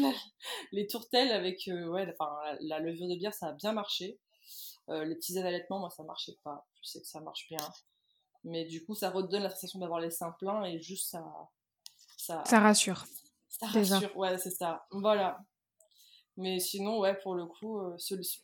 Les 0.70 0.86
tourtelles 0.86 1.32
avec 1.32 1.66
euh, 1.66 1.88
ouais, 1.88 2.06
enfin, 2.08 2.30
la, 2.60 2.78
levure 2.78 3.08
de 3.08 3.16
bière, 3.16 3.34
ça 3.34 3.48
a 3.48 3.52
bien 3.52 3.72
marché. 3.72 4.20
Euh, 4.88 5.04
les 5.04 5.16
petits 5.16 5.36
allaitements, 5.36 5.80
moi, 5.80 5.90
ça 5.90 6.04
marchait 6.04 6.38
pas. 6.44 6.64
Je 6.80 6.90
sais 6.90 7.00
que 7.00 7.08
ça 7.08 7.20
marche 7.20 7.48
bien. 7.48 7.58
Mais 8.44 8.64
du 8.64 8.84
coup, 8.84 8.94
ça 8.94 9.10
redonne 9.10 9.42
la 9.42 9.50
sensation 9.50 9.80
d'avoir 9.80 9.98
les 9.98 10.10
seins 10.10 10.30
pleins 10.38 10.62
et 10.64 10.80
juste 10.80 11.10
ça... 11.10 11.24
Ça, 12.16 12.44
ça 12.46 12.60
rassure. 12.60 13.04
Ça 13.48 13.66
rassure, 13.66 14.16
ouais, 14.16 14.38
c'est 14.38 14.50
ça. 14.50 14.86
Voilà. 14.92 15.40
Mais 16.36 16.60
sinon, 16.60 17.00
ouais, 17.00 17.18
pour 17.18 17.34
le 17.34 17.46
coup, 17.46 17.80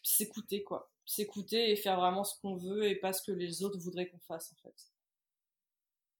s'écouter, 0.02 0.64
quoi 0.64 0.90
s'écouter 1.06 1.70
et 1.70 1.76
faire 1.76 1.98
vraiment 1.98 2.24
ce 2.24 2.38
qu'on 2.40 2.56
veut 2.56 2.84
et 2.88 2.96
pas 2.96 3.12
ce 3.12 3.22
que 3.22 3.32
les 3.32 3.62
autres 3.62 3.78
voudraient 3.78 4.08
qu'on 4.08 4.18
fasse 4.26 4.52
en 4.52 4.56
fait. 4.62 4.74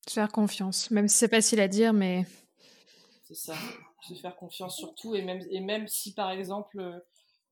Faire 0.09 0.31
confiance, 0.31 0.91
même 0.93 1.09
si 1.09 1.19
c'est 1.19 1.29
facile 1.29 1.61
à 1.61 1.69
dire, 1.69 1.93
mais. 1.93 2.25
C'est 3.25 3.35
ça, 3.35 3.57
se 4.03 4.15
faire 4.15 4.37
confiance 4.37 4.77
surtout 4.77 5.17
et 5.17 5.23
même, 5.23 5.43
et 5.51 5.61
même 5.61 5.89
si 5.89 6.15
par 6.15 6.31
exemple, 6.31 6.79
euh, 6.79 7.01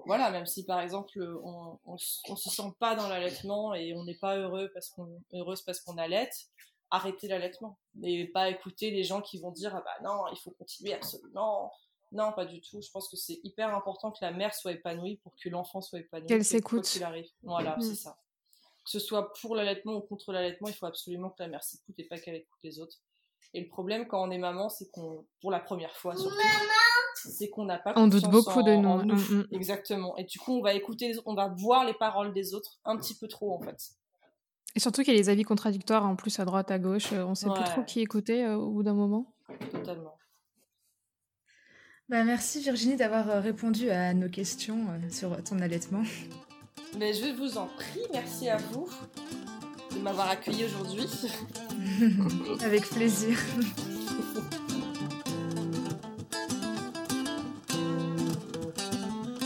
voilà, 0.07 0.31
même 0.31 0.47
si 0.47 0.65
par 0.65 0.81
exemple 0.81 1.21
on, 1.43 1.79
on, 1.85 1.97
se 1.97 2.51
sent 2.51 2.73
pas 2.79 2.95
dans 2.95 3.09
l'allaitement 3.09 3.75
et 3.75 3.93
on 3.95 4.05
n'est 4.05 4.19
pas 4.19 4.37
heureux 4.37 4.71
parce 4.73 4.89
qu'on 4.91 5.21
heureuse 5.33 5.63
parce 5.63 5.81
qu'on 5.81 5.99
allait, 5.99 6.31
arrêtez 6.91 7.27
l'allaitement 7.27 7.79
et 8.03 8.27
pas 8.27 8.51
écouter 8.51 8.91
les 8.91 9.03
gens 9.03 9.21
qui 9.21 9.39
vont 9.39 9.51
dire 9.51 9.75
ah 9.75 9.83
bah 9.85 10.09
non 10.09 10.25
il 10.33 10.39
faut 10.39 10.53
continuer 10.53 10.95
absolument 10.95 11.73
non, 12.15 12.33
pas 12.33 12.47
du 12.47 12.61
tout. 12.61 12.81
Je 12.81 12.91
pense 12.91 13.09
que 13.09 13.17
c'est 13.17 13.41
hyper 13.43 13.75
important 13.75 14.13
que 14.13 14.19
la 14.23 14.31
mère 14.31 14.55
soit 14.55 14.73
épanouie 14.73 15.17
pour 15.19 15.35
que 15.35 15.49
l'enfant 15.49 15.81
soit 15.81 15.99
épanoui. 15.99 16.29
Qu'elle 16.29 16.45
s'écoute. 16.45 16.85
qu'il 16.85 17.03
arrive. 17.03 17.27
Voilà, 17.43 17.77
mm. 17.77 17.83
c'est 17.83 17.97
ça. 17.97 18.17
Que 18.85 18.91
ce 18.91 18.99
soit 19.01 19.33
pour 19.41 19.57
l'allaitement 19.57 19.95
ou 19.95 20.01
contre 20.01 20.33
l'allaitement, 20.33 20.69
il 20.69 20.75
faut 20.75 20.87
absolument 20.87 21.31
que 21.31 21.43
la 21.43 21.49
mère 21.49 21.65
s'écoute 21.65 21.95
et 21.99 22.05
pas 22.05 22.19
qu'elle 22.19 22.37
écoute 22.37 22.59
les 22.63 22.79
autres. 22.79 22.99
Et 23.53 23.61
le 23.61 23.69
problème 23.69 24.07
quand 24.07 24.23
on 24.23 24.31
est 24.31 24.39
maman, 24.39 24.69
c'est 24.69 24.91
qu'on, 24.91 25.27
pour 25.41 25.51
la 25.51 25.61
première 25.61 25.97
fois 25.97 26.17
surtout, 26.17 26.37
c'est 27.17 27.49
qu'on 27.51 27.65
n'a 27.65 27.79
pas 27.79 27.95
On 27.97 28.07
doute 28.07 28.29
beaucoup 28.29 28.63
de 28.63 28.75
nous. 28.75 29.05
Mm, 29.05 29.41
mm. 29.41 29.47
Exactement. 29.53 30.17
Et 30.17 30.25
du 30.25 30.39
coup, 30.39 30.59
on 30.59 30.63
va 30.63 30.75
écouter, 30.75 31.15
on 31.27 31.35
va 31.35 31.49
voir 31.49 31.85
les 31.85 31.95
paroles 31.95 32.33
des 32.33 32.55
autres 32.55 32.79
un 32.85 32.97
petit 32.97 33.17
peu 33.17 33.27
trop 33.27 33.55
en 33.55 33.61
fait. 33.61 33.77
Et 34.77 34.81
surtout 34.81 35.03
qu'il 35.03 35.15
y 35.15 35.17
a 35.17 35.21
les 35.21 35.29
avis 35.31 35.45
contradictoires 35.45 36.05
en 36.05 36.17
plus 36.17 36.39
à 36.39 36.45
droite, 36.45 36.71
à 36.71 36.79
gauche. 36.79 37.13
Euh, 37.13 37.25
on 37.25 37.35
sait 37.35 37.49
plus 37.49 37.65
trop 37.65 37.83
qui 37.83 38.01
écouter 38.01 38.45
euh, 38.45 38.57
au 38.57 38.71
bout 38.71 38.83
d'un 38.83 38.95
moment. 38.95 39.35
Totalement. 39.71 40.17
Bah, 42.11 42.23
merci 42.23 42.61
Virginie 42.61 42.97
d'avoir 42.97 43.31
euh, 43.31 43.41
répondu 43.41 43.89
à 43.91 44.13
nos 44.13 44.29
questions 44.29 44.77
euh, 44.91 45.11
sur 45.11 45.43
ton 45.43 45.59
allaitement. 45.61 46.03
Mais 46.99 47.15
je 47.15 47.35
vous 47.35 47.57
en 47.57 47.67
prie, 47.67 48.03
merci 48.13 48.51
à 48.51 48.59
vous 48.59 48.87
de 49.95 50.01
m'avoir 50.01 50.29
accueilli 50.29 50.65
aujourd'hui. 50.65 51.09
Avec 52.65 52.87
plaisir. 52.91 53.39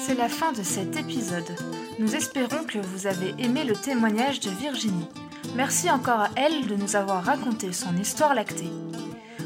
C'est 0.01 0.17
la 0.17 0.29
fin 0.29 0.53
de 0.53 0.63
cet 0.65 0.97
épisode. 0.97 1.55
Nous 2.01 2.17
espérons 2.17 2.65
que 2.65 2.79
vous 2.79 3.07
avez 3.07 3.35
aimé 3.39 3.63
le 3.63 3.77
témoignage 3.77 4.41
de 4.41 4.51
Virginie. 4.51 5.07
Merci 5.55 5.91
encore 5.91 6.21
à 6.21 6.31
elle 6.35 6.67
de 6.67 6.75
nous 6.75 6.97
avoir 6.97 7.23
raconté 7.23 7.73
son 7.73 7.97
histoire 7.97 8.35
lactée. 8.35 8.71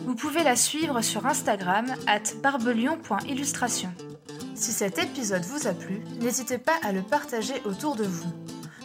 Vous 0.05 0.15
pouvez 0.17 0.43
la 0.43 0.57
suivre 0.57 1.01
sur 1.01 1.27
Instagram 1.27 1.87
at 2.07 2.35
barbelion.illustration. 2.43 3.93
Si 4.55 4.73
cet 4.73 4.99
épisode 4.99 5.45
vous 5.45 5.67
a 5.67 5.73
plu, 5.73 6.03
n'hésitez 6.21 6.59
pas 6.59 6.79
à 6.83 6.93
le 6.93 7.03
partager 7.03 7.55
autour 7.65 7.97
de 7.97 8.05
vous. 8.05 8.31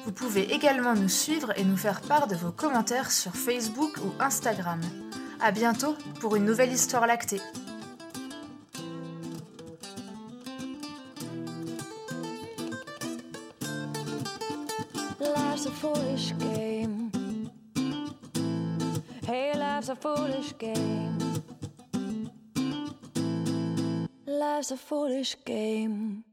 Vous 0.05 0.11
pouvez 0.11 0.53
également 0.53 0.93
nous 0.93 1.09
suivre 1.09 1.51
et 1.57 1.63
nous 1.63 1.75
faire 1.75 2.01
part 2.01 2.27
de 2.27 2.35
vos 2.35 2.51
commentaires 2.51 3.11
sur 3.11 3.35
Facebook 3.35 3.97
ou 3.97 4.11
Instagram. 4.21 4.79
A 5.41 5.51
bientôt 5.51 5.95
pour 6.21 6.35
une 6.35 6.45
nouvelle 6.45 6.71
histoire 6.71 7.07
lactée. 7.07 7.41
Life's 19.87 20.05
a 20.05 20.15
foolish 20.15 20.57
game. 20.57 21.17
Life's 24.25 24.71
a 24.71 24.77
foolish 24.77 25.37
game. 25.45 26.25